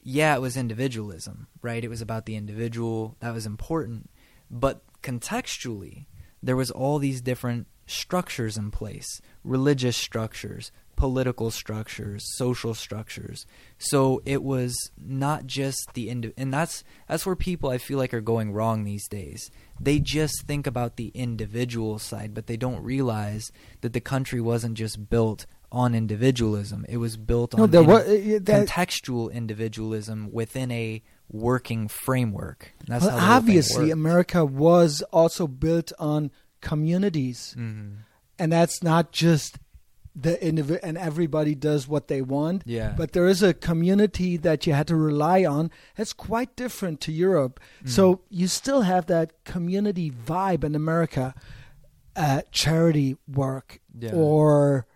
[0.01, 1.83] yeah, it was individualism, right?
[1.83, 3.15] It was about the individual.
[3.19, 4.09] That was important.
[4.49, 6.07] But contextually,
[6.41, 13.45] there was all these different structures in place religious structures, political structures, social structures.
[13.77, 18.13] So it was not just the indi- and that's that's where people I feel like
[18.13, 19.49] are going wrong these days.
[19.79, 23.51] They just think about the individual side, but they don't realize
[23.81, 26.85] that the country wasn't just built on individualism.
[26.89, 31.87] It was built on No, there in- was uh, that, contextual individualism within a working
[31.87, 32.73] framework.
[32.87, 33.91] That's well, how the whole thing obviously.
[33.91, 37.55] America was also built on communities.
[37.57, 37.97] Mhm.
[38.39, 39.57] and that's not just
[40.19, 42.93] the individual and everybody does what they want Yeah.
[42.97, 47.11] but there is a community that you had to rely on that's quite different to
[47.11, 47.89] europe Mm.
[47.89, 51.35] so you still have that community vibe in america
[52.15, 54.13] uh, charity work Yeah.
[54.15, 54.87] or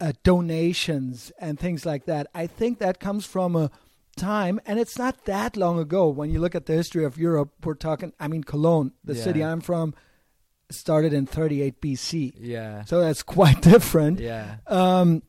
[0.00, 3.70] uh, donations and things like that i think that comes from a
[4.16, 7.50] time and it's not that long ago when you look at the history of europe
[7.64, 9.22] we're talking i mean cologne the Yeah.
[9.24, 9.94] city i'm from
[10.72, 12.84] started in 38 bc yeah.
[12.84, 14.20] so that's quite different.
[14.20, 14.56] Yeah.
[14.66, 15.22] Um,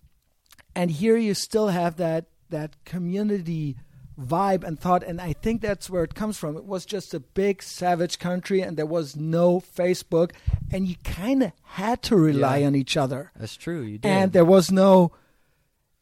[0.75, 3.75] and here you still have that that community
[4.19, 6.55] vibe and thought, and I think that's where it comes from.
[6.55, 10.31] It was just a big savage country, and there was no Facebook,
[10.71, 12.67] and you kind of had to rely Yeah.
[12.67, 13.81] on each other, That's true.
[13.81, 14.07] You did.
[14.09, 15.13] and there was no,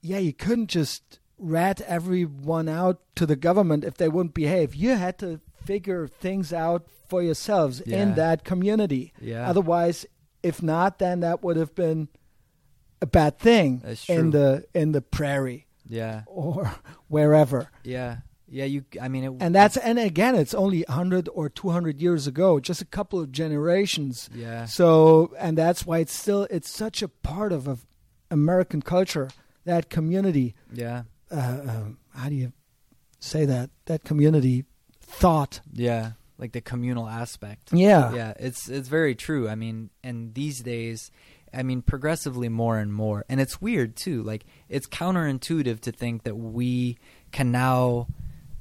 [0.01, 4.75] yeah, you couldn't just rat everyone out to the government if they wouldn't behave.
[4.75, 8.01] You had to figure things out for yourselves Yeah.
[8.03, 9.13] in that community.
[9.21, 9.49] yeah.
[9.49, 10.05] Otherwise,
[10.43, 12.07] if not, then that would have been
[13.01, 16.21] a bad thing in the in the prairie yeah.
[16.27, 16.71] or
[17.07, 17.69] wherever.
[17.83, 18.17] Yeah.
[18.47, 18.65] Yeah.
[18.65, 18.83] You.
[19.01, 19.33] I mean, it.
[19.39, 23.19] And that's and again, it's only hundred or two hundred years ago, just a couple
[23.19, 24.29] of generations.
[24.33, 24.65] yeah.
[24.65, 27.85] So, and that's why it's still it's such a part of, of
[28.29, 29.29] American culture
[29.65, 30.55] that community.
[30.73, 31.03] Yeah.
[31.29, 32.51] Uh, um, how do you
[33.19, 33.69] say that?
[33.85, 34.65] That community
[35.11, 35.61] thought.
[35.71, 36.11] Yeah.
[36.37, 37.71] Like the communal aspect.
[37.71, 38.13] Yeah.
[38.13, 41.11] yeah it's it's very true i mean and these days
[41.53, 46.23] i mean progressively more and more and it's weird too like it's counterintuitive to think
[46.23, 46.97] that we
[47.31, 48.07] can now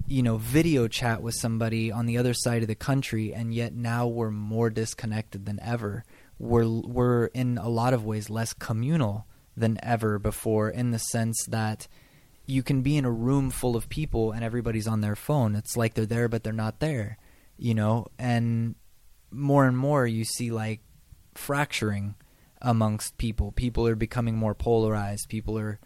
[0.07, 3.73] you know video chat with somebody on the other side of the country and yet
[3.73, 6.05] now we're more disconnected than ever
[6.39, 11.45] we're we're in a lot of ways less communal than ever before in the sense
[11.47, 11.87] that
[12.51, 15.77] you can be in a room full of people and everybody's on their phone it's
[15.77, 17.17] like they're there but they're not there
[17.57, 18.75] you know and
[19.31, 20.81] more and more you see like
[21.35, 22.15] fracturing
[22.63, 25.79] amongst people people are becoming more polarized people are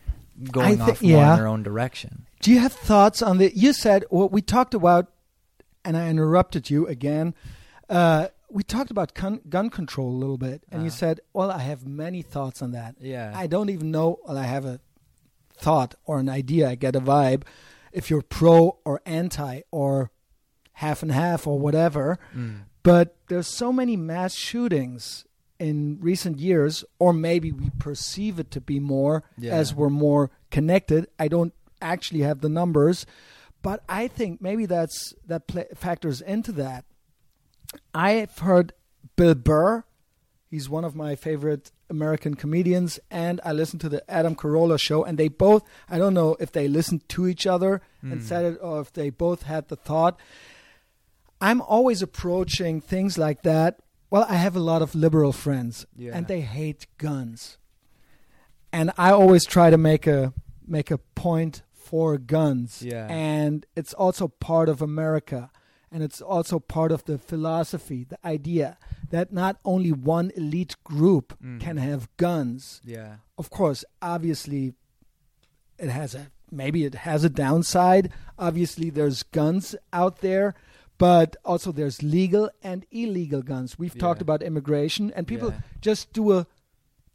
[0.51, 1.33] going thi- off more yeah.
[1.33, 3.53] in their own direction Do you have thoughts on the?
[3.57, 5.07] You said what we talked about,
[5.85, 7.35] and I interrupted you again.
[7.89, 10.97] Uh, we talked about con- gun control a little bit, and you Uh-huh.
[11.03, 12.97] said, "Well, I have many thoughts on that.
[13.01, 14.19] yeah I don't even know.
[14.27, 14.79] Well, I have a
[15.57, 16.69] thought or an idea.
[16.71, 17.43] I get a vibe.
[17.93, 20.11] If you're pro or anti or
[20.75, 22.63] half and half or whatever, Mm.
[22.83, 25.25] but there's so many mass shootings
[25.61, 29.53] in recent years, or maybe we perceive it to be more Yeah.
[29.55, 31.07] as we're more connected.
[31.19, 33.07] I don't actually have the numbers,
[33.63, 36.85] but I think maybe that's that pla factors into that.
[37.95, 38.73] I've heard
[39.17, 39.85] Bill Burr.
[40.51, 45.05] He's one of my favorite American comedians, and I listened to the Adam Carolla show,
[45.05, 48.25] and they both, I don't know if they listened to each other and Mm.
[48.25, 50.19] said it or if they both had the thought.
[51.41, 53.81] I'm always approaching things like that.
[54.11, 56.13] Well, I have a lot of liberal friends, Yeah.
[56.17, 57.59] and they hate guns.
[58.73, 60.33] And I always try to make a
[60.67, 62.81] make a point for guns.
[62.83, 63.07] Yeah.
[63.11, 65.51] And it's also part of America.
[65.95, 68.79] And it's also part of the philosophy, the idea
[69.11, 71.61] that not only one elite group Mhm.
[71.61, 72.81] can have guns.
[72.85, 74.75] yeah Of course, obviously
[75.79, 78.11] it has a maybe it has a downside.
[78.39, 80.55] Obviously there's guns out there,
[80.99, 83.79] but also there's legal and illegal guns.
[83.79, 85.61] We've talked about immigration and people Yeah.
[85.81, 86.47] just do a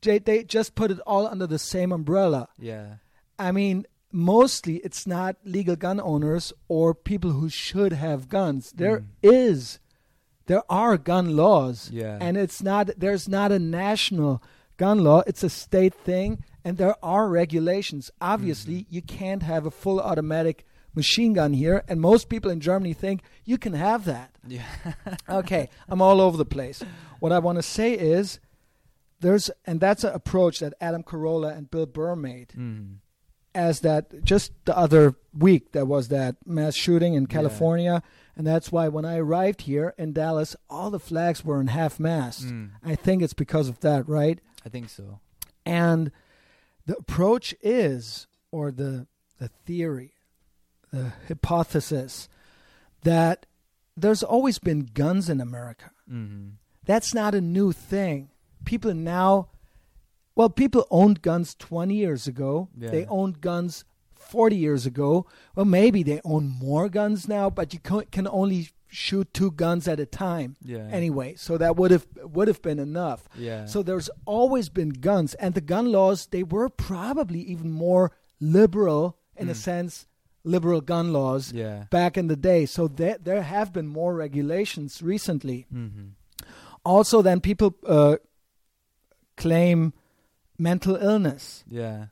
[0.02, 2.48] they, they just put it all under the same umbrella.
[2.58, 2.96] yeah
[3.38, 8.72] I mean, mostly it's not legal gun owners or people who should have guns.
[8.72, 9.06] There Mm.
[9.22, 9.80] is,
[10.48, 12.18] there are gun laws, Yeah.
[12.20, 12.90] and it's not.
[12.98, 14.42] There's not a national
[14.78, 15.22] gun law.
[15.28, 18.10] It's a state thing, and there are regulations.
[18.22, 18.96] Obviously, Mm-hmm.
[18.96, 20.66] you can't have a full automatic
[20.96, 24.66] machine gun here, and most people in Germany think you can have that yeah
[25.30, 26.82] okay, I'm all over the place.
[27.20, 28.40] What I want to say is
[29.20, 32.50] there's and that's an approach that Adam Carolla and Bill Burr made.
[32.58, 32.96] mm.
[33.68, 38.02] As that just the other week there was that mass shooting in California,
[38.36, 42.00] and that's why when I arrived here in Dallas, all the flags were in half
[42.00, 42.46] mast.
[42.48, 44.40] Mm, I think it's because of that, right?
[44.66, 45.20] I think so.
[45.66, 46.12] And
[46.86, 49.08] the approach is, or the
[49.40, 50.14] the theory,
[50.92, 52.28] the hypothesis,
[53.04, 53.46] that
[53.96, 55.92] there's always been guns in America.
[56.08, 56.50] hmm
[56.86, 58.30] That's not a new thing.
[58.66, 59.50] People now,
[60.40, 62.70] well, people owned guns 20 years ago.
[62.78, 62.92] Yeah.
[62.96, 63.84] They owned guns
[64.16, 65.26] 40 years ago.
[65.56, 68.62] Well, maybe they own more guns now, but you can can only
[68.92, 70.88] shoot two guns at a time Yeah.
[71.00, 71.36] anyway.
[71.38, 72.06] So that would have
[72.36, 73.22] would have been enough.
[73.48, 73.66] Yeah.
[73.74, 78.06] So there's always been guns, and the gun laws they were probably even more
[78.40, 79.04] liberal
[79.42, 79.64] in a Mm.
[79.70, 80.08] sense,
[80.44, 81.86] liberal gun laws yeah.
[81.92, 82.66] back in the day.
[82.66, 85.66] So there there have been more regulations recently.
[85.72, 86.08] hmm
[86.86, 88.16] Also, then people uh,
[89.38, 89.94] claim
[90.60, 92.08] mental illness, Yeah.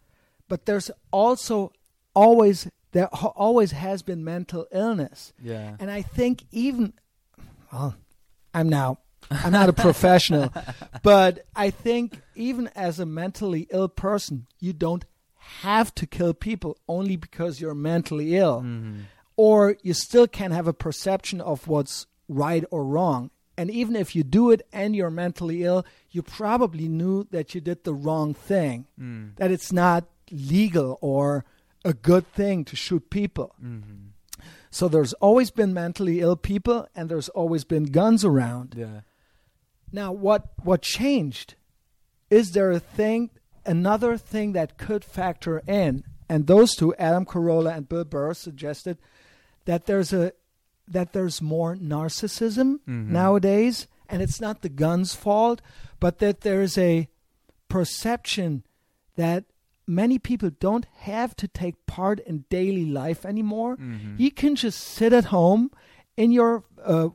[0.47, 1.71] but there's also
[2.15, 5.75] always there always has been mental illness, Yeah.
[5.79, 6.93] and I think even
[7.71, 7.95] well,
[8.53, 8.99] I'm now
[9.29, 10.51] I'm not a professional,
[11.03, 15.03] but I think even as a mentally ill person, you don't
[15.61, 19.01] have to kill people only because you're mentally ill hmm
[19.39, 23.29] or you still can have a perception of what's right or wrong.
[23.57, 27.61] And even if you do it and you're mentally ill, you probably knew that you
[27.61, 29.35] did the wrong thing, Mm.
[29.37, 31.43] that it's not legal or
[31.83, 33.55] a good thing to shoot people.
[33.59, 33.79] hmm
[34.69, 38.75] So there's always been mentally ill people and there's always been guns around.
[38.77, 39.01] Yeah.
[39.91, 41.55] Now, what what changed?
[42.29, 43.29] Is there a thing,
[43.65, 46.03] another thing that could factor in?
[46.29, 48.97] And those two, Adam Carolla and Bill Burr, suggested
[49.65, 50.33] that there's a
[50.87, 53.07] that there's more narcissism Mhm.
[53.09, 55.61] nowadays, and it's not the gun's fault,
[55.99, 57.07] but that there's a
[57.67, 58.63] perception
[59.15, 59.43] that
[59.85, 63.77] many people don't have to take part in daily life anymore.
[63.77, 64.19] Mhm.
[64.19, 65.71] You can just sit at home
[66.15, 67.09] in your uh,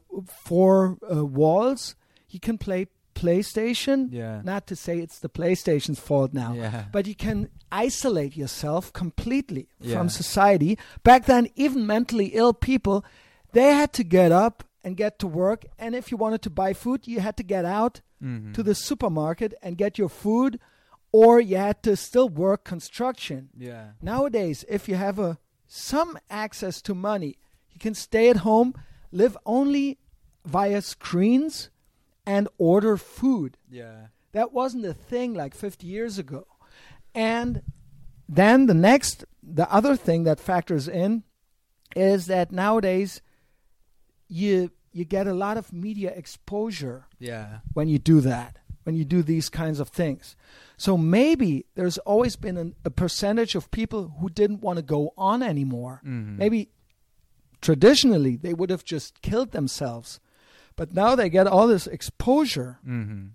[0.44, 1.94] four uh, walls.
[2.28, 4.08] You can play PlayStation.
[4.10, 4.40] Yeah.
[4.42, 6.86] Not to say it's the PlayStation's fault now, Yeah.
[6.92, 9.96] but you can isolate yourself completely Yeah.
[9.96, 10.78] from society.
[11.04, 13.04] Back then, even mentally ill people,
[13.52, 15.64] they had to get up and get to work.
[15.78, 18.52] And if you wanted to buy food, you had to get out Mhm.
[18.54, 20.58] to the supermarket and get your food,
[21.12, 23.50] or you had to still work construction.
[23.56, 23.92] Yeah.
[24.00, 27.38] Nowadays, if you have a some access to money,
[27.70, 28.74] you can stay at home,
[29.10, 29.98] live only
[30.44, 31.70] via screens,
[32.26, 33.56] and order food.
[33.70, 34.08] Yeah.
[34.32, 36.46] That wasn't a thing like 50 years ago.
[37.14, 37.62] And
[38.28, 41.24] then the next, the other thing that factors in
[41.96, 43.20] is that nowadays
[44.32, 47.60] you you get a lot of media exposure Yeah.
[47.74, 50.36] when you do that, when you do these kinds of things.
[50.76, 55.12] So maybe there's always been an, a percentage of people who didn't want to go
[55.16, 56.00] on anymore.
[56.04, 56.36] Mhm.
[56.36, 56.68] Maybe
[57.60, 60.20] traditionally they would have just killed themselves,
[60.76, 63.26] but now they get all this exposure hmm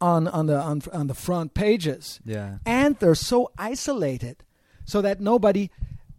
[0.00, 2.58] on on the on, on the front pages, Yeah.
[2.64, 4.44] and they're so isolated,
[4.84, 5.70] so that nobody.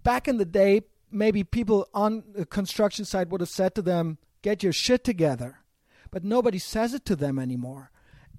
[0.03, 0.81] Back in the day,
[1.11, 5.60] maybe people on the construction site would have said to them, "Get your shit together,"
[6.11, 7.91] but nobody says it to them anymore,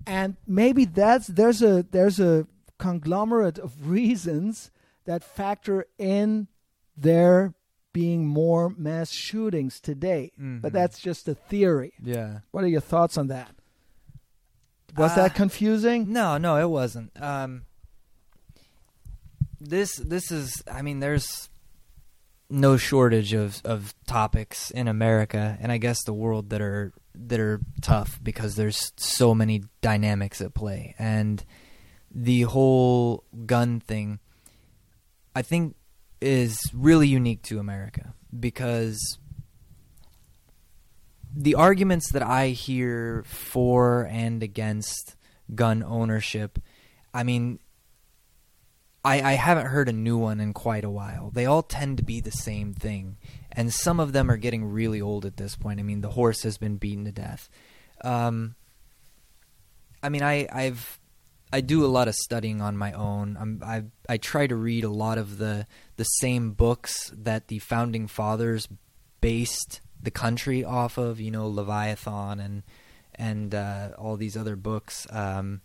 [0.07, 2.47] and maybe that's there's a there's a
[2.79, 4.71] conglomerate of reasons
[5.05, 6.49] that factor in
[6.97, 7.55] there
[7.93, 10.31] being more mass shootings today.
[10.39, 10.73] But Mhm.
[10.73, 11.93] that's just a theory.
[12.03, 12.41] Yeah.
[12.53, 13.51] What are your thoughts on that?
[14.97, 16.13] Was Uh, that confusing?
[16.13, 17.11] No, no, it wasn't.
[17.21, 17.63] Um,
[19.61, 20.63] this this is.
[20.71, 21.50] I mean, there's
[22.51, 27.41] no shortage of of topics in America, and I guess the world that are that
[27.41, 31.45] are tough because there's so many dynamics at play, and
[32.11, 34.19] the whole gun thing,
[35.35, 35.77] I think,
[36.21, 39.19] is really unique to America because
[41.35, 45.15] the arguments that I hear for and against
[45.55, 46.59] gun ownership,
[47.15, 47.61] I mean,
[49.05, 51.31] I, I haven't heard a new one in quite a while.
[51.33, 53.17] They all tend to be the same thing,
[53.51, 55.81] and some of them are getting really old at this point.
[55.81, 57.49] I mean, the horse has been beaten to death.
[58.03, 58.57] Um,
[60.03, 61.01] I mean, I, I've
[61.53, 63.37] I do a lot of studying on my own.
[63.41, 65.67] I'm, I I try to read a lot of the
[65.97, 68.69] the same books that the founding fathers
[69.21, 71.21] based the country off of.
[71.21, 72.63] You know, Leviathan and
[73.15, 75.07] and uh, all these other books.
[75.11, 75.63] Um,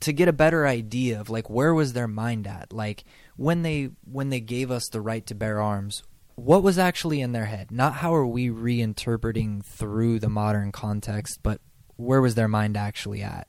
[0.00, 2.72] to get a better idea of like where was their mind at?
[2.72, 3.04] Like
[3.36, 6.02] when they when they gave us the right to bear arms
[6.36, 7.70] what was actually in their head?
[7.70, 11.60] Not how are we reinterpreting through the modern context but
[11.96, 13.46] where was their mind actually at?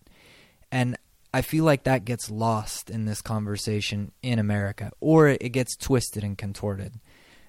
[0.71, 0.97] And
[1.33, 6.23] I feel like that gets lost in this conversation in America, or it gets twisted
[6.23, 6.95] and contorted,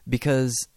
[0.08, 0.68] because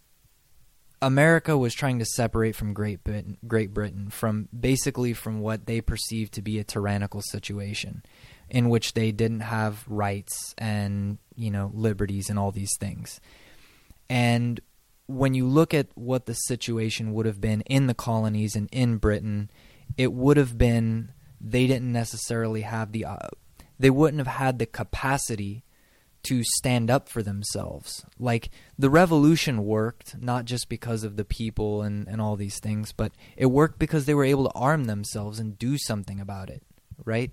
[1.02, 5.80] America was trying to separate from Great Britain, Great Britain from basically from what they
[5.80, 8.02] perceived to be a tyrannical situation,
[8.48, 13.20] in which they didn't have rights and you know liberties and all these things,
[14.08, 14.60] and
[15.06, 18.96] when you look at what the situation would have been in the colonies and in
[18.96, 19.50] Britain,
[19.96, 23.28] it would have been they didn't necessarily have the uh,
[23.78, 25.62] they wouldn't have had the capacity
[26.28, 28.04] to stand up for themselves.
[28.18, 32.92] Like the revolution worked not just because of the people and, and all these things,
[32.92, 36.62] but it worked because they were able to arm themselves and do something about it,
[37.04, 37.30] right?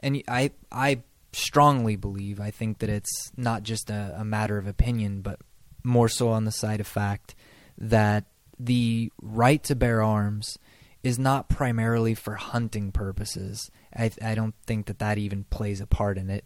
[0.00, 1.02] And I I
[1.32, 5.40] strongly believe I think that it's not just a, a matter of opinion, but
[5.82, 7.34] more so on the side of fact
[7.76, 8.24] that
[8.58, 10.58] the right to bear arms
[11.02, 13.70] is not primarily for hunting purposes.
[13.96, 16.44] I, I don't think that that even plays a part in it.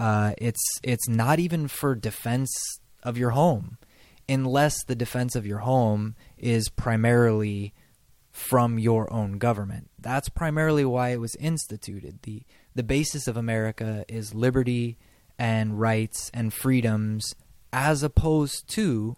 [0.00, 2.50] Uh, it's it's not even for defense
[3.02, 3.76] of your home,
[4.26, 7.74] unless the defense of your home is primarily
[8.32, 9.90] from your own government.
[9.98, 12.22] That's primarily why it was instituted.
[12.22, 12.44] the
[12.74, 14.96] The basis of America is liberty
[15.38, 17.34] and rights and freedoms
[17.70, 19.16] as opposed to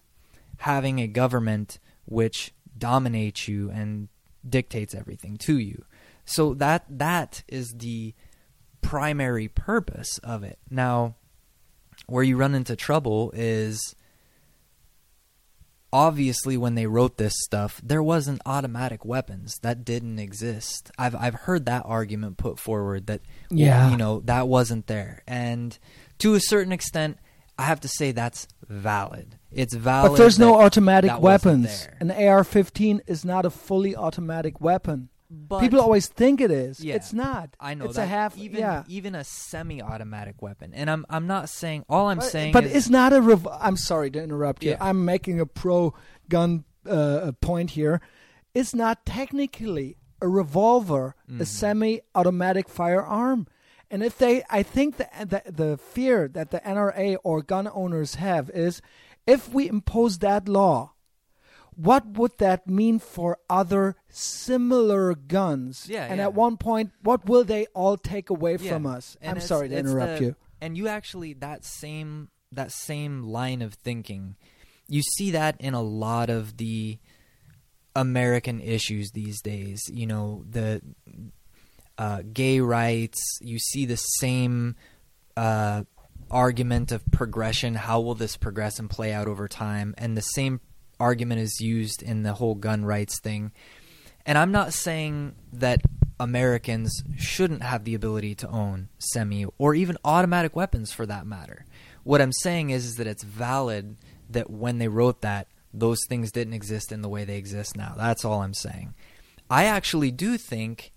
[0.59, 4.09] having a government which dominates you and
[4.49, 5.85] dictates everything to you.
[6.25, 8.15] So that that is the
[8.83, 10.59] primary purpose of it.
[10.71, 11.17] Now,
[12.07, 13.95] where you run into trouble is
[15.93, 20.91] obviously when they wrote this stuff, there wasn't automatic weapons that didn't exist.
[20.99, 25.23] I've I've heard that argument put forward that yeah, you know, that wasn't there.
[25.27, 25.79] And
[26.19, 27.19] to a certain extent,
[27.59, 29.39] I have to say that's valid.
[29.51, 30.13] It's valid.
[30.13, 31.87] But there's no automatic weapons.
[31.87, 31.97] there.
[32.01, 35.11] An AR-15 is not a fully automatic weapon.
[35.35, 36.85] But People always think it is.
[36.85, 36.97] Yeah.
[36.97, 37.57] It's not.
[37.59, 38.37] I know it's that a half.
[38.37, 38.85] even yeah.
[38.87, 40.73] even a semi-automatic weapon.
[40.75, 43.21] And I'm I'm not saying all I'm but, saying but is it's not a.
[43.23, 44.73] Rev- I'm sorry to interrupt you.
[44.73, 44.77] Yeah.
[44.81, 48.01] I'm making a pro-gun uh, point here.
[48.55, 51.41] It's not technically a revolver, Mm-hmm.
[51.41, 53.47] a semi-automatic firearm.
[53.91, 58.17] And if they, I think the, the the fear that the NRA or gun owners
[58.17, 58.81] have is,
[59.27, 60.92] if we impose that law,
[61.77, 65.87] what would that mean for other similar guns?
[65.89, 66.25] Yeah, And yeah.
[66.25, 68.73] at one point, what will they all take away Yeah.
[68.73, 69.17] from us?
[69.21, 70.37] And I'm sorry to interrupt the- you.
[70.61, 74.37] And you actually that same that same line of thinking,
[74.87, 76.99] you see that in a lot of the
[77.97, 79.81] American issues these days.
[79.93, 80.83] You know the
[81.99, 83.21] uh, gay rights.
[83.41, 84.77] You see the same
[85.37, 85.85] uh,
[86.31, 87.75] argument of progression.
[87.75, 89.95] How will this progress and play out over time?
[89.99, 90.61] And the same
[91.03, 93.51] argument is used in the whole gun rights thing.
[94.25, 95.83] And I'm not saying that
[96.21, 101.67] Americans shouldn't have the ability to own semi or even automatic weapons for that matter.
[102.05, 103.97] What I'm saying is, is that it's valid
[104.31, 107.95] that when they wrote that, those things didn't exist in the way they exist now.
[107.97, 108.95] That's all I'm saying.
[109.51, 110.93] I actually do think,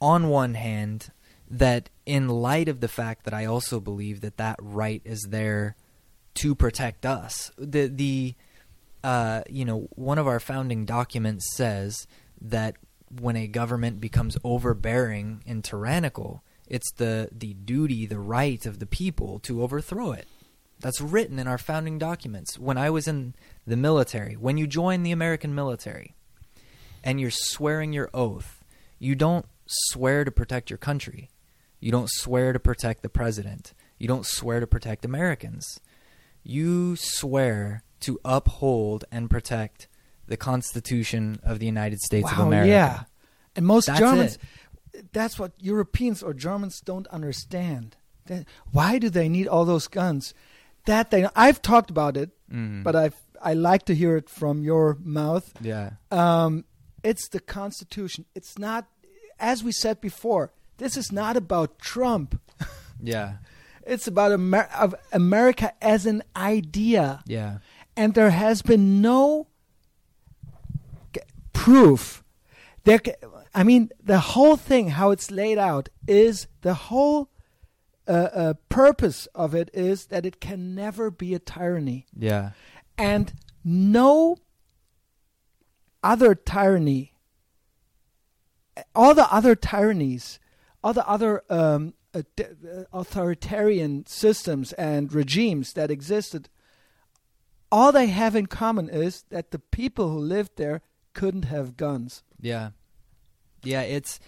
[0.00, 1.10] on one hand,
[1.50, 5.76] that in light of the fact that I also believe that that right is there
[6.38, 8.34] to protect us, the the
[9.02, 12.06] uh, you know one of our founding documents says
[12.40, 12.76] that
[13.10, 18.86] when a government becomes overbearing and tyrannical, it's the the duty, the right of the
[18.86, 20.26] people to overthrow it.
[20.80, 22.56] That's written in our founding documents.
[22.56, 23.34] When I was in
[23.66, 26.14] the military, when you join the American military
[27.02, 28.62] and you're swearing your oath,
[29.00, 31.30] you don't swear to protect your country.
[31.80, 33.72] You don't swear to protect the president.
[33.98, 35.80] You don't swear to protect Americans.
[36.42, 39.88] You swear to uphold and protect
[40.26, 42.68] the Constitution of the United States of Wow, America.
[42.70, 43.02] Yeah.
[43.56, 44.38] And most That's Germans,
[45.12, 47.96] that's what Europeans or Germans don't understand.
[48.26, 50.34] That- why do they need all those guns?
[50.84, 52.82] That they, I've talked about it, Mhm.
[52.82, 53.10] but I
[53.40, 55.52] I like to hear it from your mouth.
[55.60, 55.90] yeah.
[56.10, 56.64] Um,
[57.04, 58.24] it's the Constitution.
[58.34, 58.88] It's not,
[59.38, 60.50] as we said before.
[60.78, 62.40] This is not about Trump.
[63.00, 63.34] Yeah.
[63.88, 67.22] It's about Amer- of America as an idea.
[67.26, 67.58] Yeah.
[67.96, 69.48] and there has been no
[71.12, 71.20] g-
[71.52, 72.22] proof
[72.84, 73.00] there
[73.54, 77.28] i mean the whole thing how it's laid out is the whole
[78.06, 78.12] uh,
[78.42, 82.50] uh, purpose of it is that it can never be a tyranny Yeah.
[82.96, 83.32] and
[83.64, 84.36] no
[86.02, 87.12] other tyranny
[88.94, 90.38] all the other tyrannies
[90.82, 91.94] all the other um,
[92.92, 96.48] authoritarian systems and regimes that existed
[97.70, 100.80] all they have in common is that the people who lived there
[101.14, 102.70] couldn't have guns Yeah.
[103.64, 104.20] Yeah, it's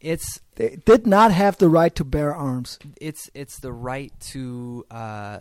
[0.00, 2.78] it's They did not have the right to bear arms.
[3.00, 5.38] it's it's the right to uh,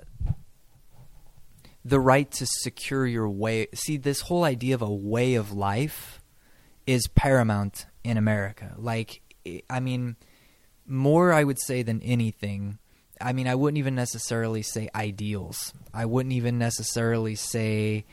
[1.83, 3.67] the right to secure your way.
[3.75, 6.21] See, this whole idea of a way of life
[6.87, 8.73] is paramount in America.
[8.77, 10.15] Like, I- I mean,
[10.87, 12.79] more I would say than anything.
[13.19, 15.73] I mean, I wouldn't even necessarily say ideals.
[15.93, 18.05] I wouldn't even necessarily say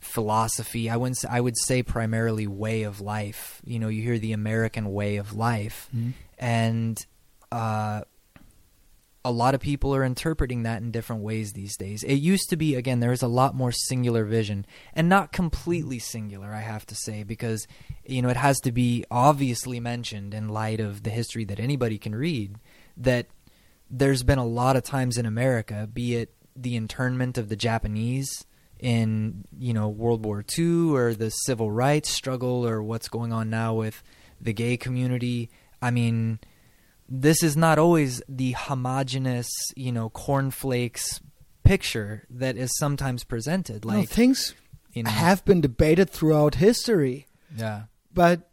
[0.00, 0.90] philosophy.
[0.90, 1.18] I wouldn't.
[1.18, 3.60] Say, I would say primarily way of life.
[3.64, 5.88] You know, you hear the American way of life,
[6.38, 6.98] and
[7.52, 8.02] uh,
[9.24, 12.02] a lot of people are interpreting that in different ways these days.
[12.02, 14.64] It used to be again there was a lot more singular vision
[14.94, 17.66] and not completely singular, I have to say, because
[18.04, 21.98] you know it has to be obviously mentioned in light of the history that anybody
[21.98, 22.56] can read
[22.96, 23.26] that
[23.90, 28.46] there's been a lot of times in America, be it the internment of the Japanese
[28.78, 33.50] in you know World War II or the civil rights struggle or what's going on
[33.50, 34.02] now with
[34.40, 35.50] the gay community.
[35.82, 36.38] I mean,
[37.10, 41.20] this is not always the homogenous, you know, cornflakes
[41.64, 43.84] picture that is sometimes presented.
[43.84, 44.54] No, Like, things
[44.92, 47.26] you know, have been debated throughout history,
[47.56, 47.82] yeah,
[48.14, 48.48] but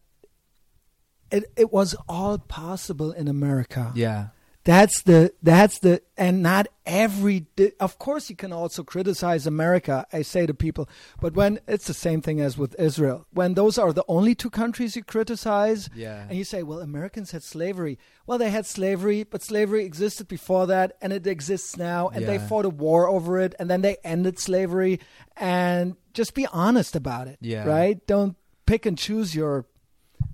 [1.31, 3.91] it it was all possible in America.
[3.95, 4.27] yeah,
[4.67, 7.45] That's the that's the and not every
[7.79, 10.89] of course you can also criticize America I say to people
[11.21, 13.25] but when it's the same thing as with Israel.
[13.31, 17.31] When those are the only two countries you criticize yeah, and you say well Americans
[17.31, 17.97] had slavery.
[18.25, 22.37] Well they had slavery but slavery existed before that and it exists now and they
[22.37, 24.99] fought a war over it and then they ended slavery.
[25.37, 27.63] And just be honest about it Yeah.
[27.63, 28.05] right?
[28.05, 28.35] Don't
[28.65, 29.65] pick and choose your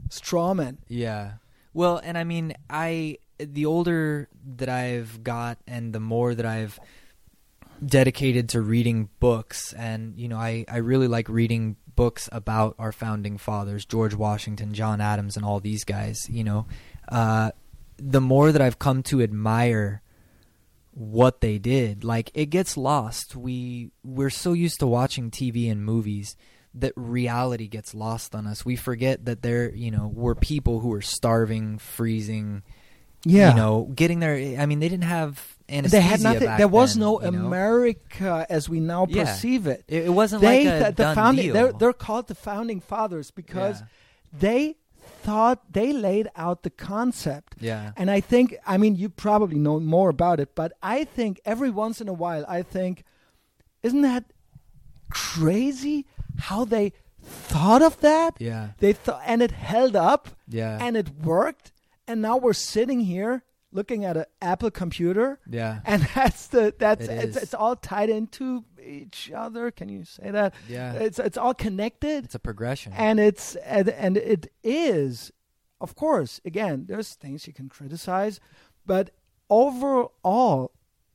[0.09, 1.33] strawman Yeah.
[1.75, 6.79] Well, and I mean, I the older that I've got and the more that I've
[7.85, 12.91] dedicated to reading books and you know, I I really like reading books about our
[12.91, 16.65] founding fathers, George Washington, John Adams and all these guys, you know.
[17.09, 17.51] Uh
[17.97, 20.01] the more that I've come to admire
[20.91, 23.35] what they did, like it gets lost.
[23.35, 26.35] We we're so used to watching TV and movies
[26.75, 28.65] that reality gets lost on us.
[28.65, 32.63] We forget that there, you know, were people who were starving, freezing,
[33.25, 34.35] yeah you know, getting there.
[34.61, 35.95] I mean, they didn't have anesthesia.
[36.01, 36.57] they had nothing.
[36.57, 37.45] There was then, no you know?
[37.47, 39.23] America as we now Yeah.
[39.23, 39.83] perceive it.
[39.87, 41.53] It, it wasn't They, like a the, the founding, deal.
[41.53, 43.87] they're they're called the founding fathers because Yeah.
[44.39, 44.75] they
[45.23, 47.55] thought they laid out the concept.
[47.59, 51.39] yeah, And I think, I mean, you probably know more about it, but I think
[51.45, 53.03] every once in a while, I think,
[53.83, 54.25] isn't that
[55.09, 56.05] crazy
[56.39, 58.35] how they thought of that?
[58.39, 61.71] yeah, They thought, and it held up, yeah, and it worked,
[62.07, 67.07] and now we're sitting here looking at an Apple computer, yeah, and that's the that's
[67.07, 69.71] It it's, it's all tied into each other.
[69.71, 70.53] Can you say that?
[70.69, 70.93] yeah.
[70.93, 72.93] It's it's all connected, It's a progression.
[72.93, 75.31] and it's and, and it is,
[75.81, 76.39] of course.
[76.45, 78.39] Again, there's things you can criticize,
[78.85, 79.09] but
[79.49, 80.71] overall,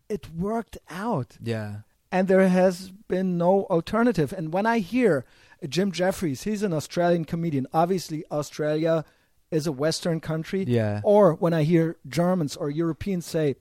[0.09, 4.33] it worked out, yeah, and there has been no alternative.
[4.33, 5.25] And when I hear
[5.69, 7.67] Jim Jeffries, he's an Australian comedian.
[7.73, 9.05] Obviously, Australia
[9.51, 10.65] is a Western country.
[10.67, 13.57] yeah, Or when I hear Germans or Europeans say,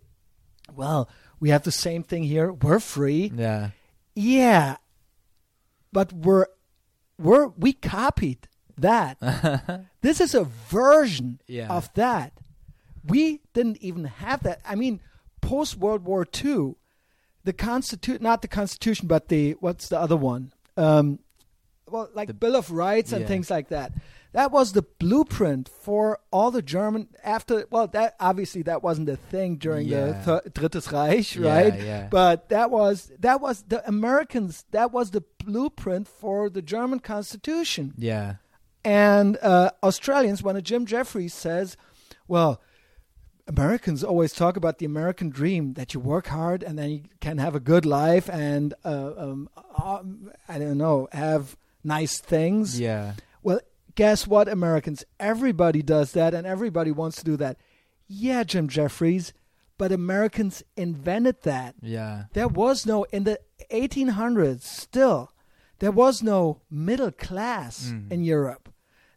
[0.75, 1.09] well,
[1.39, 3.31] we have the same thing here, we're free.
[3.35, 3.69] yeah,
[4.15, 4.77] Yeah.
[5.93, 6.47] But we're
[7.17, 8.47] we're we copied
[8.77, 9.17] that.
[10.01, 11.69] this is a version Yeah.
[11.69, 12.33] of that.
[13.05, 14.59] We didn't even have that.
[14.65, 14.99] I mean,
[15.41, 16.75] post World War II,
[17.45, 20.51] the constitution not the constitution, but the what's the other one?
[20.75, 21.19] Um
[21.89, 23.27] well, like The- Bill of Rights and Yeah.
[23.27, 23.93] things like that.
[24.33, 27.65] That was the blueprint for all the German after.
[27.71, 30.21] Well, that obviously that wasn't a thing during Yeah.
[30.23, 31.81] the th- Drittes Reich, right?
[31.81, 32.07] yeah.
[32.11, 34.65] But that was that was the Americans.
[34.71, 37.93] That was the blueprint for the German Constitution.
[37.97, 38.35] yeah,
[38.83, 41.77] And uh, Australians, when a Jim Jeffries says,
[42.27, 42.61] "Well,
[43.47, 47.37] Americans always talk about the American dream that you work hard and then you can
[47.37, 49.49] have a good life and uh, um,
[49.81, 53.13] um, I don't know, have nice things." yeah,
[53.97, 55.03] guess what, Americans?
[55.19, 57.57] Everybody does that and everybody wants to do that.
[58.07, 59.33] Yeah, Jim Jeffries,
[59.77, 61.75] but Americans invented that.
[61.81, 63.39] yeah, There was no, in the
[63.71, 65.31] 1800s, still,
[65.79, 68.11] there was no middle class Mhm.
[68.11, 68.69] in Europe.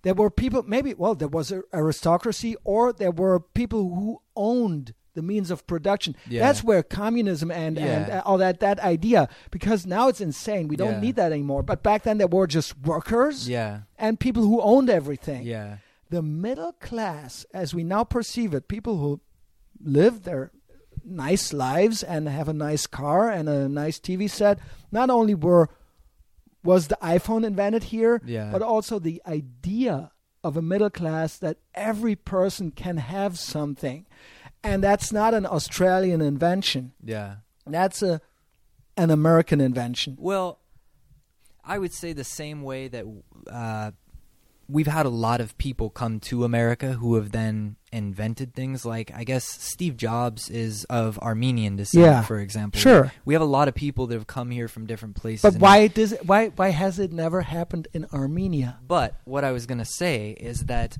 [0.02, 5.26] There were people, maybe, well, there was aristocracy or there were people who owned the
[5.34, 6.16] means of production.
[6.28, 6.40] Yeah.
[6.46, 8.18] That's where communism and, and Yeah.
[8.18, 10.66] uh, all that, that idea, because now it's insane.
[10.68, 11.00] We don't Yeah.
[11.06, 11.62] need that anymore.
[11.62, 15.42] But back then there were just workers yeah, and people who owned everything.
[15.44, 15.76] yeah,
[16.10, 19.20] The middle class, as we now perceive it, people who
[19.82, 20.50] live their
[21.04, 24.58] nice lives and have a nice car and a nice TV set,
[24.90, 25.68] not only were
[26.62, 28.50] was the iPhone invented here, Yeah.
[28.52, 30.10] but also the idea
[30.44, 34.06] of a middle class that every person can have something.
[34.62, 36.92] And that's not an Australian invention.
[37.02, 37.36] Yeah.
[37.66, 38.20] That's a
[38.96, 40.16] an American invention.
[40.18, 40.58] Well,
[41.64, 43.04] I would say the same way that
[43.50, 43.92] uh,
[44.68, 48.84] we've had a lot of people come to America who have then invented things.
[48.84, 52.22] Like I guess Steve Jobs is of Armenian descent, Yeah.
[52.22, 52.80] for example.
[52.80, 53.12] Sure.
[53.24, 55.42] we have a lot of people that have come here from different places.
[55.54, 58.78] But why does it, why why has it never happened in Armenia?
[58.86, 60.98] But what I was going to say is that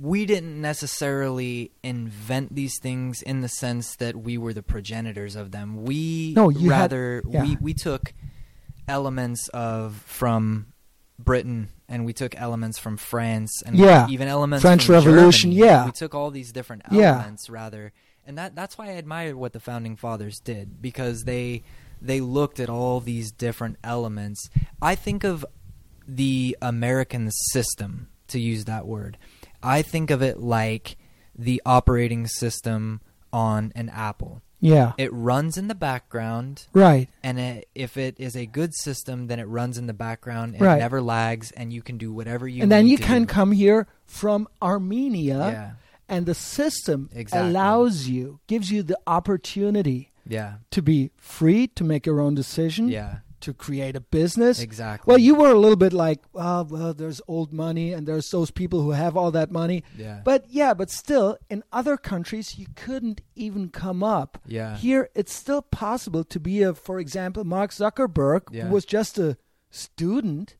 [0.00, 5.50] we didn't necessarily invent these things in the sense that we were the progenitors of
[5.50, 5.84] them.
[5.84, 7.42] We No, you had- rather yeah.
[7.42, 8.14] we we took
[8.88, 10.66] elements of from
[11.18, 14.06] Britain and we took elements from France and Yeah.
[14.08, 15.66] even elements French from Revolution, Germany.
[15.66, 15.84] yeah.
[15.86, 17.14] We took all these different Yeah.
[17.16, 17.92] elements rather.
[18.26, 21.62] And that that's why I admire what the founding fathers did because they
[22.02, 24.48] they looked at all these different elements.
[24.80, 25.44] I think of
[26.08, 29.18] the American system to use that word.
[29.62, 30.96] I think of it like
[31.36, 33.00] the operating system
[33.32, 34.42] on an Apple.
[34.62, 34.92] Yeah.
[34.98, 37.08] It runs in the background Right.
[37.22, 40.62] and it, if it is a good system, then it runs in the background and
[40.62, 40.78] Right.
[40.80, 42.62] never lags, and you can do whatever you.
[42.62, 43.26] and then you can do.
[43.26, 45.70] come here from Armenia, Yeah,
[46.10, 47.48] and the system Exactly.
[47.50, 52.88] allows you, gives you the opportunity yeah, to be free to make your own decision,
[52.88, 54.60] yeah, to create a business.
[54.60, 55.10] exactly.
[55.10, 58.50] Well, you were a little bit like, oh, well, there's old money, and there's those
[58.50, 59.82] people who have all that money.
[59.96, 64.38] yeah, But yeah, but still, in other countries, you couldn't even come up.
[64.46, 68.64] yeah, Here, it's still possible to be a, for example, Mark Zuckerberg, Yeah.
[68.66, 69.36] who was just a
[69.70, 70.56] student,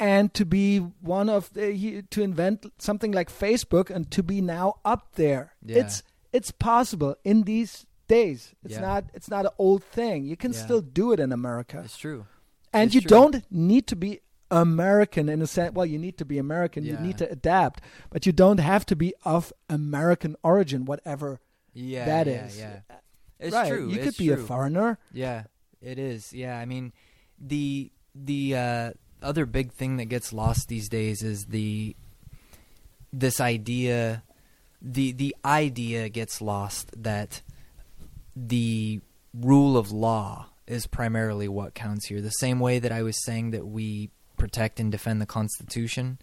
[0.00, 4.40] and to be one of the, he, to invent something like Facebook and to be
[4.40, 5.54] now up there.
[5.64, 5.78] Yeah.
[5.80, 6.02] It's
[6.32, 8.54] it's possible in these days.
[8.64, 8.80] It's Yeah.
[8.80, 10.24] not it's not an old thing.
[10.24, 10.64] You can Yeah.
[10.64, 12.26] still do it in America, it's true.
[12.72, 13.08] and it's you true.
[13.08, 14.20] don't need to be
[14.50, 15.74] American in a sense.
[15.74, 16.84] Well, you need to be American.
[16.84, 21.40] You need to adapt, but you don't have to be of American origin, whatever
[21.74, 22.58] Yeah, that yeah, is.
[22.58, 22.80] Yeah,
[23.38, 23.68] it's right.
[23.68, 23.88] true.
[23.90, 24.98] You it's could be a foreigner.
[25.12, 25.44] Yeah,
[25.82, 26.32] it is.
[26.32, 26.92] Yeah, I mean,
[27.38, 28.90] the the uh,
[29.22, 31.94] other big thing that gets lost these days is the
[33.12, 34.22] this idea.
[34.80, 37.42] The the idea gets lost that
[38.46, 39.00] the
[39.34, 42.20] rule of law is primarily what counts here.
[42.20, 46.18] The same way that I was saying that we protect and defend the Constitution,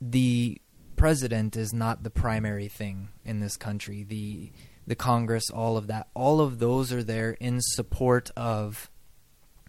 [0.00, 0.60] the
[0.96, 4.04] president is not the primary thing in this country.
[4.04, 4.52] The
[4.84, 8.90] the Congress, all of that, all of those are there in support of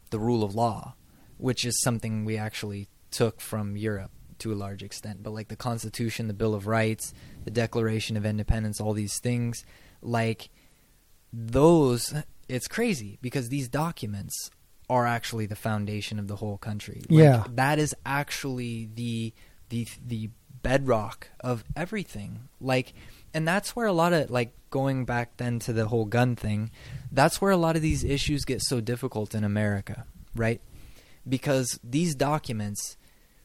[0.10, 0.96] the rule of law,
[1.38, 4.10] which is something we actually took from Europe
[4.40, 5.22] to a large extent.
[5.22, 7.14] But like the Constitution, the Bill of Rights,
[7.44, 9.64] the Declaration of Independence, all these things,
[10.02, 10.50] like
[11.34, 12.14] those,
[12.48, 14.52] it's crazy because these documents
[14.90, 17.02] are actually the foundation of the whole country.
[17.10, 17.44] Like, Yeah.
[17.56, 19.34] that is actually the
[19.70, 20.30] the the
[20.62, 22.48] bedrock of everything.
[22.62, 22.94] Like,
[23.34, 26.70] and that's where a lot of like going back then to the whole gun thing.
[27.12, 30.06] That's where a lot of these issues get so difficult in America,
[30.36, 30.62] right?
[31.28, 32.98] Because these documents,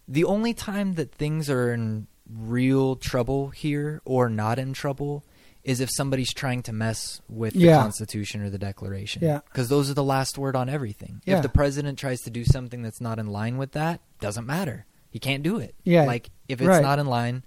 [0.06, 5.24] the only time that things are in real trouble here or not in trouble
[5.68, 7.82] is if somebody's trying to mess with the Yeah.
[7.82, 9.22] Constitution or the Declaration.
[9.22, 9.40] Yeah.
[9.44, 11.20] Because those are the last word on everything.
[11.26, 11.36] Yeah.
[11.36, 14.86] If the president tries to do something that's not in line with that, doesn't matter.
[15.10, 15.74] He can't do it.
[15.84, 16.04] Yeah.
[16.04, 16.82] Like if it's Right.
[16.82, 17.44] not in line.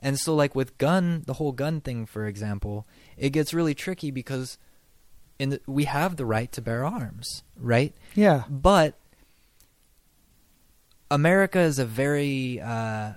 [0.00, 2.86] And so like with gun, the whole gun thing for example,
[3.16, 4.58] it gets really tricky because
[5.40, 7.92] in the, we have the right to bear arms, right?
[8.14, 8.44] Yeah.
[8.48, 8.94] But
[11.10, 13.14] America is a very, uh,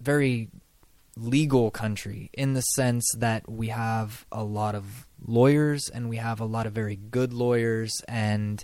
[0.00, 0.48] very
[1.16, 6.40] legal country in the sense that we have a lot of lawyers and we have
[6.40, 8.02] a lot of very good lawyers.
[8.06, 8.62] And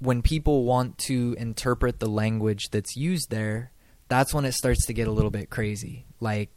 [0.00, 3.72] when people want to interpret the language that's used there
[4.08, 6.06] that's when it starts to get a little bit crazy.
[6.20, 6.50] Like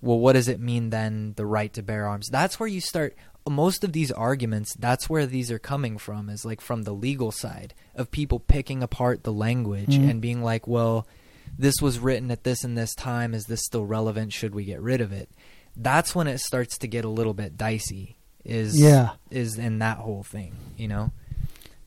[0.00, 2.28] well what does it mean then the right to bear arms?
[2.28, 3.16] That's where you start
[3.48, 7.32] most of these arguments that's where these are coming from is like from the legal
[7.32, 10.10] side of people picking apart the language Mhm.
[10.10, 11.08] and being like well
[11.58, 14.80] this was written at this and this time is this still relevant should we get
[14.80, 15.28] rid of it
[15.76, 19.10] that's when it starts to get a little bit dicey is Yeah.
[19.30, 21.12] is in that whole thing you know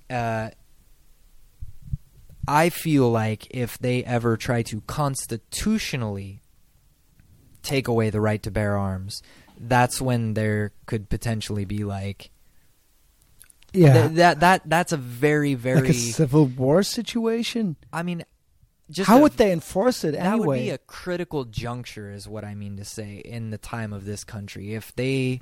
[0.09, 0.49] uh
[2.47, 6.41] I feel like if they ever try to constitutionally
[7.63, 9.23] take away the right to bear arms,
[9.59, 12.29] that's when there could potentially be like
[13.73, 13.93] Yeah.
[14.09, 17.77] th- that that that's a very very like a civil war situation.
[17.91, 18.23] I mean
[18.89, 22.43] just How a- would they enforce it that would be a critical juncture is what
[22.43, 24.73] I mean to say in the time of this country.
[24.73, 25.41] If they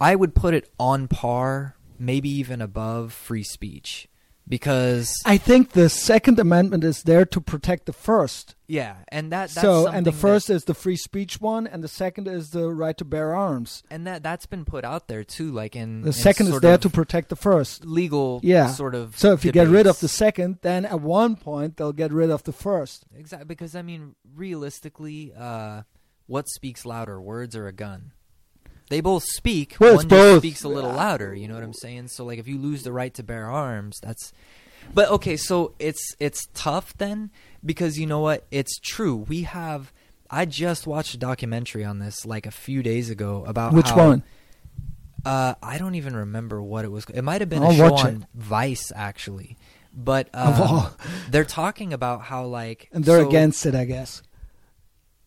[0.00, 4.08] I would put it on par, maybe even above free speech
[4.48, 8.54] because I think the Second Amendment is there to protect the First.
[8.66, 11.82] yeah, and that that's so, and the first that, is the free speech one, and
[11.84, 13.82] the second is the right to bear arms.
[13.90, 16.78] and that that's been put out there too, like in The in second is there
[16.78, 17.84] to protect the first.
[17.84, 18.68] legal Yeah.
[18.68, 19.18] sort of.
[19.18, 22.30] So if you get rid of the second, then at one point they'll get rid
[22.30, 23.04] of the first.
[23.14, 25.82] exactly because I mean realistically, uh,
[26.26, 28.12] what speaks louder, words or a gun?
[28.92, 29.76] They both speak.
[29.80, 30.42] Well, One just both.
[30.42, 31.34] speaks a little louder.
[31.34, 32.08] You know what I'm saying?
[32.08, 34.32] So like, if you lose the right to bear arms, that's.
[34.92, 37.30] But okay, so it's it's tough then
[37.64, 38.44] because you know what?
[38.50, 39.16] It's true.
[39.16, 39.92] We have.
[40.28, 44.08] I just watched a documentary on this like a few days ago about Which how-
[44.08, 44.22] one?
[45.24, 47.04] Uh, I don't even remember what it was.
[47.14, 49.56] It might have been I'll a show on Vice actually,
[49.94, 50.90] but um, all.
[51.30, 54.20] they're talking about how like And they're so- against it, I guess.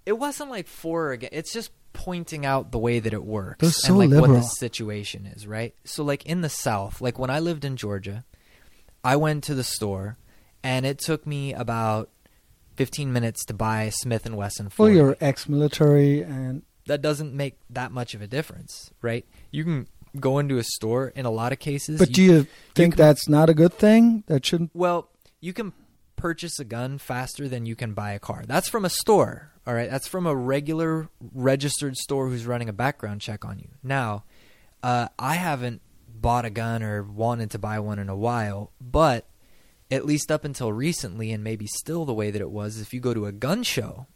[0.06, 1.34] it wasn't like for or against.
[1.34, 5.26] It's just pointing out the way that it works so and like what the situation
[5.26, 5.74] is, right?
[5.84, 8.24] So like in the South, like when I lived in Georgia,
[9.04, 10.18] I went to the store
[10.64, 12.10] and it took me about
[12.76, 14.66] 15 minutes to buy Smith and Wesson.
[14.66, 14.96] Well, 40.
[14.96, 19.26] you're ex-military, and that doesn't make that much of a difference, right?
[19.52, 19.88] You can
[20.20, 22.00] go into a store in a lot of cases.
[22.00, 24.24] but do you think can- that's not a good thing?
[24.28, 24.72] That shouldn't.
[24.74, 25.10] Well,
[25.40, 25.74] you can
[26.16, 28.44] purchase a gun faster than you can buy a car.
[28.48, 29.90] That's from a store, all right?
[29.90, 33.70] That's from a regular registered store who's running a background check on you.
[33.84, 34.24] Now,
[34.84, 39.28] uh, I haven't bought a gun or wanted to buy one in a while, but
[39.92, 43.00] at least up until recently, and maybe still the way that it was, if you
[43.00, 44.08] go to a gun show,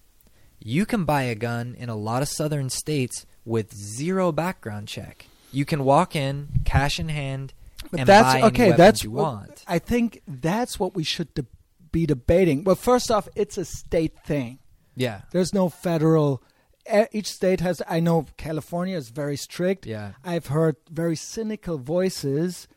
[0.59, 5.27] you can buy a gun in a lot of southern states with zero background check.
[5.51, 7.53] You can walk in, cash in hand,
[7.91, 8.71] But and that's okay.
[8.73, 9.63] That's you what- want.
[9.67, 11.45] I think that's what we should de-
[11.91, 12.63] be debating.
[12.63, 14.59] Well, first off, it's a state thing.
[14.99, 15.21] Yeah.
[15.31, 16.43] There's no federal.
[17.11, 17.81] Each state has.
[17.87, 19.85] I know California is very strict.
[19.85, 20.13] Yeah.
[20.23, 22.67] I've heard very cynical voices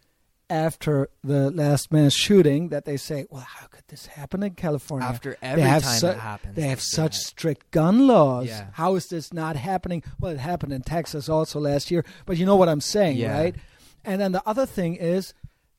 [0.51, 5.09] after the last mass shooting that they say, "Well, how could this happen in California?"
[5.09, 7.23] After every have time su- it happens, they have such that.
[7.25, 8.49] strict gun laws.
[8.49, 8.67] Yeah.
[8.73, 10.03] How is this not happening?
[10.21, 13.33] Well, it happened in Texas also last year, but you know what I'm saying, Yeah.
[13.39, 13.57] right?
[14.05, 15.33] And then the other thing is,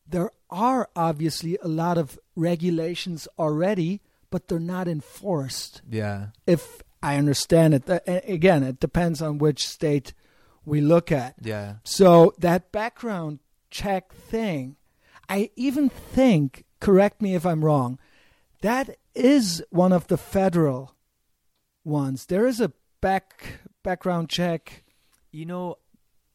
[0.08, 4.02] there are obviously a lot of regulations already,
[4.34, 6.30] but they're not enforced Yeah.
[6.48, 7.84] if I understand it.
[8.08, 10.12] Again, it depends on which state
[10.66, 11.36] we look at.
[11.40, 11.76] Yeah.
[11.84, 13.40] So that background
[13.70, 14.76] check thing,
[15.30, 18.00] I even think, correct me if I'm wrong,
[18.62, 20.96] that is one of the federal
[21.86, 22.26] ones.
[22.26, 24.84] There is a back background check.
[25.32, 25.78] You know,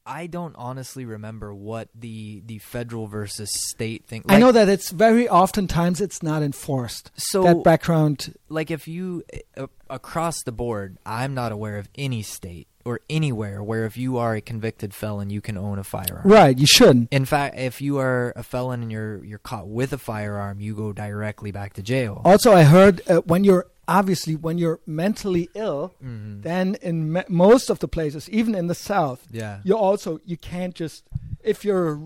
[0.08, 4.24] I don't honestly remember what the the federal versus state thing.
[4.28, 7.12] I know that it's very oftentimes it's not enforced.
[7.16, 9.22] So, that background like, if you
[9.56, 14.16] uh, across the board, I'm not aware of any state or anywhere where if you
[14.16, 16.22] are a convicted felon, you can own a firearm.
[16.38, 17.08] right, you shouldn't.
[17.12, 20.74] In fact, if you are a felon and you're you're caught with a firearm, you
[20.74, 22.22] go directly back to jail.
[22.24, 26.42] Also, I heard uh, when you're obviously when you're mentally ill, Mhm.
[26.42, 29.60] then in me- most of the places, even in the South, Yeah.
[29.64, 31.04] you also you can't just
[31.42, 31.98] if you're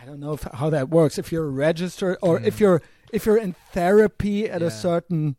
[0.00, 2.60] I don't know if, how that works if you're registered or if Mm.
[2.60, 4.68] you're if you're in therapy at Yeah.
[4.68, 5.36] a certain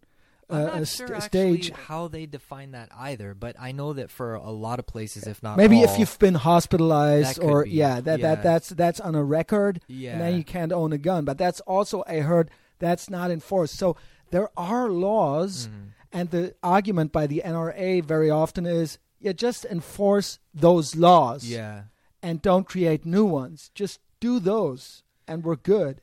[0.51, 1.71] uh, sure stage.
[1.71, 5.41] how they define that either, but I know that for a lot of places, if
[5.41, 8.35] not Maybe if you've been hospitalized or be, yeah, that yeah.
[8.35, 11.25] that that's that's on a record, yeah, and then you can't own a gun.
[11.25, 12.49] But that's also I heard
[12.79, 13.75] that's not enforced.
[13.77, 13.95] So
[14.31, 15.89] there are laws, Mhm.
[16.11, 21.45] and the argument by the NRA very often is, yeah, just enforce those laws.
[21.45, 21.83] yeah,
[22.23, 23.71] and don't create new ones.
[23.75, 26.01] Just do those, and we're good.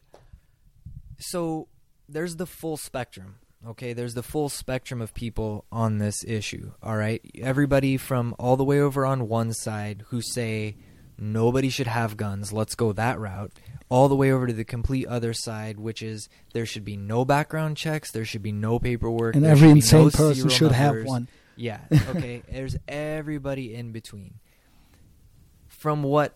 [1.20, 1.66] so
[2.08, 3.36] there's the full spectrum.
[3.66, 6.72] Okay, there's the full spectrum of people on this issue.
[6.82, 10.76] All right, everybody from all the way over on one side who say
[11.18, 12.52] nobody should have guns.
[12.52, 13.52] Let's go that route.
[13.88, 17.24] All the way over to the complete other side, which is there should be no
[17.24, 21.26] background checks, there should be no paperwork, And every insane no person should have one.
[21.56, 21.80] Yeah.
[22.10, 22.42] Okay.
[22.50, 24.34] There's everybody in between.
[25.66, 26.34] From what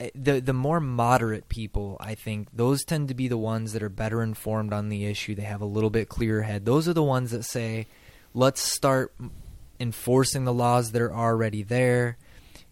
[0.00, 3.82] Eh, the the more moderate people, I think those tend to be the ones that
[3.82, 5.34] are better informed on the issue.
[5.34, 6.64] They have a little bit clearer head.
[6.64, 7.86] Those are the ones that say,
[8.34, 9.14] "Let's start
[9.78, 12.16] enforcing the laws that are already there,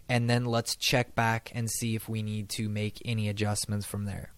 [0.08, 4.06] and then let's check back and see if we need to make any adjustments from
[4.06, 4.32] there."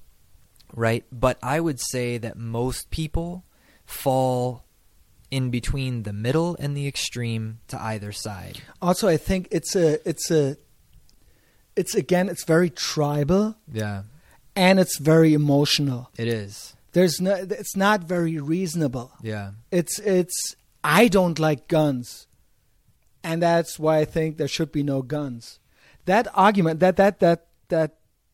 [0.75, 1.05] Right?
[1.13, 3.45] But I would say that most people
[3.87, 4.65] fall
[5.31, 8.61] in between the middle and the extreme to either side.
[8.83, 10.57] Also, I think it's a it's a
[11.81, 13.45] it's again it's very tribal
[13.81, 14.03] Yeah,
[14.55, 16.03] and it's very emotional.
[16.23, 16.75] it is.
[16.93, 19.09] There's no it's not very reasonable.
[19.23, 19.47] Yeah.
[19.71, 20.39] It's it's
[21.01, 22.27] I don't like guns,
[23.23, 25.59] and that's why I think there should be no guns.
[26.07, 27.91] That argument that that that that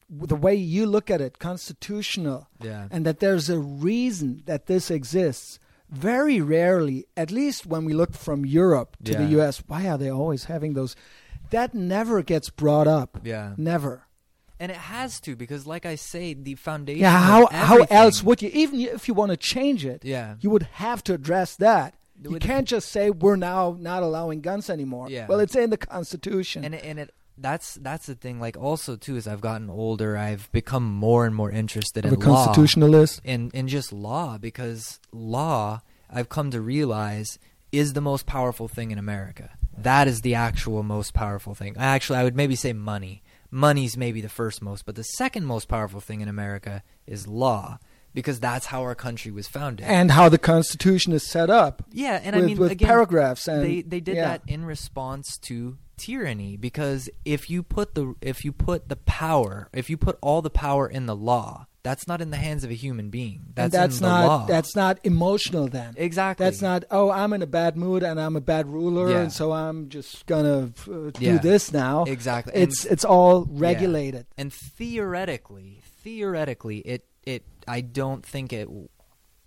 [0.09, 2.87] the way you look at it, constitutional, Yeah.
[2.93, 5.59] and that there's a reason that this exists.
[5.89, 10.11] Very rarely, at least when we look from Europe to the U.S., why are they
[10.11, 10.97] always having those?
[11.51, 13.21] That never gets brought up.
[13.25, 13.55] Yeah.
[13.57, 14.03] Never.
[14.59, 17.03] And it has to because, like I say, the foundation.
[17.03, 17.11] Yeah.
[17.19, 20.05] How how else would you even if you want to change it?
[20.05, 20.37] Yeah.
[20.41, 21.95] You would have to address that.
[22.23, 25.09] You would- can't just say we're now not allowing guns anymore.
[25.11, 25.27] Yeah.
[25.29, 26.65] Well, it's in the Constitution.
[26.65, 28.41] and it, and it that's that's the thing.
[28.41, 32.23] Like also too, as I've gotten older, I've become more and more interested of in
[32.23, 32.47] a law.
[32.47, 33.21] constitutionalist.
[33.25, 37.39] in in just law because law I've come to realize
[37.73, 39.51] is the most powerful thing in America.
[39.79, 41.77] That is the actual most powerful thing.
[41.79, 43.23] Actually, I would maybe say money.
[43.51, 47.79] Money's maybe the first most, but the second most powerful thing in America is law
[48.17, 49.87] because that's how our country was founded.
[49.87, 51.85] and how the Constitution is set up.
[51.93, 54.25] yeah, and with, I mean with again, paragraphs and they they did yeah.
[54.25, 59.69] that in response to tyranny because if you put the if you put the power
[59.73, 62.71] if you put all the power in the law that's not in the hands of
[62.71, 65.95] a human being that's, that's in the not law that's not emotional then.
[65.97, 69.21] exactly That's not oh I'm in a bad mood and I'm a bad ruler Yeah.
[69.23, 71.39] and so I'm just gonna uh, do Yeah.
[71.39, 72.05] this now.
[72.05, 74.27] exactly And- It's it's all regulated.
[74.37, 78.69] and theoretically theoretically it it i don't think it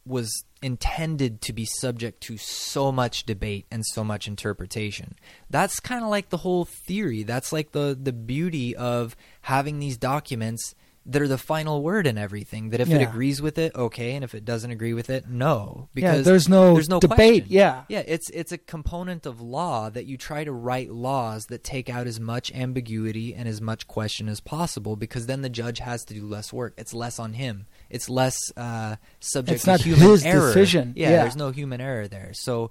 [0.05, 5.15] was intended to be subject to so much debate and so much interpretation
[5.49, 9.97] that's kind of like the whole theory that's like the the beauty of having these
[9.97, 10.73] documents
[11.11, 13.09] that are the final word in everything that if it Yeah.
[13.09, 16.47] agrees with it okay and if it doesn't agree with it no Yeah, because there's
[16.47, 17.17] no there's no debate.
[17.43, 17.45] question.
[17.49, 17.83] Yeah.
[17.89, 21.89] Yeah, it's it's a component of law that you try to write laws that take
[21.89, 26.05] out as much ambiguity and as much question as possible because then the judge has
[26.05, 26.73] to do less work.
[26.77, 27.65] It's less on him.
[27.89, 30.47] It's less uh, subject It's to not human his error.
[30.47, 30.93] decision.
[30.95, 31.21] Yeah, Yeah.
[31.23, 32.31] there's no human error there.
[32.33, 32.69] So,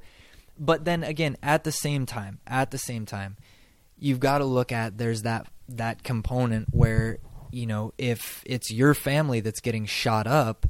[0.58, 3.36] but then again, at the same time, at the same time,
[3.98, 7.18] you've got to look at there's that that component where
[7.50, 10.66] you know if it's your family that's getting shot up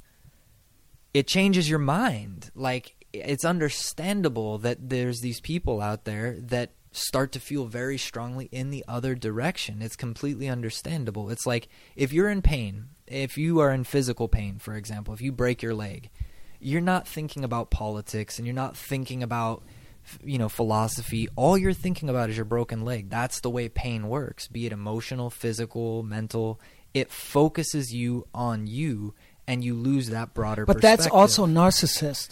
[1.15, 2.51] it changes your mind.
[2.55, 8.49] Like it's understandable that there's these people out there that start to feel very strongly
[8.53, 9.83] in the other direction.
[9.83, 11.31] It's completely understandable.
[11.31, 15.21] It's like if you're in pain, if you are in physical pain, for example, if
[15.21, 16.11] you break your leg,
[16.61, 19.63] you're not thinking about politics and you're not thinking about
[20.25, 24.09] you know philosophy all you're thinking about is your broken leg that's the way pain
[24.09, 26.61] works be it emotional physical mental
[26.95, 29.15] it focuses you on you
[29.47, 32.31] and you lose that broader But that's also narcissist.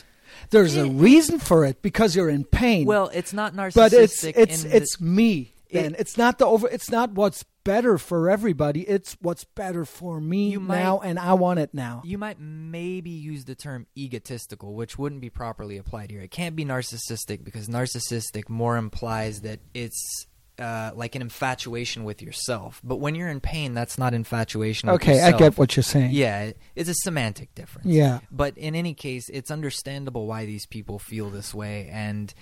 [0.50, 2.86] There's a reason for it because you're in pain.
[2.86, 5.52] well it's not narcissistic but it's it's in the- it's me.
[5.72, 6.68] Then It- it's not the over.
[6.68, 8.82] It's not what's better for everybody.
[8.88, 12.00] It's what's better for me might- now, and I want it now.
[12.04, 16.20] you might maybe use the term egotistical, which wouldn't be properly applied here.
[16.22, 20.26] It can't be narcissistic because narcissistic more implies that it's
[20.58, 22.80] uh, like an infatuation with yourself.
[22.82, 24.88] But when you're in pain, that's not infatuation.
[24.88, 26.12] Okay, I get what you're saying.
[26.12, 27.88] Yeah, it's a semantic difference.
[27.88, 28.20] Yeah.
[28.30, 32.32] But in any case, it's understandable why these people feel this way, and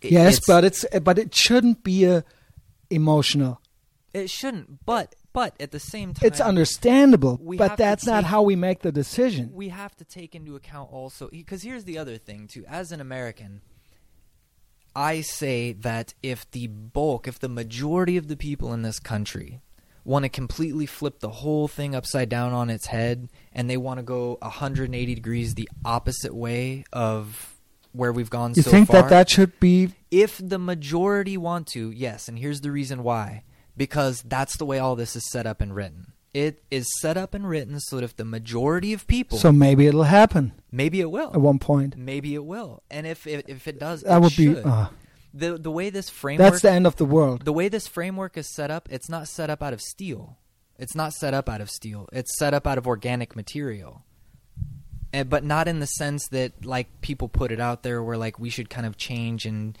[0.00, 2.24] it, Yes, it's- but it's but it shouldn't be a
[2.88, 3.60] emotional.
[4.14, 4.84] It shouldn't.
[4.86, 8.90] But but at the same time, It's understandable, but that's not how we make the
[8.92, 9.50] decision.
[9.52, 13.00] we have to take into account also because here's the other thing too as an
[13.00, 13.60] american
[14.96, 19.60] i say that if the bulk if the majority of the people in this country
[20.04, 23.98] want to completely flip the whole thing upside down on its head and they want
[23.98, 27.54] to go 180 degrees the opposite way of
[27.92, 31.66] where we've gone You so think far that that should be if the majority want
[31.68, 33.42] to, yes, and here's the reason why.
[33.78, 36.12] Because that's the way all this is set up and written.
[36.34, 39.50] It is set up and written so that if the majority of people, so?
[39.50, 41.96] Maybe it'll happen maybe it will, at one point.
[41.96, 44.56] maybe it will, and if if, if it does, That it would be.
[44.56, 44.88] Uh,
[45.34, 47.44] the the way this framework, that's the end of the world.
[47.44, 48.88] the way this framework is set up.
[48.90, 50.38] It's not set up out of steel.
[50.78, 52.08] It's not set up out of steel.
[52.12, 54.04] It's set up out of organic material.
[55.12, 58.38] And, but not in the sense that like people put it out there where like
[58.38, 59.76] we should kind of change and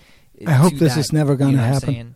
[0.46, 2.14] I hope this that, is never gonna know what I'm happen.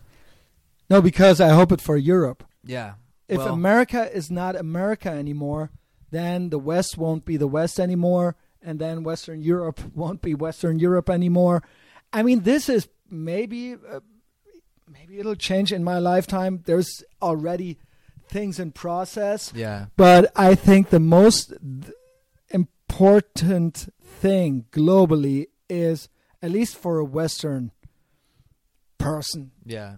[0.92, 2.44] No, because I hope it for Europe.
[2.62, 2.94] Yeah.
[3.26, 5.70] If well, America is not America anymore,
[6.10, 10.78] then the West won't be the West anymore, and then Western Europe won't be Western
[10.78, 11.62] Europe anymore.
[12.12, 14.00] I mean, this is maybe uh,
[14.86, 16.62] maybe it'll change in my lifetime.
[16.66, 17.78] There's already
[18.28, 21.54] things in process, yeah, but I think the most
[22.50, 26.10] important thing globally is,
[26.42, 27.70] at least for a Western
[28.98, 29.94] person, yeah,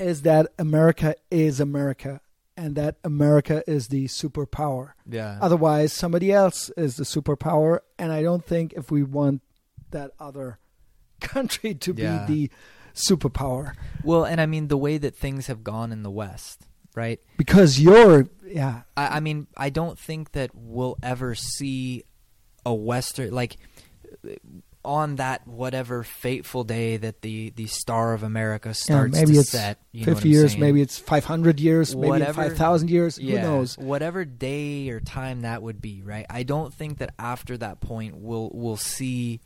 [0.00, 2.20] is that America is America
[2.56, 4.92] and that America is the superpower.
[5.08, 5.38] yeah.
[5.40, 7.78] Otherwise, somebody else is the superpower.
[7.98, 9.40] And I don't think if we want
[9.90, 10.58] that other
[11.20, 12.26] country to Yeah.
[12.26, 12.50] be the
[12.94, 13.74] superpower.
[14.02, 17.20] Well, and I mean the way that things have gone in the West, right?
[17.36, 22.02] because you're yeah I, I mean, I don't think that we'll ever see
[22.66, 23.56] a Western like
[24.84, 29.40] on that whatever fateful day that the the Star of America yeah, starts maybe to
[29.40, 29.78] it's set.
[29.92, 30.60] You know what 50 I'm years saying?
[30.60, 35.62] maybe it's 500 years maybe 5000 years yeah, who knows whatever day or time that
[35.62, 36.24] would be, right?
[36.30, 39.40] I don't think that after that point we'll we'll see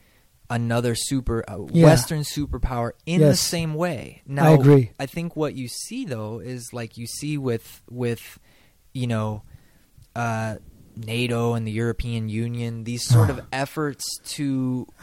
[0.51, 1.86] another super uh, Yeah.
[1.86, 4.23] Western superpower in the same way.
[4.27, 4.93] Now, I agree.
[5.01, 8.39] I think what you see though is like you see with with
[8.93, 9.43] you know
[10.15, 10.56] uh,
[10.97, 13.47] NATO and the European Union these sort of ah.
[13.53, 14.05] efforts
[14.35, 14.87] to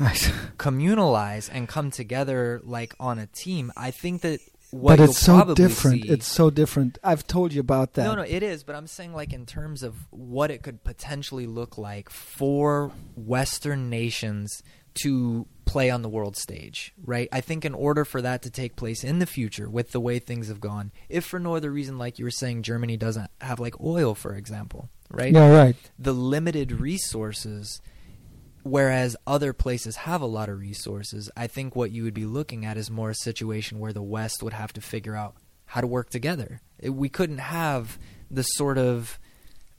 [0.58, 3.72] communalize and come together like on a team.
[3.76, 4.40] I think that
[4.72, 8.16] what but it's so different see- it's so different i've told you about that no,
[8.16, 8.64] no, it is.
[8.64, 13.90] But I'm saying, like, in terms of what it could potentially look like for Western
[13.90, 14.64] nations
[15.04, 17.30] to play on the world stage, right?
[17.32, 20.20] I think in order for that to take place in the future, with the way
[20.20, 23.60] things have gone, if for no other reason, like you were saying, Germany doesn't have
[23.60, 25.34] like oil, for example, right?
[25.34, 25.76] yeah right.
[26.00, 27.82] The limited resources
[28.64, 32.64] whereas other places have a lot of resources i think what you would be looking
[32.64, 35.36] at is more a situation where the west would have to figure out
[35.72, 36.60] how to work together.
[36.84, 37.98] We couldn't have
[38.30, 39.18] the sort of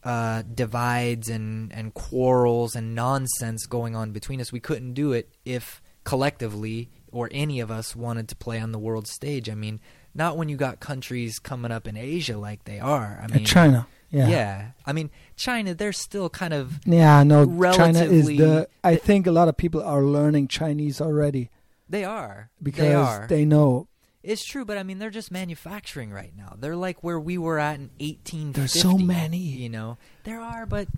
[0.02, 4.50] uh, divides and, and quarrels and nonsense going on between us.
[4.50, 8.78] We couldn't do it if collectively or any of us wanted to play on the
[8.78, 9.50] world stage.
[9.50, 9.80] I mean
[10.14, 13.22] not when you got countries coming up in asia like they are.
[13.22, 14.70] I mean china yeah yeah.
[14.86, 18.68] I mean, China, they're still kind of Yeah, no, China is the.
[18.84, 21.51] I think a lot of people are learning Chinese already
[21.89, 23.26] they are because they are.
[23.28, 23.89] they know
[24.22, 26.55] it's true, but I mean, they're just manufacturing right now.
[26.56, 28.52] They're like where we were at in 1850.
[28.52, 29.39] There's so many.
[29.39, 30.89] You know, there are, but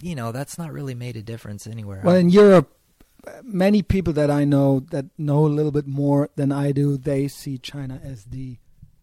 [0.00, 2.02] you know, that's not really made a difference anywhere.
[2.04, 2.22] Well, else.
[2.22, 2.76] in Europe,
[3.42, 7.28] many people that I know that know a little bit more than I do, they
[7.28, 8.58] see China as the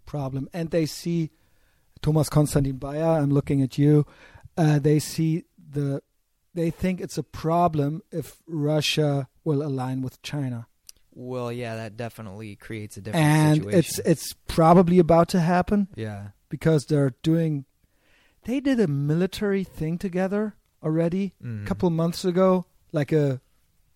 [0.05, 1.31] problem, and they see
[2.03, 3.03] Thomas Konstantin Bayer.
[3.03, 4.05] I'm looking at you.
[4.55, 6.01] Uh, they see the.
[6.53, 10.67] They think it's a problem if Russia will align with China,
[11.15, 13.79] well, yeah, that definitely creates a different and situation.
[13.79, 17.65] it's it's probably about to happen yeah, because they're doing.
[18.45, 21.63] They did a military thing together already Mhm.
[21.63, 23.41] a couple months ago, like a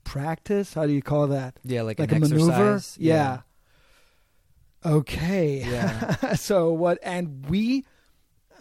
[0.03, 0.73] practice.
[0.73, 1.59] How do you call that?
[1.63, 2.51] yeah, like, like an a maneuver.
[2.73, 2.97] exercise.
[2.99, 3.41] Yeah.
[4.85, 5.63] Okay.
[5.69, 6.33] Yeah.
[6.35, 6.97] so what?
[7.03, 7.85] And we,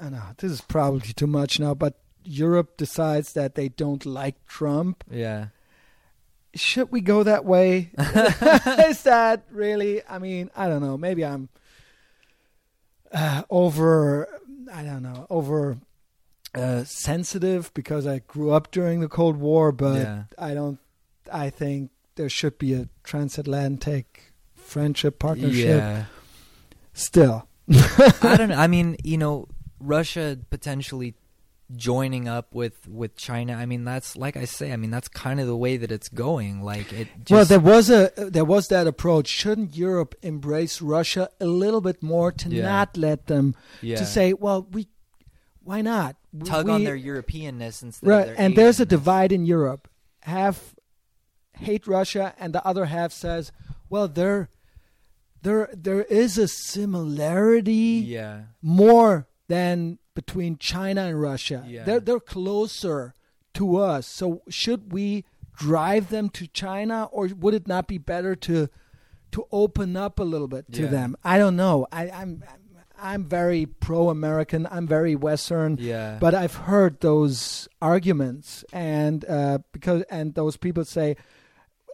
[0.01, 4.45] I know this is probably too much now, but Europe decides that they don't like
[4.47, 5.05] Trump.
[5.11, 5.47] yeah.
[6.55, 7.91] Should we go that way?
[8.89, 10.01] is that really?
[10.09, 10.97] I mean, I don't know.
[10.97, 11.51] Maybe I'm
[13.13, 14.27] uh, over.
[14.73, 15.27] I don't know.
[15.29, 15.77] Over.
[16.55, 20.23] Uh, sensitive because I grew up during the Cold War, but Yeah.
[20.39, 20.79] I don't.
[21.31, 25.67] I think there should be a transatlantic friendship partnership.
[25.81, 26.05] Yeah.
[26.95, 28.55] Still, I don't know.
[28.57, 29.49] I mean, you know,
[29.81, 31.15] Russia potentially
[31.75, 33.55] joining up with with China.
[33.55, 34.73] I mean, that's like I say.
[34.73, 36.63] I mean, that's kind of the way that it's going.
[36.63, 37.09] Like it.
[37.19, 39.27] Just, well, there was a there was that approach.
[39.29, 42.63] Shouldn't Europe embrace Russia a little bit more to Yeah.
[42.63, 43.97] not let them yeah.
[43.97, 44.87] to say, well, we,
[45.65, 48.35] why not tug We- on their Europeanness instead right?
[48.39, 49.89] And there's a divide in Europe.
[50.21, 50.75] Half
[51.55, 53.51] hate Russia, and the other half says,
[53.89, 54.51] well, there,
[55.43, 58.43] there, there is a similarity Yeah.
[58.63, 61.65] more than between China and Russia.
[61.67, 61.85] Yeah.
[61.85, 63.15] They're they're closer
[63.55, 64.07] to us.
[64.07, 65.25] So should we
[65.57, 68.69] drive them to China or would it not be better to
[69.33, 70.89] to open up a little bit to Yeah.
[70.89, 71.17] them?
[71.25, 71.87] I don't know.
[71.93, 72.43] I, I'm
[72.99, 74.67] I'm very pro American.
[74.71, 75.77] I'm very Western.
[75.79, 76.17] Yeah.
[76.19, 81.17] But I've heard those arguments, and uh, because and those people say,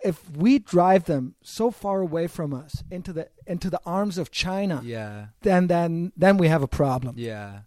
[0.05, 4.31] if we drive them so far away from us into the into the arms of
[4.31, 5.27] China, yeah.
[5.43, 7.15] then then then we have a problem.
[7.19, 7.61] Yeah.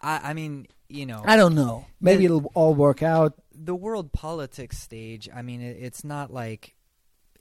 [0.00, 1.86] I I mean, you know, I don't know.
[2.00, 3.34] Maybe The- it'll all work out.
[3.54, 5.28] the world politics stage.
[5.34, 6.74] I mean, it, it's not like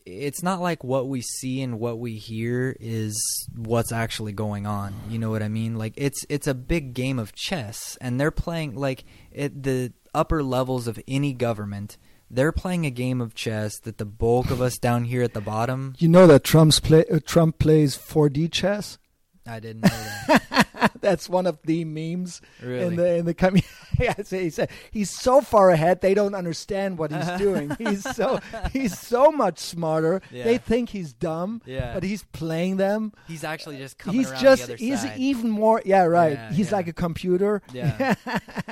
[0.06, 3.15] it's not like what we see and what we hear is
[3.56, 4.93] what's actually going on.
[5.10, 5.76] You know what I mean?
[5.77, 9.03] Like it's it's a big game of chess, and they're playing like
[9.35, 11.98] at the upper levels of any government.
[12.34, 15.41] They're playing a game of chess that the bulk of us down here at the
[15.41, 15.95] bottom.
[15.99, 18.98] You know that Trump's play, uh, Trump plays 4D chess.
[19.45, 20.68] I didn't know that.
[21.02, 22.86] That's one of the memes Really?
[22.86, 23.64] in the in the coming.
[23.99, 27.76] yeah, he uh, said he's so far ahead they don't understand what he's doing.
[27.78, 28.40] He's so
[28.72, 30.22] he's so much smarter.
[30.32, 30.44] Yeah.
[30.44, 31.94] They think he's dumb, Yeah.
[31.94, 33.14] but he's playing them.
[33.28, 35.18] He's actually just uh, coming he's around just the other he's side.
[35.20, 35.82] even more.
[35.86, 36.34] Yeah, right.
[36.34, 36.78] Yeah, he's yeah.
[36.78, 37.62] like a computer.
[37.74, 38.16] Yeah.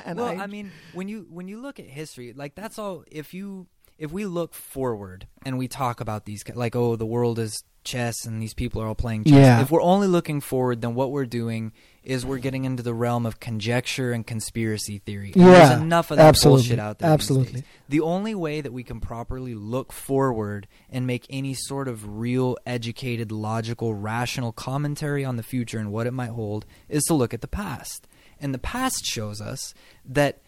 [0.04, 3.04] and well, I, I, mean, when you when you look at history, like that's all.
[3.10, 3.66] If you
[4.00, 8.26] if we look forward and we talk about these like oh the world is chess
[8.26, 9.34] and these people are all playing chess.
[9.34, 9.60] Yeah.
[9.60, 11.72] if we're only looking forward then what we're doing
[12.02, 15.32] is we're getting into the realm of conjecture and conspiracy theory.
[15.34, 17.62] And Yeah, there's enough of that absolutely, bullshit out there absolutely.
[17.90, 22.56] the only way that we can properly look forward and make any sort of real
[22.64, 27.34] educated logical rational commentary on the future and what it might hold is to look
[27.34, 28.08] at the past.
[28.40, 29.74] And the past shows us
[30.06, 30.40] that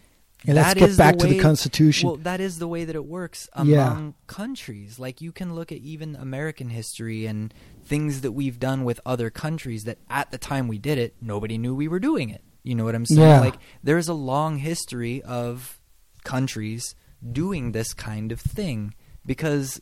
[0.45, 2.07] Yeah, let's that get back the to the way- Constitution.
[2.09, 3.91] Well, that is the way that it works Yeah.
[3.93, 4.99] among countries.
[4.99, 7.53] Like you can look at even American history and
[7.85, 11.59] things that we've done with other countries that at the time we did it, nobody
[11.59, 12.43] knew we were doing it.
[12.65, 13.21] You know what I'm saying?
[13.21, 13.41] Yeah.
[13.41, 15.81] Like there's a long history of
[16.25, 16.95] countries
[17.33, 18.95] doing this kind of thing
[19.25, 19.81] because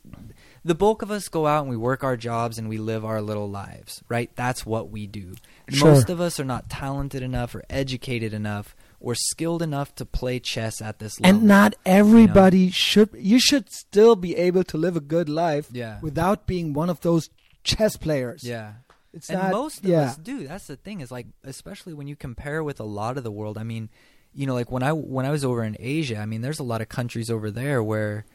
[0.63, 3.21] the bulk of us go out and we work our jobs and we live our
[3.21, 4.29] little lives, right?
[4.35, 5.33] That's what we do.
[5.69, 5.89] Sure.
[5.93, 10.39] Most of us are not talented enough or educated enough or skilled enough to play
[10.39, 11.39] chess at this level.
[11.39, 13.09] and not everybody should.
[13.17, 15.99] You should still be able to live a good life Yeah.
[16.01, 17.29] without being one of those
[17.63, 18.43] chess players.
[18.43, 18.73] Yeah.
[19.13, 19.51] it's and not.
[19.51, 20.47] most of yeah, us do.
[20.47, 23.57] That's the thing is like, especially when you compare with a lot of the world.
[23.57, 23.89] I mean,
[24.33, 26.63] you know, like when I when I was over in Asia, I mean, there's a
[26.63, 28.25] lot of countries over there where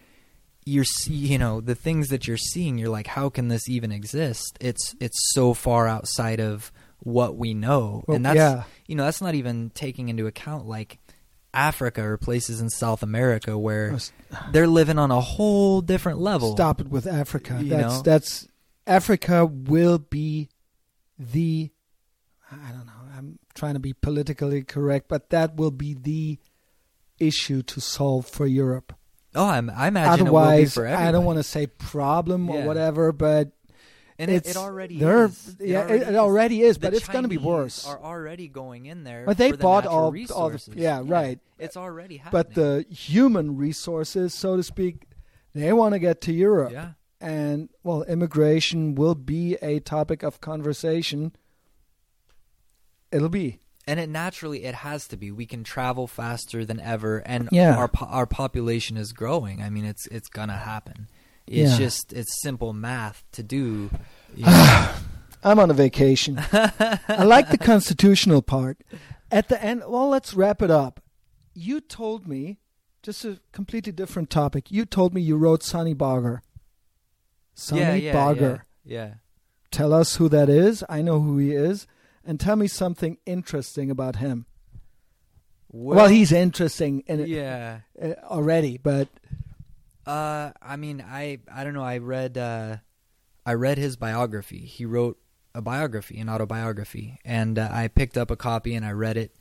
[0.67, 3.91] you're, see- you know, the things that you're seeing, you're like, how can this even
[3.93, 4.59] exist?
[4.61, 6.71] It's it's so far outside of
[7.01, 8.65] what we know, Well, and that's yeah.
[8.87, 10.99] you know, that's not even taking into account like
[11.55, 13.97] Africa or places in South America where
[14.53, 16.53] they're living on a whole different level.
[16.53, 17.59] Stop it with Africa.
[17.63, 18.03] You that's know?
[18.03, 18.49] that's
[18.87, 20.49] Africa will be
[21.19, 21.71] the
[22.51, 22.93] I don't know.
[23.17, 26.39] I'm trying to be politically correct, but that will be the
[27.19, 28.95] issue to solve for Europe.
[29.35, 32.63] Oh, I'm, I imagine it will be Otherwise, I don't want to say problem or
[32.63, 33.53] whatever, but
[34.19, 35.57] And it, it's it already is.
[35.61, 37.87] yeah, it- it already is, but it's gonna be worse.
[37.87, 39.25] Are already going in there.
[39.27, 40.75] But they for the bought natural all- all the- resources.
[40.75, 41.39] yeah, right.
[41.59, 42.33] It's already happening.
[42.33, 45.07] but the human resources, so to speak,
[45.55, 46.73] they want to get to Europe.
[46.73, 51.33] yeah, And well, immigration will be a topic of conversation.
[53.13, 53.61] It'll be.
[53.89, 55.31] and it naturally it has to be.
[55.31, 57.77] We can travel faster than ever, and Yeah.
[57.77, 59.63] our po- our population is growing.
[59.63, 61.09] I mean, it's it's gonna happen.
[61.47, 61.79] It's Yeah.
[61.79, 63.91] just it's simple math to do.
[64.35, 64.91] you know.
[65.45, 66.39] I'm on a vacation.
[66.53, 68.79] I like the constitutional part.
[69.31, 71.01] At the end, well, let's wrap it up.
[71.55, 72.59] You told me,
[73.03, 74.71] just a completely different topic.
[74.73, 76.43] You told me you wrote Sonny Barger.
[77.55, 78.67] Sonny yeah, yeah, Barger.
[78.85, 79.15] Yeah, yeah.
[79.71, 80.83] Tell us who that is.
[80.89, 81.87] I know who he is.
[82.25, 84.47] And tell me something interesting about him.
[85.71, 87.81] Well, he's interesting in it, yeah.
[88.01, 89.09] uh, already, but
[90.07, 91.83] Uh, I mean, I I don't know.
[91.83, 92.77] I read uh,
[93.45, 94.61] I read his biography.
[94.61, 95.19] He wrote
[95.55, 99.35] a biography, an autobiography, and uh, I picked up a copy and I read it.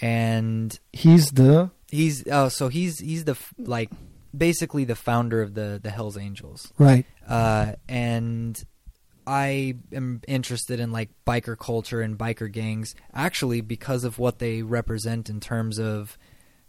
[0.00, 3.90] And he's the he's oh, so he's he's the like
[4.36, 6.72] basically the founder of the the Hell's Angels.
[6.78, 7.04] right.
[7.26, 8.62] Uh, and
[9.26, 14.62] I am interested in like biker culture and biker gangs actually because of what they
[14.62, 16.16] represent in terms of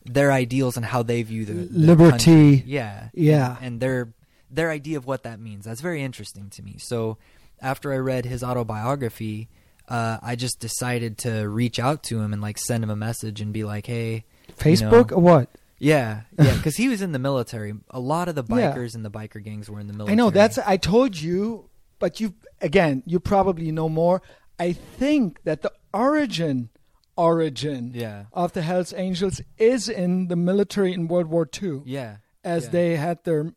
[0.07, 2.11] their ideals and how they view the, the Liberty.
[2.11, 2.63] country.
[2.65, 3.57] Yeah, Yeah.
[3.61, 4.13] and, their
[4.49, 5.65] their idea of what that means.
[5.65, 6.75] That's very interesting to me.
[6.79, 7.17] So
[7.61, 9.49] after I read his autobiography,
[9.89, 13.41] uh, I just decided to reach out to him and like send him a message
[13.41, 14.23] and be like, hey.
[14.57, 15.49] Facebook or what?
[15.79, 17.73] Yeah, yeah, because he was in the military.
[17.91, 18.71] A lot of the Yeah.
[18.73, 20.13] bikers and the biker gangs were in the military.
[20.13, 21.69] I know that's I told you,
[21.99, 24.21] but you again, you probably know more.
[24.57, 26.69] I think that the origin
[27.17, 28.25] origin Yeah.
[28.31, 32.17] of the Hells Angels is in the military in World War II, Yeah.
[32.43, 32.69] as yeah.
[32.69, 33.53] they had their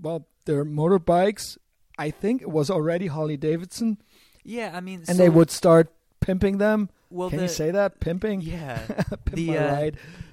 [0.00, 1.56] well their motorbikes.
[1.98, 3.98] I think it was already Harley Davidson,
[4.42, 6.88] Yeah, I mean, and so- they would start pimping them.
[7.12, 8.40] Well, Can the, you say that pimping?
[8.40, 9.90] Yeah, Pimp the uh.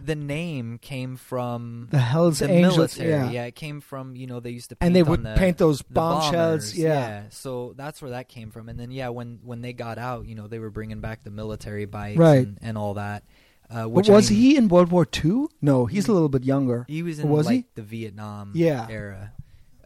[0.07, 3.34] The name came from The Hells the Angels, military.
[3.35, 3.43] yeah.
[3.45, 5.84] it came from you know they used to paint and they would the, paint those
[5.84, 6.34] bombshells.
[6.71, 6.77] bombers.
[6.79, 7.23] Yeah.
[7.29, 8.69] so that's where that came from.
[8.69, 11.29] And then yeah, when when they got out, you know, they were bringing back the
[11.31, 12.47] military bikes Right.
[12.47, 13.23] and, and all that.
[13.69, 15.47] Uh, But which I was mean, he in World War II?
[15.61, 16.85] No, he's He- a little bit younger.
[16.88, 17.65] He was in was he?
[17.75, 18.88] the Vietnam Yeah.
[18.89, 19.34] era.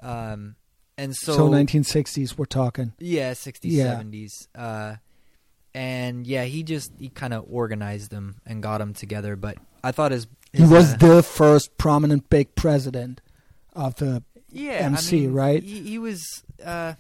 [0.02, 0.56] Um,
[0.98, 2.93] and so, So, 1960s, we're talking.
[2.99, 3.95] Yeah, 60s, Yeah.
[3.99, 4.48] 70s.
[4.53, 4.95] Uh,
[5.73, 9.35] and yeah, he just he kind of organized them and got them together.
[9.35, 13.22] But I thought his, He was uh, the first prominent big president
[13.74, 14.24] of the.
[14.49, 15.64] yeah, MC, I mean, right?
[15.64, 16.44] He, he was.
[16.64, 16.94] Uh,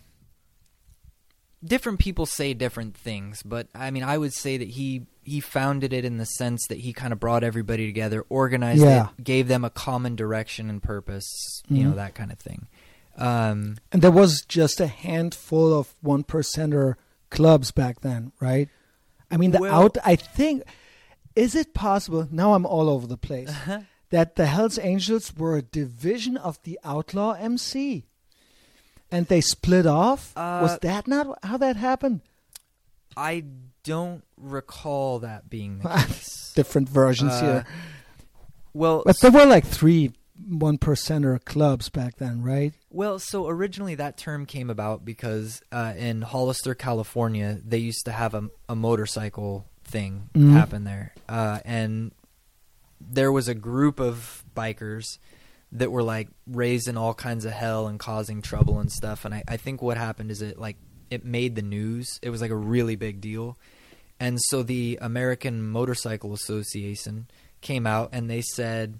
[1.63, 5.93] different people say different things, but I mean, I would say that he he founded
[5.93, 9.09] it in the sense that he kind of brought everybody together, organized Yeah.
[9.19, 11.89] it, gave them a common direction and purpose, you Mhm.
[11.89, 12.65] know, that kind of thing.
[13.17, 16.95] Um, And there was just a handful of one percenter
[17.29, 18.67] clubs back then, right?
[19.29, 19.97] I mean, the Well- out.
[20.03, 20.63] I think.
[21.35, 22.27] Is it possible?
[22.31, 23.51] Now I'm all over the place.
[24.09, 28.05] that the Hells Angels were a division of the Outlaw MC,
[29.09, 30.33] and they split off.
[30.35, 32.21] Uh, Was that not how that happened?
[33.15, 33.43] I
[33.83, 36.51] don't recall that being the case.
[36.55, 37.65] Different versions Uh, here,
[38.73, 40.11] well, but there were like three
[40.49, 42.73] one percenter clubs back then, right?
[42.89, 48.11] Well, so originally that term came about because uh, in Hollister, California, they used to
[48.11, 50.53] have a, a motorcycle thing Mhm.
[50.53, 52.11] happen there, uh, and
[52.99, 55.17] there was a group of bikers
[55.71, 59.23] that were like raising all kinds of hell and causing trouble and stuff.
[59.25, 60.77] And I, I think what happened is it like
[61.09, 62.19] it made the news.
[62.21, 63.57] It was like a really big deal,
[64.19, 67.27] and so the American Motorcycle Association
[67.61, 68.99] came out and they said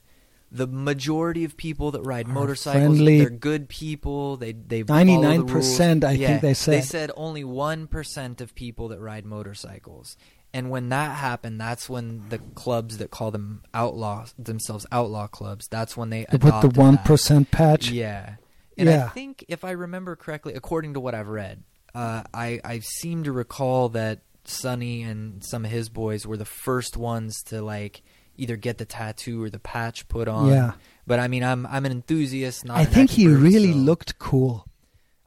[0.53, 3.19] the majority of people that ride motorcycles friendly.
[3.19, 5.79] they're good people they they 99%, rules.
[5.79, 6.73] I think they said.
[6.73, 10.17] they said only 1% of people that ride motorcycles
[10.53, 15.67] and when that happened that's when the clubs that call them outlaw themselves outlaw clubs
[15.69, 16.97] that's when they put the one
[17.45, 17.89] patch.
[17.89, 18.35] Yeah.
[18.77, 21.63] And I think if I remember correctly, according to what I've read,
[21.93, 26.45] uh, I I seem to recall that Sonny and some of his boys were the
[26.45, 28.01] first ones to like
[28.37, 30.49] either get the tattoo or the patch put on.
[30.49, 30.71] Yeah.
[31.05, 32.65] But I mean, I'm I'm an enthusiast.
[32.65, 34.65] Not I think he really so- looked cool.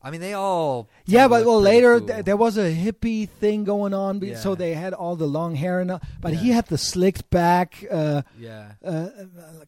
[0.07, 0.91] I mean, they all.
[1.07, 2.09] Yeah, but well, later cool.
[2.09, 5.55] th- there was a hippie thing going on, be- so they had all the long
[5.55, 5.93] hair and.
[5.93, 8.73] all- But he had the slicked back, uh, yeah.
[8.85, 9.09] uh,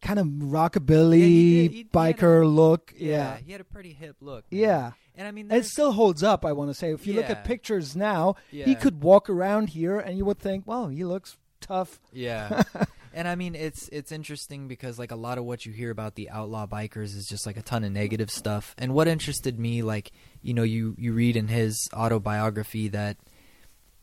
[0.02, 2.92] kind of rockabilly Yeah, he did- he- he biker a- look.
[2.98, 4.44] yeah, Yeah, he had a pretty hip look.
[4.52, 4.60] man.
[4.60, 4.90] yeah.
[5.18, 6.44] and I mean, It still holds up.
[6.44, 9.98] I want to say, if you look at pictures now, he could walk around here,
[9.98, 11.98] and you would think, well, he looks tough.
[12.12, 12.62] Yeah.
[13.16, 16.16] and I mean it's it's interesting because like a lot of what you hear about
[16.16, 18.74] the outlaw bikers is just like a ton of negative stuff.
[18.76, 20.12] And what interested me like,
[20.42, 23.16] you know, you you read in his autobiography that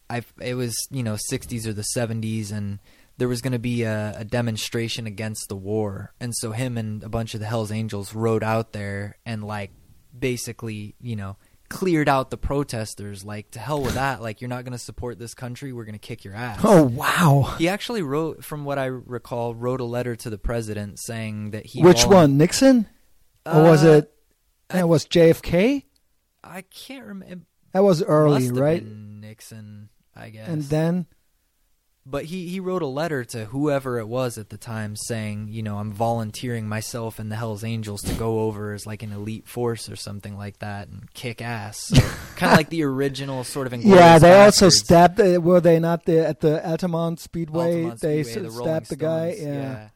[0.10, 2.80] I it was, you know, 60s or the 70s and
[3.18, 6.12] there was going to be a, a demonstration against the war.
[6.20, 9.70] And so him and a bunch of the Hells Angels rode out there and like
[10.18, 11.38] basically, you know,
[11.74, 15.18] cleared out the protesters like to hell with that like you're not going to support
[15.18, 17.56] this country we're going to kick your ass Oh wow!
[17.58, 21.66] he actually wrote, from what I recall, wrote a letter to the president saying that
[21.66, 21.82] he.
[21.82, 22.86] Which volun- one, Nixon,
[23.46, 24.14] or was Uh, it?
[24.70, 25.84] That was JFK.
[26.44, 27.46] I can't remember.
[27.74, 28.84] That was early, right?
[28.86, 30.48] Nixon, I guess.
[30.48, 31.06] And then
[32.06, 35.64] but he he wrote a letter to whoever it was at the time saying, you
[35.64, 39.48] know, I'm volunteering myself and the Hell's Angels to go over as like an elite
[39.48, 41.78] force or something like that and kick ass.
[41.80, 41.96] So,
[42.36, 43.82] kind of like the original sort of.
[43.84, 45.20] yeah, they also stabbed.
[45.20, 47.76] Were they not the, at the Altamont Speedway?
[47.76, 49.32] Altamont they Speedway, the stabbed the guy.
[49.36, 49.90] Stones, Yeah.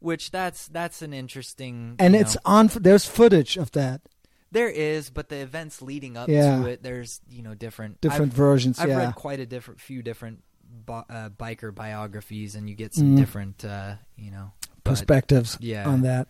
[0.00, 1.94] Which that's that's an interesting.
[1.98, 2.66] and it's know- on.
[2.74, 4.02] There's footage of that.
[4.50, 6.60] There is, but the events leading up Yeah.
[6.62, 8.78] to it, there's you know different Different I've, versions.
[8.78, 8.98] I've yeah.
[8.98, 10.42] read quite a different few different
[10.86, 13.16] bi- uh, biker biographies, and you get some Mhm.
[13.16, 14.52] different uh, you know
[14.82, 15.88] but- perspectives yeah.
[15.88, 16.28] on that.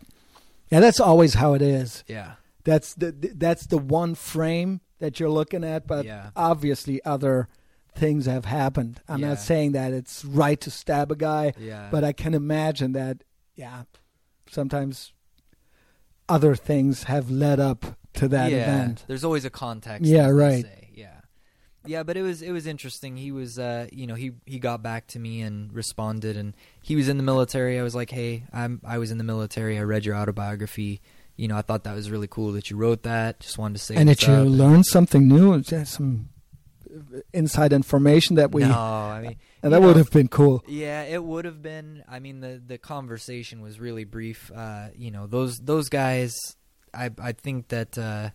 [0.71, 2.03] Yeah, that's always how it is.
[2.09, 2.35] Yeah,
[2.65, 6.31] That's the that's the one frame that you're looking at, but Yeah.
[6.35, 7.49] obviously other
[7.95, 9.01] things have happened.
[9.09, 9.29] I'm Yeah.
[9.31, 13.23] not saying that it's right to stab a guy, yeah, but I can imagine that.
[13.55, 13.83] Yeah,
[14.51, 15.13] sometimes
[16.29, 18.63] other things have led up to that yeah.
[18.63, 19.05] event.
[19.07, 20.07] There's always a context.
[20.07, 20.65] Yeah, right.
[21.87, 23.17] Yeah, but it was it was interesting.
[23.17, 26.97] He was uh, you know he he got back to me and responded, and he
[26.97, 27.79] was in the military.
[27.79, 29.79] I was like, hey, I'm I was in the military.
[29.79, 31.01] I read your autobiography.
[31.37, 33.41] You know, I thought that was really cool that you wrote that.
[33.41, 34.47] Just wanted to say, and did you up.
[34.47, 35.63] learn something new?
[35.63, 36.29] Some
[37.33, 38.63] inside information that we?
[38.63, 40.63] no, I mean, and that would have been cool.
[40.67, 42.05] Yeah, it would have been.
[42.09, 44.51] I mean, the the conversation was really brief.
[44.55, 46.33] Uh, you know, those those guys.
[46.93, 48.31] I I think that uh,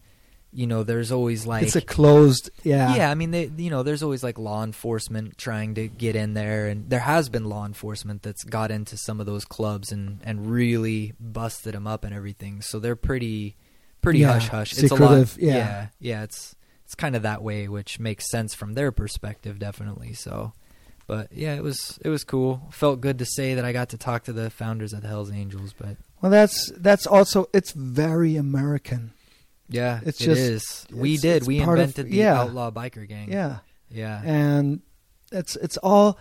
[0.52, 2.50] you know, there's always like it's a closed.
[2.64, 2.96] Yeah.
[2.96, 3.12] yeah.
[3.12, 6.68] I mean, they you know, there's always like law enforcement trying to get in there,
[6.68, 10.50] and there has been law enforcement that's got into some of those clubs and and
[10.52, 12.62] really busted them up and everything.
[12.62, 13.56] So they're pretty
[14.02, 14.78] pretty Yeah, hush hush.
[14.78, 15.38] It's a lot.
[15.38, 15.54] yeah.
[15.54, 16.24] yeah, yeah.
[16.24, 16.56] It's
[16.86, 20.14] it's kind of that way, which makes sense from their perspective, definitely.
[20.14, 20.54] So.
[21.06, 22.62] But yeah, it was it was cool.
[22.70, 25.32] Felt good to say that I got to talk to the founders of the Hell's
[25.32, 25.74] Angels.
[25.76, 29.14] But Well, that's that's also it's very American.
[29.70, 30.88] Yeah, It's it just- is.
[30.92, 31.38] We it's- did.
[31.38, 32.40] it's we part of- invented the yeah.
[32.42, 33.32] outlaw biker gang.
[33.32, 33.60] Yeah.
[33.90, 34.82] yeah, and
[35.32, 36.18] it's it's all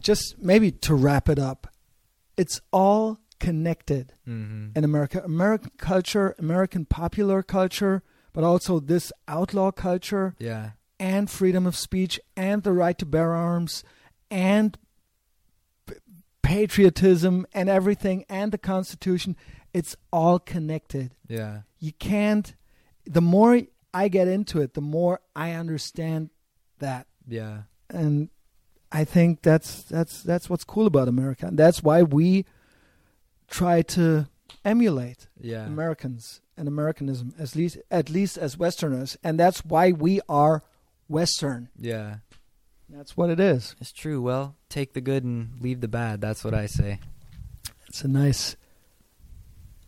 [0.00, 1.66] just maybe to wrap it up
[2.36, 8.02] it's all connected hmm in america american culture american popular culture
[8.34, 10.70] but also this outlaw culture yeah,
[11.00, 13.82] and freedom of speech and the right to bear arms
[14.30, 14.78] and
[16.42, 19.36] patriotism and everything and the constitution
[19.74, 22.54] it's all connected yeah, you can't
[23.04, 23.52] the more
[23.94, 26.30] i get into it the more i understand
[26.78, 28.28] that yeah, and
[28.92, 31.46] I think that's that's that's what's cool about America.
[31.46, 32.44] And that's why we
[33.48, 34.28] try to
[34.64, 35.66] emulate Yeah.
[35.66, 40.62] Americans and Americanism, at least at least as Westerners, and that's why we are
[41.08, 41.68] Western.
[41.76, 42.18] Yeah.
[42.88, 43.74] That's what it is.
[43.80, 44.22] It's true.
[44.22, 46.20] Well, take the good and leave the bad.
[46.20, 47.00] That's what I say.
[47.88, 48.54] It's a nice.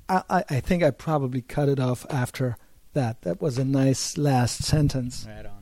[0.09, 2.57] I, I, think I probably cut it off after
[2.95, 3.23] that.
[3.23, 5.27] That was a nice last sentence.
[5.29, 5.58] Right on.